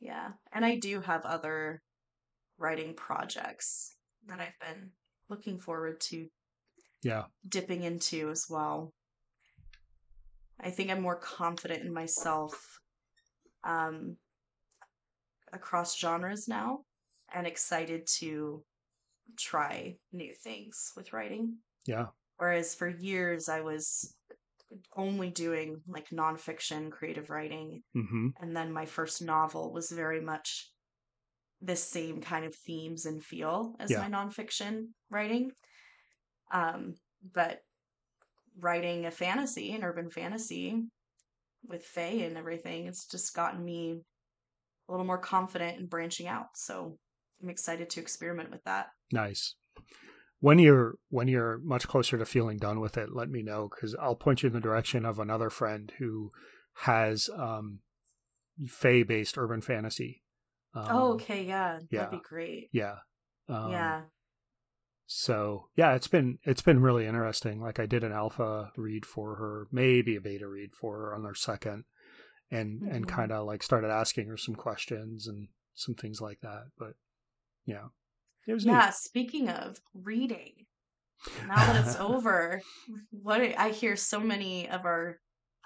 Yeah. 0.00 0.32
And 0.52 0.64
I 0.64 0.76
do 0.76 1.00
have 1.00 1.24
other 1.24 1.82
writing 2.58 2.94
projects 2.94 3.94
that 4.26 4.40
I've 4.40 4.58
been 4.60 4.90
looking 5.28 5.58
forward 5.58 6.00
to 6.00 6.28
Yeah. 7.02 7.24
dipping 7.48 7.82
into 7.82 8.30
as 8.30 8.46
well. 8.48 8.92
I 10.60 10.70
think 10.70 10.90
I'm 10.90 11.02
more 11.02 11.18
confident 11.18 11.82
in 11.82 11.92
myself 11.92 12.80
um, 13.64 14.16
across 15.52 15.98
genres 15.98 16.48
now 16.48 16.84
and 17.32 17.46
excited 17.46 18.06
to 18.18 18.64
try 19.38 19.96
new 20.12 20.34
things 20.34 20.92
with 20.96 21.12
writing. 21.12 21.58
Yeah. 21.86 22.06
Whereas 22.36 22.74
for 22.74 22.88
years 22.88 23.48
I 23.48 23.60
was 23.60 24.14
only 24.96 25.30
doing 25.30 25.80
like 25.86 26.08
nonfiction 26.10 26.90
creative 26.90 27.30
writing. 27.30 27.82
Mm-hmm. 27.96 28.28
And 28.40 28.56
then 28.56 28.72
my 28.72 28.86
first 28.86 29.22
novel 29.22 29.72
was 29.72 29.90
very 29.90 30.20
much 30.20 30.70
the 31.62 31.76
same 31.76 32.20
kind 32.20 32.44
of 32.44 32.54
themes 32.54 33.06
and 33.06 33.22
feel 33.22 33.76
as 33.78 33.90
Yeah. 33.90 34.06
my 34.06 34.08
nonfiction 34.08 34.88
writing. 35.10 35.52
Um, 36.52 36.94
but 37.32 37.60
writing 38.58 39.06
a 39.06 39.10
fantasy, 39.10 39.72
an 39.72 39.84
urban 39.84 40.10
fantasy 40.10 40.82
with 41.66 41.84
Fae 41.84 42.24
and 42.24 42.36
everything, 42.36 42.86
it's 42.86 43.06
just 43.06 43.34
gotten 43.34 43.64
me 43.64 44.00
a 44.88 44.92
little 44.92 45.06
more 45.06 45.18
confident 45.18 45.78
in 45.78 45.86
branching 45.86 46.26
out. 46.26 46.48
So 46.56 46.98
I'm 47.44 47.50
excited 47.50 47.90
to 47.90 48.00
experiment 48.00 48.50
with 48.50 48.64
that. 48.64 48.88
Nice. 49.12 49.54
When 50.40 50.58
you're 50.58 50.96
when 51.10 51.28
you're 51.28 51.58
much 51.58 51.86
closer 51.86 52.16
to 52.18 52.24
feeling 52.24 52.58
done 52.58 52.80
with 52.80 52.96
it, 52.96 53.10
let 53.14 53.28
me 53.28 53.42
know 53.42 53.68
because 53.68 53.94
I'll 54.00 54.16
point 54.16 54.42
you 54.42 54.46
in 54.48 54.52
the 54.54 54.60
direction 54.60 55.04
of 55.04 55.18
another 55.18 55.50
friend 55.50 55.92
who 55.98 56.30
has 56.78 57.28
um, 57.36 57.80
Fey 58.66 59.02
based 59.02 59.36
urban 59.38 59.60
fantasy. 59.60 60.22
Um, 60.74 60.86
oh, 60.90 61.12
okay, 61.14 61.44
yeah, 61.44 61.78
yeah. 61.90 62.00
that'd 62.04 62.18
be 62.18 62.22
great. 62.28 62.68
Yeah. 62.72 62.96
Um, 63.48 63.70
yeah. 63.70 64.00
So 65.06 65.68
yeah, 65.76 65.94
it's 65.94 66.08
been 66.08 66.38
it's 66.44 66.62
been 66.62 66.80
really 66.80 67.06
interesting. 67.06 67.60
Like 67.60 67.78
I 67.78 67.86
did 67.86 68.02
an 68.04 68.12
alpha 68.12 68.70
read 68.76 69.04
for 69.06 69.36
her, 69.36 69.66
maybe 69.70 70.16
a 70.16 70.20
beta 70.20 70.48
read 70.48 70.70
for 70.74 70.96
her 70.98 71.14
on 71.14 71.24
her 71.24 71.34
second, 71.34 71.84
and 72.50 72.82
and 72.82 73.06
Mhm. 73.06 73.10
kind 73.10 73.32
of 73.32 73.46
like 73.46 73.62
started 73.62 73.90
asking 73.90 74.28
her 74.28 74.36
some 74.36 74.54
questions 74.54 75.26
and 75.26 75.48
some 75.74 75.94
things 75.94 76.20
like 76.20 76.40
that. 76.40 76.64
But 76.78 76.94
yeah, 77.66 77.88
it 78.46 78.52
was 78.52 78.66
Yeah, 78.66 78.90
speaking 78.90 79.48
of 79.48 79.80
reading, 79.94 80.66
now 81.42 81.64
that 81.64 81.76
it's 81.76 81.96
over, 81.96 82.62
what 83.10 83.40
I 83.42 83.70
hear 83.70 83.96
so 83.96 84.20
many 84.20 84.68
of 84.68 84.84
our 84.84 85.18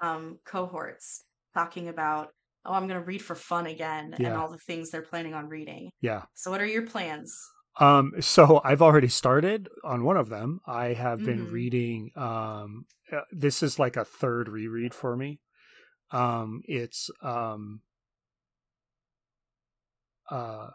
um, 0.03 0.39
cohorts 0.45 1.25
talking 1.55 1.89
about, 1.89 2.33
oh, 2.65 2.73
I'm 2.75 2.89
going 2.89 3.01
to 3.01 3.07
read 3.07 3.23
for 3.23 3.35
fun 3.37 3.67
again, 3.67 4.15
and 4.15 4.37
all 4.37 4.51
the 4.51 4.59
things 4.59 4.91
they're 4.91 5.03
planning 5.03 5.35
on 5.35 5.49
reading. 5.49 5.91
Yeah. 6.01 6.27
So, 6.35 6.51
what 6.51 6.61
are 6.61 6.67
your 6.67 6.87
plans? 6.87 7.39
Um, 7.81 8.13
so 8.21 8.61
I've 8.65 8.83
already 8.83 9.09
started 9.09 9.69
on 9.85 10.03
one 10.05 10.17
of 10.17 10.29
them. 10.29 10.61
I 10.67 10.95
have 10.95 11.23
been 11.23 11.47
Mhm. 11.47 11.53
reading. 11.53 12.11
Um, 12.17 12.87
uh, 13.13 13.21
this 13.31 13.63
is 13.63 13.79
like 13.79 13.97
a 13.97 14.05
third 14.05 14.49
reread 14.49 14.95
for 14.95 15.17
me. 15.17 15.41
Um, 16.13 16.63
it's 16.67 17.11
um, 17.23 17.83
uh, 20.31 20.71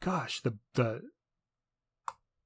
gosh, 0.00 0.40
the 0.42 0.56
the 0.74 1.00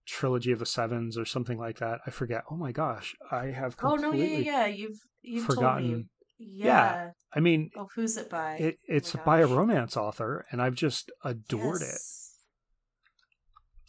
trilogy 0.07 0.53
of 0.53 0.59
the 0.59 0.67
sevens 0.67 1.17
or 1.17 1.25
something 1.25 1.59
like 1.59 1.79
that. 1.79 2.01
I 2.07 2.11
forget. 2.11 2.45
Oh 2.51 2.57
my 2.57 2.73
gosh, 2.73 3.15
I 3.31 3.47
have 3.47 3.77
Oh 3.83 3.95
no, 3.97 4.13
yeah, 4.13 4.39
yeah. 4.39 4.67
You've 4.67 5.01
you've 5.23 5.47
forgotten- 5.47 5.83
told 5.91 5.99
me. 6.03 6.09
Yeah. 6.37 6.67
Yeah. 6.67 7.11
I 7.33 7.41
mean, 7.41 7.71
Oh, 7.77 7.89
who's 7.95 8.17
it 8.17 8.29
by? 8.29 8.57
it, 8.57 8.79
it's 8.89 9.15
my 9.15 9.23
by 9.25 9.39
a 9.41 9.47
romance 9.47 9.97
author, 9.97 10.45
and 10.51 10.61
I've 10.61 10.75
just 10.75 11.11
adored 11.25 11.81
Yes. 11.81 12.37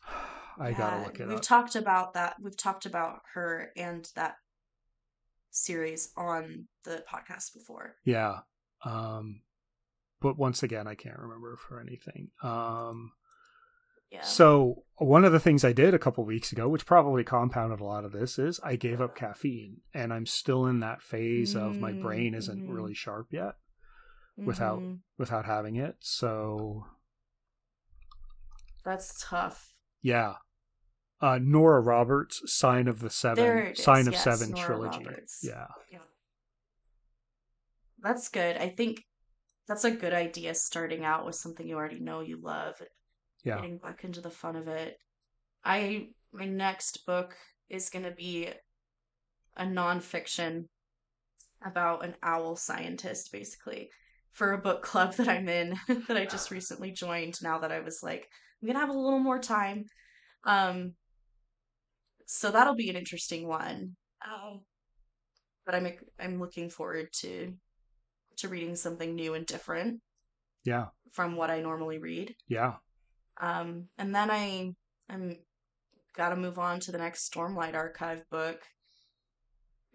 it. 0.08 0.12
I 0.58 0.72
gotta 0.72 0.98
Yeah, 0.98 1.04
look 1.06 1.20
it 1.20 1.28
We've 1.28 1.38
up. 1.38 1.42
talked 1.42 1.76
about 1.76 2.14
that. 2.14 2.36
We've 2.42 2.56
talked 2.56 2.86
about 2.86 3.22
her 3.34 3.72
and 3.76 4.10
that 4.16 4.36
series 5.50 6.14
on 6.16 6.68
the 6.84 7.04
podcast 7.12 7.54
before. 7.54 7.96
Yeah. 8.06 8.40
Um 8.84 9.42
but 10.22 10.38
once 10.38 10.64
again 10.64 10.88
I 10.88 10.96
can't 10.96 11.20
remember 11.20 11.58
for 11.58 11.80
anything. 11.82 12.30
Um 12.42 13.12
Yeah. 14.12 14.22
so 14.22 14.84
one 14.98 15.26
of 15.26 15.34
the 15.34 15.40
things 15.42 15.66
I 15.66 15.74
did 15.74 15.94
a 15.94 16.00
couple 16.00 16.24
weeks 16.24 16.52
ago, 16.54 16.70
which 16.70 16.86
probably 16.86 17.24
compounded 17.26 17.82
a 17.82 17.84
lot 17.84 18.06
of 18.06 18.12
this, 18.14 18.40
is 18.40 18.60
I 18.64 18.76
gave 18.78 19.02
up 19.02 19.16
caffeine 19.16 19.82
and 19.94 20.14
I'm 20.14 20.26
still 20.26 20.66
in 20.68 20.80
that 20.80 21.02
phase 21.02 21.54
of 21.56 21.78
my 21.80 21.92
brain 21.92 22.34
isn't 22.34 22.66
Mhm. 22.68 22.74
really 22.74 22.94
sharp 22.94 23.28
yet 23.32 23.56
without- 24.38 24.80
Mhm. 24.80 25.00
without 25.18 25.46
having 25.46 25.76
it. 25.76 25.98
So 26.00 26.86
That's 28.86 29.22
tough. 29.22 29.74
yeah. 30.02 30.36
Uh 31.22 31.40
Nora 31.42 31.82
Roberts, 31.82 32.42
Sign 32.46 32.88
of 32.88 33.00
the 33.00 33.10
Seven 33.10 33.44
There 33.44 33.64
it 33.68 33.78
is, 33.80 33.84
Sign 33.84 34.08
of 34.08 34.14
yes, 34.14 34.24
Seven 34.24 34.52
Nora 34.52 34.66
trilogy. 34.66 35.06
Roberts. 35.06 35.40
Yeah. 35.44 35.68
That's 38.00 38.30
good. 38.30 38.58
I 38.58 38.70
think 38.70 39.04
that's 39.68 39.84
a 39.84 39.92
good 39.92 40.14
idea 40.14 40.54
starting 40.54 41.04
out 41.04 41.26
with 41.26 41.36
something 41.36 41.68
you 41.68 41.76
already 41.76 42.00
know 42.00 42.20
you 42.22 42.38
love, 42.40 42.76
Yeah. 43.46 43.56
getting 43.58 43.78
back 43.78 44.04
into 44.04 44.20
the 44.22 44.30
fun 44.30 44.56
of 44.58 44.68
it. 44.68 44.98
I 45.64 46.10
my 46.34 46.46
next 46.46 47.06
book 47.06 47.36
is 47.70 47.90
going 47.90 48.04
to 48.06 48.12
be 48.12 48.50
a 49.56 49.64
nonfiction 49.64 50.66
about 51.66 52.04
an 52.04 52.16
owl 52.22 52.56
scientist, 52.58 53.32
basically, 53.32 53.90
for 54.34 54.52
a 54.52 54.58
book 54.58 54.82
club 54.84 55.14
that 55.16 55.30
I'm 55.30 55.48
in 55.48 55.76
that 56.08 56.18
I 56.18 56.26
just 56.26 56.52
recently 56.52 56.92
joined. 56.92 57.42
Now 57.42 57.60
that 57.60 57.72
I 57.72 57.80
was 57.80 58.02
like, 58.04 58.28
I'm 58.62 58.68
gonna 58.68 58.80
have 58.80 58.90
a 58.90 58.94
little 58.94 59.20
more 59.20 59.40
time, 59.40 59.86
um, 60.44 60.94
so 62.26 62.52
that'll 62.52 62.76
be 62.76 62.90
an 62.90 62.96
interesting 62.96 63.48
one. 63.48 63.96
Um, 64.26 64.62
but 65.66 65.76
I'm 65.76 65.88
I'm 66.20 66.40
looking 66.40 66.70
forward 66.70 67.08
to 67.22 67.54
to 68.38 68.50
reading 68.50 68.76
something 68.76 69.16
new 69.16 69.34
and 69.34 69.46
different 69.46 70.02
Yeah. 70.66 70.88
from 71.14 71.36
what 71.38 71.50
I 71.50 71.62
normally 71.62 72.00
read. 72.00 72.36
Yeah. 72.48 72.74
Um, 73.40 73.86
and 73.98 74.14
then 74.14 74.32
I 74.32 74.74
I'm 75.10 75.38
got 76.16 76.30
to 76.30 76.36
move 76.36 76.60
on 76.60 76.80
to 76.82 76.92
the 76.92 76.98
next 76.98 77.32
Stormlight 77.32 77.76
Archive 77.76 78.24
book, 78.30 78.62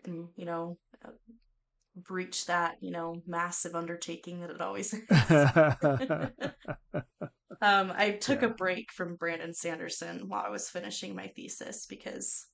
and 0.04 0.28
you 0.36 0.44
know, 0.44 0.78
uh, 1.04 1.10
breach 1.96 2.46
that 2.46 2.76
you 2.80 2.90
know 2.90 3.22
massive 3.26 3.74
undertaking 3.74 4.40
that 4.40 4.50
it 4.50 4.60
always 4.60 4.94
is. 4.94 5.00
um, 7.62 7.92
I 7.94 8.18
took 8.20 8.42
a 8.42 8.48
break 8.48 8.92
from 8.92 9.16
Brandon 9.16 9.54
Sanderson 9.54 10.28
while 10.28 10.44
I 10.46 10.50
was 10.50 10.70
finishing 10.70 11.14
my 11.14 11.28
thesis 11.28 11.86
because 11.86 12.46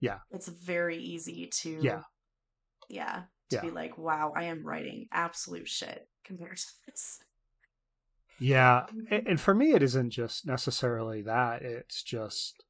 Yeah. 0.00 0.18
it's 0.30 0.48
very 0.48 0.98
easy 0.98 1.48
to 1.60 1.82
Yeah. 1.82 2.00
yeah 2.88 3.22
to 3.50 3.56
Yeah. 3.56 3.60
be 3.60 3.70
like 3.70 3.98
wow 3.98 4.32
I 4.36 4.44
am 4.44 4.64
writing 4.64 5.06
absolute 5.12 5.68
shit 5.68 6.06
compared 6.24 6.56
to 6.56 6.66
this. 6.86 7.18
Yeah, 8.42 8.86
Mm-hmm. 8.92 9.26
and 9.28 9.40
for 9.40 9.54
me, 9.54 9.72
it 9.72 9.82
isn't 9.82 10.10
just 10.10 10.46
necessarily 10.46 11.22
that. 11.22 11.62
It's 11.62 12.02
just 12.02 12.64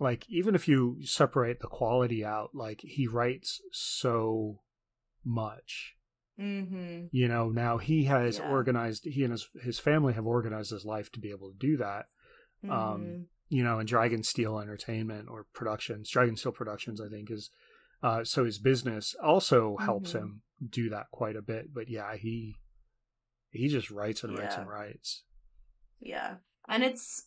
like 0.00 0.28
even 0.28 0.54
if 0.54 0.68
you 0.68 0.98
separate 1.02 1.60
the 1.60 1.66
quality 1.66 2.24
out, 2.24 2.50
like 2.54 2.80
he 2.82 3.06
writes 3.06 3.60
so 3.72 4.60
much. 5.24 5.94
Mm-hmm. 6.38 7.06
You 7.10 7.28
know, 7.28 7.48
now 7.50 7.78
he 7.78 8.04
has 8.04 8.38
Yeah. 8.38 8.48
organized. 8.50 9.04
He 9.04 9.24
and 9.24 9.32
his 9.32 9.48
his 9.60 9.78
family 9.78 10.12
have 10.14 10.26
organized 10.26 10.70
his 10.70 10.84
life 10.84 11.10
to 11.12 11.20
be 11.20 11.30
able 11.30 11.50
to 11.50 11.58
do 11.58 11.76
that. 11.78 12.06
mm-hmm. 12.64 12.70
Um, 12.70 13.26
You 13.50 13.64
know, 13.64 13.78
and 13.78 13.88
Dragonsteel 13.88 14.60
Entertainment 14.62 15.28
or 15.30 15.46
Productions, 15.54 16.10
Dragonsteel 16.12 16.52
Productions, 16.54 17.00
I 17.00 17.08
think 17.08 17.30
is. 17.30 17.50
Uh, 18.02 18.22
so 18.22 18.44
his 18.44 18.58
business 18.58 19.16
also 19.20 19.76
helps 19.78 20.12
Mhm. 20.12 20.18
him 20.18 20.42
do 20.68 20.88
that 20.90 21.06
quite 21.10 21.34
a 21.34 21.42
bit. 21.42 21.72
But 21.74 21.88
yeah, 21.88 22.14
he 22.16 22.56
he 23.50 23.68
just 23.68 23.90
writes 23.90 24.24
and 24.24 24.38
writes 24.38 24.56
and 24.56 24.68
writes. 24.68 25.22
Yeah. 26.00 26.36
And 26.68 26.82
it's 26.84 27.24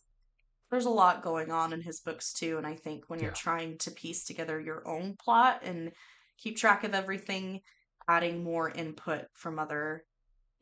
there's 0.70 0.86
a 0.86 0.90
lot 0.90 1.22
going 1.22 1.50
on 1.50 1.72
in 1.72 1.82
his 1.82 2.00
books 2.00 2.32
too, 2.32 2.56
and 2.56 2.66
I 2.66 2.74
think 2.74 3.04
when 3.08 3.20
you're 3.20 3.30
Yeah. 3.30 3.34
trying 3.34 3.78
to 3.78 3.90
piece 3.90 4.24
together 4.24 4.58
your 4.58 4.86
own 4.88 5.16
plot 5.22 5.60
and 5.62 5.92
keep 6.38 6.56
track 6.56 6.82
of 6.84 6.94
everything, 6.94 7.60
adding 8.08 8.42
more 8.42 8.70
input 8.70 9.26
from 9.34 9.58
other, 9.58 10.04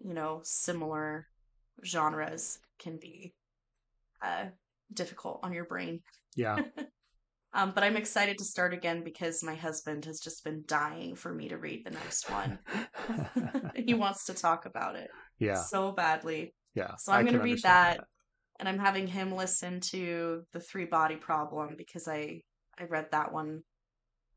you 0.00 0.14
know, 0.14 0.40
similar 0.42 1.28
genres 1.84 2.58
can 2.78 2.98
be 2.98 3.34
uh 4.22 4.46
difficult 4.92 5.40
on 5.42 5.52
your 5.52 5.64
brain. 5.64 6.02
Yeah. 6.36 6.58
Um, 7.52 7.72
but 7.74 7.82
I'm 7.82 7.96
excited 7.96 8.38
to 8.38 8.44
start 8.44 8.72
again 8.72 9.02
because 9.02 9.42
my 9.42 9.56
husband 9.56 10.04
has 10.04 10.20
just 10.20 10.44
been 10.44 10.62
dying 10.68 11.16
for 11.16 11.34
me 11.34 11.48
to 11.48 11.58
read 11.58 11.84
the 11.84 11.90
next 11.90 12.30
one. 12.30 12.60
he 13.74 13.92
wants 13.92 14.26
to 14.26 14.34
talk 14.34 14.66
about 14.66 14.94
it 14.94 15.10
yeah. 15.40 15.54
so 15.54 15.92
badly. 15.92 16.54
Yeah. 16.74 16.96
So 16.96 17.12
I'm 17.12 17.20
I 17.20 17.24
gonna 17.24 17.38
read 17.42 17.64
understand 17.64 17.98
that. 17.98 18.04
and 18.60 18.68
I'm 18.68 18.78
having 18.78 19.06
him 19.06 19.32
listen 19.34 19.80
to 19.92 20.44
the 20.52 20.60
three 20.60 20.84
body 20.86 21.16
problem 21.16 21.74
because 21.76 22.06
I 22.08 22.42
I 22.78 22.84
read 22.84 23.08
that 23.12 23.32
one 23.32 23.62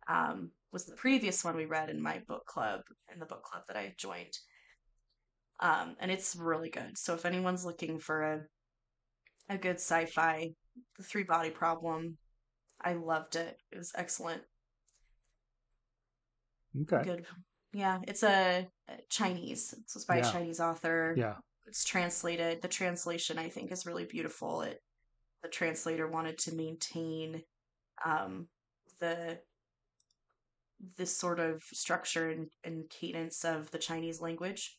um 0.07 0.51
was 0.71 0.85
the 0.85 0.95
previous 0.95 1.43
one 1.43 1.55
we 1.55 1.65
read 1.65 1.89
in 1.89 2.01
my 2.01 2.21
book 2.27 2.45
club 2.45 2.81
in 3.13 3.19
the 3.19 3.25
book 3.25 3.43
club 3.43 3.63
that 3.67 3.77
I 3.77 3.93
joined. 3.97 4.33
Um 5.59 5.95
and 5.99 6.11
it's 6.11 6.35
really 6.35 6.69
good. 6.69 6.97
So 6.97 7.13
if 7.13 7.25
anyone's 7.25 7.65
looking 7.65 7.99
for 7.99 8.23
a 8.23 8.41
a 9.49 9.57
good 9.57 9.75
sci-fi, 9.75 10.51
the 10.97 11.03
three 11.03 11.23
body 11.23 11.51
problem 11.51 12.17
I 12.81 12.93
loved 12.93 13.35
it. 13.35 13.57
It 13.71 13.77
was 13.77 13.91
excellent. 13.95 14.41
Okay. 16.81 17.03
Good. 17.03 17.25
Yeah, 17.73 17.99
it's 18.07 18.23
a 18.23 18.67
Chinese. 19.09 19.73
It 19.73 19.83
was 19.93 20.05
by 20.05 20.17
Yeah. 20.17 20.29
a 20.29 20.31
Chinese 20.31 20.59
author. 20.59 21.13
Yeah. 21.17 21.37
It's 21.65 21.83
translated. 21.85 22.61
The 22.61 22.67
translation 22.67 23.37
I 23.37 23.49
think 23.49 23.71
is 23.71 23.85
really 23.85 24.05
beautiful. 24.05 24.61
It 24.61 24.81
the 25.41 25.49
translator 25.49 26.07
wanted 26.07 26.37
to 26.39 26.55
maintain 26.55 27.43
um 28.05 28.47
the 28.99 29.39
this 30.97 31.15
sort 31.15 31.39
of 31.39 31.63
structure 31.63 32.29
and, 32.29 32.49
and 32.63 32.89
cadence 32.89 33.45
of 33.45 33.71
the 33.71 33.77
Chinese 33.77 34.19
language. 34.21 34.77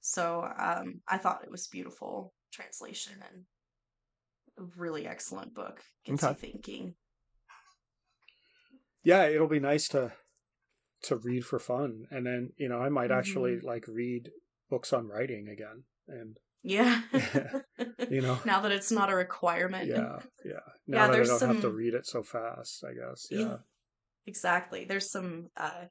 So 0.00 0.42
um 0.58 1.00
I 1.08 1.18
thought 1.18 1.44
it 1.44 1.50
was 1.50 1.66
beautiful 1.68 2.34
translation 2.52 3.14
and 3.32 3.44
a 4.58 4.62
really 4.76 5.06
excellent 5.06 5.54
book. 5.54 5.82
Gets 6.04 6.22
Okay. 6.22 6.32
you 6.32 6.52
thinking. 6.52 6.94
Yeah, 9.02 9.24
it'll 9.26 9.48
be 9.48 9.60
nice 9.60 9.88
to 9.88 10.12
to 11.04 11.16
read 11.16 11.44
for 11.44 11.58
fun, 11.58 12.06
and 12.10 12.26
then 12.26 12.52
you 12.56 12.68
know 12.68 12.78
I 12.78 12.88
might 12.88 13.10
actually 13.10 13.52
Mm-hmm. 13.56 13.66
like 13.66 13.84
read 13.88 14.30
books 14.70 14.92
on 14.92 15.06
writing 15.08 15.48
again, 15.48 15.84
and 16.08 16.36
Yeah. 16.62 17.02
you 18.10 18.20
know, 18.22 18.38
now 18.44 18.60
that 18.60 18.72
it's 18.72 18.90
not 18.92 19.10
a 19.10 19.14
requirement. 19.14 19.86
yeah, 19.88 20.18
yeah. 20.44 20.52
Yeah, 20.52 20.60
Now 20.86 21.06
that 21.06 21.12
I 21.12 21.16
there's 21.16 21.28
don't 21.28 21.48
have 21.54 21.60
to 21.62 21.70
read 21.70 21.94
it 21.94 22.06
so 22.06 22.22
fast, 22.22 22.84
I 22.84 22.94
guess. 22.94 23.28
Yeah. 23.30 23.38
Yeah, 23.40 23.56
Exactly. 24.26 24.84
There's 24.86 25.10
some 25.10 25.50
uh, 25.56 25.84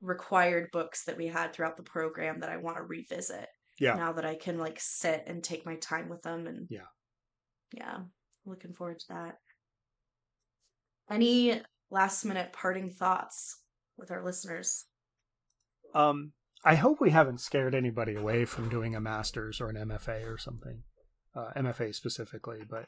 required 0.00 0.70
books 0.72 1.04
that 1.04 1.16
we 1.16 1.26
had 1.26 1.52
throughout 1.52 1.76
the 1.76 1.82
program 1.82 2.40
that 2.40 2.50
I 2.50 2.56
want 2.58 2.76
to 2.76 2.82
revisit. 2.84 3.48
Yeah. 3.80 3.94
Now 3.94 4.12
that 4.12 4.24
I 4.24 4.36
can 4.36 4.58
like 4.58 4.78
sit 4.80 5.24
and 5.26 5.42
take 5.42 5.66
my 5.66 5.74
time 5.76 6.08
with 6.08 6.22
them 6.22 6.46
and 6.46 6.68
Yeah. 6.70 6.86
Yeah. 7.72 7.98
Looking 8.46 8.72
forward 8.72 9.00
to 9.00 9.08
that. 9.08 9.38
Any 11.10 11.60
last 11.90 12.24
minute 12.24 12.52
parting 12.52 12.90
thoughts 12.90 13.60
with 13.96 14.10
our 14.10 14.24
listeners? 14.24 14.84
Um, 15.94 16.32
I 16.64 16.74
hope 16.76 17.00
we 17.00 17.10
haven't 17.10 17.40
scared 17.40 17.74
anybody 17.74 18.14
away 18.14 18.44
from 18.44 18.68
doing 18.68 18.94
a 18.94 19.00
master's 19.00 19.60
or 19.60 19.68
an 19.68 19.76
MFA 19.76 20.26
or 20.32 20.38
something, 20.38 20.82
uh, 21.34 21.50
MFA 21.56 21.94
specifically. 21.94 22.60
But 22.68 22.86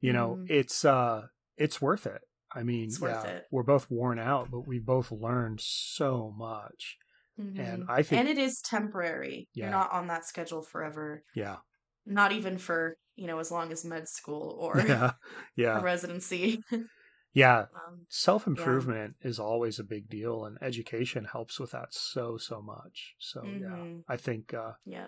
you 0.00 0.12
know, 0.12 0.36
Mhm. 0.40 0.50
it's 0.50 0.84
uh, 0.84 1.26
it's 1.56 1.80
worth 1.80 2.06
it. 2.06 2.22
I 2.54 2.62
mean, 2.64 2.90
yeah, 3.00 3.22
it. 3.24 3.46
we're 3.50 3.62
both 3.62 3.90
worn 3.90 4.18
out, 4.18 4.50
but 4.50 4.66
we 4.66 4.78
both 4.78 5.10
learned 5.12 5.60
so 5.60 6.34
much. 6.36 6.98
And 7.38 7.84
Mhm. 7.84 7.86
I 7.88 8.02
think, 8.02 8.20
and 8.20 8.28
it 8.28 8.36
is 8.38 8.60
temporary. 8.60 9.48
Yeah. 9.54 9.64
You're 9.66 9.70
not 9.72 9.90
on 9.92 10.08
that 10.08 10.26
schedule 10.26 10.62
forever. 10.62 11.22
yeah, 11.34 11.58
Not 12.04 12.32
even 12.32 12.58
for, 12.58 12.96
you 13.16 13.26
know, 13.26 13.38
as 13.38 13.50
long 13.50 13.72
as 13.72 13.84
med 13.86 14.06
school 14.08 14.56
or 14.60 14.74
yeah, 14.86 15.12
yeah, 15.56 15.80
residency. 15.82 16.62
yeah. 17.32 17.66
um, 17.74 18.06
Self 18.08 18.46
improvement 18.46 19.14
is 19.22 19.38
always 19.38 19.78
a 19.78 19.84
big 19.84 20.08
deal, 20.08 20.44
and 20.44 20.58
education 20.62 21.24
helps 21.24 21.58
with 21.58 21.70
that 21.72 21.94
so 21.94 22.36
so 22.36 22.60
much. 22.60 23.14
So 23.18 23.42
yeah, 23.44 23.68
Mhm. 23.68 24.04
I 24.08 24.16
think 24.16 24.52
uh, 24.54 24.72
yeah. 24.84 25.06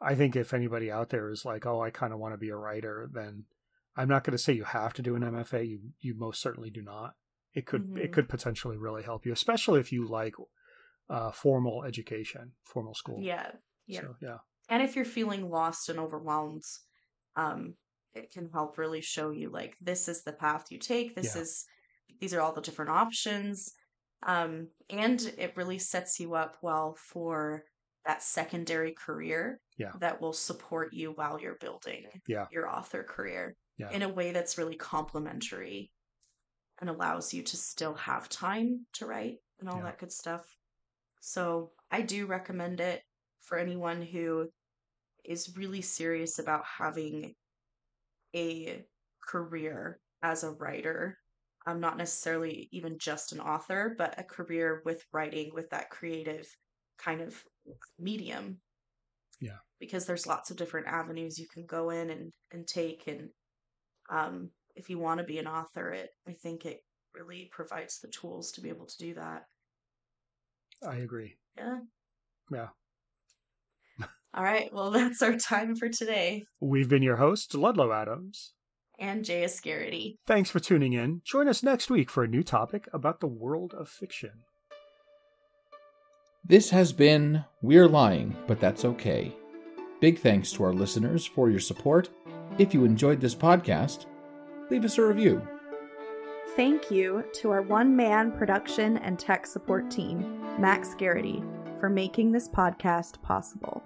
I 0.00 0.14
think 0.14 0.36
if 0.36 0.54
anybody 0.54 0.90
out 0.90 1.08
there 1.10 1.28
is 1.30 1.44
like, 1.44 1.66
oh, 1.66 1.80
I 1.82 1.90
kind 1.90 2.12
of 2.12 2.18
want 2.20 2.32
to 2.34 2.38
be 2.38 2.50
a 2.50 2.56
writer, 2.56 3.08
then 3.12 3.44
I'm 3.96 4.08
not 4.08 4.22
going 4.24 4.32
to 4.36 4.42
say 4.42 4.52
you 4.52 4.64
have 4.64 4.94
to 4.94 5.02
do 5.02 5.14
an 5.16 5.22
MFA. 5.22 5.66
You 5.68 5.80
you 6.00 6.14
most 6.14 6.40
certainly 6.40 6.70
do 6.70 6.82
not. 6.82 7.14
It 7.52 7.66
could 7.66 7.96
it 7.98 8.10
Mhm. 8.10 8.12
could 8.12 8.28
potentially 8.28 8.76
really 8.76 9.02
help 9.02 9.26
you, 9.26 9.32
especially 9.32 9.80
if 9.80 9.92
you 9.92 10.06
like 10.08 10.34
uh, 11.10 11.30
formal 11.32 11.84
education, 11.84 12.52
formal 12.62 12.94
school. 12.94 13.18
Yeah. 13.20 13.52
Yeah. 13.86 14.02
So, 14.02 14.16
yeah. 14.20 14.38
and 14.68 14.82
if 14.82 14.94
you're 14.94 15.06
feeling 15.06 15.48
lost 15.50 15.88
and 15.88 15.98
overwhelmed 15.98 16.62
um 17.36 17.74
it 18.18 18.30
can 18.32 18.48
help 18.50 18.76
really 18.78 19.00
show 19.00 19.30
you 19.30 19.50
like 19.50 19.74
this 19.80 20.08
is 20.08 20.22
the 20.22 20.32
path 20.32 20.66
you 20.70 20.78
take 20.78 21.14
this 21.14 21.34
Yeah. 21.34 21.42
is 21.42 21.64
these 22.20 22.34
are 22.34 22.40
all 22.40 22.52
the 22.52 22.60
different 22.60 22.90
options 22.90 23.72
um 24.26 24.68
and 24.90 25.20
it 25.38 25.56
really 25.56 25.78
sets 25.78 26.18
you 26.20 26.34
up 26.34 26.56
well 26.62 26.94
for 26.94 27.64
that 28.04 28.22
secondary 28.22 28.92
career 28.94 29.60
Yeah. 29.76 29.92
that 30.00 30.20
will 30.20 30.32
support 30.32 30.92
you 30.92 31.12
while 31.12 31.40
you're 31.40 31.58
building 31.60 32.06
Yeah. 32.26 32.46
your 32.50 32.68
author 32.68 33.02
career 33.04 33.54
Yeah. 33.76 33.90
in 33.90 34.02
a 34.02 34.08
way 34.08 34.32
that's 34.32 34.58
really 34.58 34.76
complementary 34.76 35.90
and 36.80 36.88
allows 36.90 37.34
you 37.34 37.42
to 37.42 37.56
still 37.56 37.94
have 37.94 38.28
time 38.28 38.86
to 38.94 39.06
write 39.06 39.38
and 39.60 39.68
all 39.68 39.80
that 39.82 39.98
good 39.98 40.12
stuff. 40.12 40.44
So 41.20 41.72
I 41.90 42.02
do 42.02 42.26
recommend 42.26 42.80
it 42.80 43.02
for 43.40 43.58
anyone 43.58 44.00
who 44.00 44.48
is 45.24 45.56
really 45.56 45.82
serious 45.82 46.38
about 46.38 46.64
having 46.64 47.34
a 48.34 48.84
career 49.26 50.00
as 50.22 50.44
a 50.44 50.50
writer. 50.50 51.18
I'm 51.66 51.80
not 51.80 51.98
necessarily 51.98 52.68
even 52.72 52.98
just 52.98 53.32
an 53.32 53.40
author, 53.40 53.94
but 53.96 54.18
a 54.18 54.24
career 54.24 54.82
with 54.84 55.04
writing 55.12 55.52
with 55.54 55.70
that 55.70 55.90
creative 55.90 56.46
kind 56.98 57.20
of 57.20 57.42
medium. 57.98 58.60
Yeah. 59.40 59.58
Because 59.78 60.06
there's 60.06 60.26
lots 60.26 60.50
of 60.50 60.56
different 60.56 60.86
avenues 60.86 61.38
you 61.38 61.46
can 61.52 61.66
go 61.66 61.90
in 61.90 62.10
and, 62.10 62.32
and 62.52 62.66
take 62.66 63.06
and 63.06 63.28
um 64.10 64.50
if 64.74 64.88
you 64.88 64.98
want 64.98 65.18
to 65.18 65.24
be 65.24 65.38
an 65.38 65.46
author 65.46 65.90
it 65.90 66.10
I 66.26 66.32
think 66.32 66.64
it 66.64 66.80
really 67.14 67.50
provides 67.52 68.00
the 68.00 68.08
tools 68.08 68.52
to 68.52 68.60
be 68.60 68.70
able 68.70 68.86
to 68.86 68.98
do 68.98 69.14
that. 69.14 69.44
I 70.86 70.96
agree. 70.96 71.36
Yeah. 71.56 71.80
Yeah. 72.50 72.68
All 74.34 74.44
right. 74.44 74.72
Well, 74.72 74.90
that's 74.92 75.22
our 75.22 75.36
time 75.36 75.76
for 75.76 75.88
today. 75.88 76.44
We've 76.60 76.88
been 76.88 77.02
your 77.02 77.16
hosts, 77.16 77.54
Ludlow 77.54 77.92
Adams. 77.92 78.52
And 79.00 79.24
Jay 79.24 79.44
Ascarity. 79.44 80.16
Thanks 80.26 80.50
for 80.50 80.58
tuning 80.58 80.92
in. 80.92 81.22
Join 81.24 81.46
us 81.46 81.62
next 81.62 81.88
week 81.88 82.10
for 82.10 82.24
a 82.24 82.28
new 82.28 82.42
topic 82.42 82.88
about 82.92 83.20
the 83.20 83.28
world 83.28 83.72
of 83.72 83.88
fiction. 83.88 84.42
This 86.44 86.70
has 86.70 86.92
been 86.92 87.44
We're 87.62 87.88
Lying, 87.88 88.36
but 88.46 88.58
That's 88.58 88.84
Okay. 88.84 89.34
Big 90.00 90.18
thanks 90.18 90.52
to 90.52 90.62
our 90.64 90.72
listeners 90.72 91.26
for 91.26 91.50
your 91.50 91.58
support. 91.60 92.08
If 92.56 92.72
you 92.72 92.84
enjoyed 92.84 93.20
this 93.20 93.34
podcast, 93.34 94.06
leave 94.70 94.84
us 94.84 94.96
a 94.96 95.04
review. 95.04 95.46
Thank 96.54 96.90
you 96.90 97.24
to 97.34 97.50
our 97.50 97.62
one 97.62 97.94
man 97.94 98.32
production 98.32 98.98
and 98.98 99.18
tech 99.18 99.46
support 99.46 99.90
team, 99.90 100.40
Max 100.60 100.94
Gariety, 100.94 101.42
for 101.80 101.88
making 101.88 102.32
this 102.32 102.48
podcast 102.48 103.20
possible. 103.22 103.82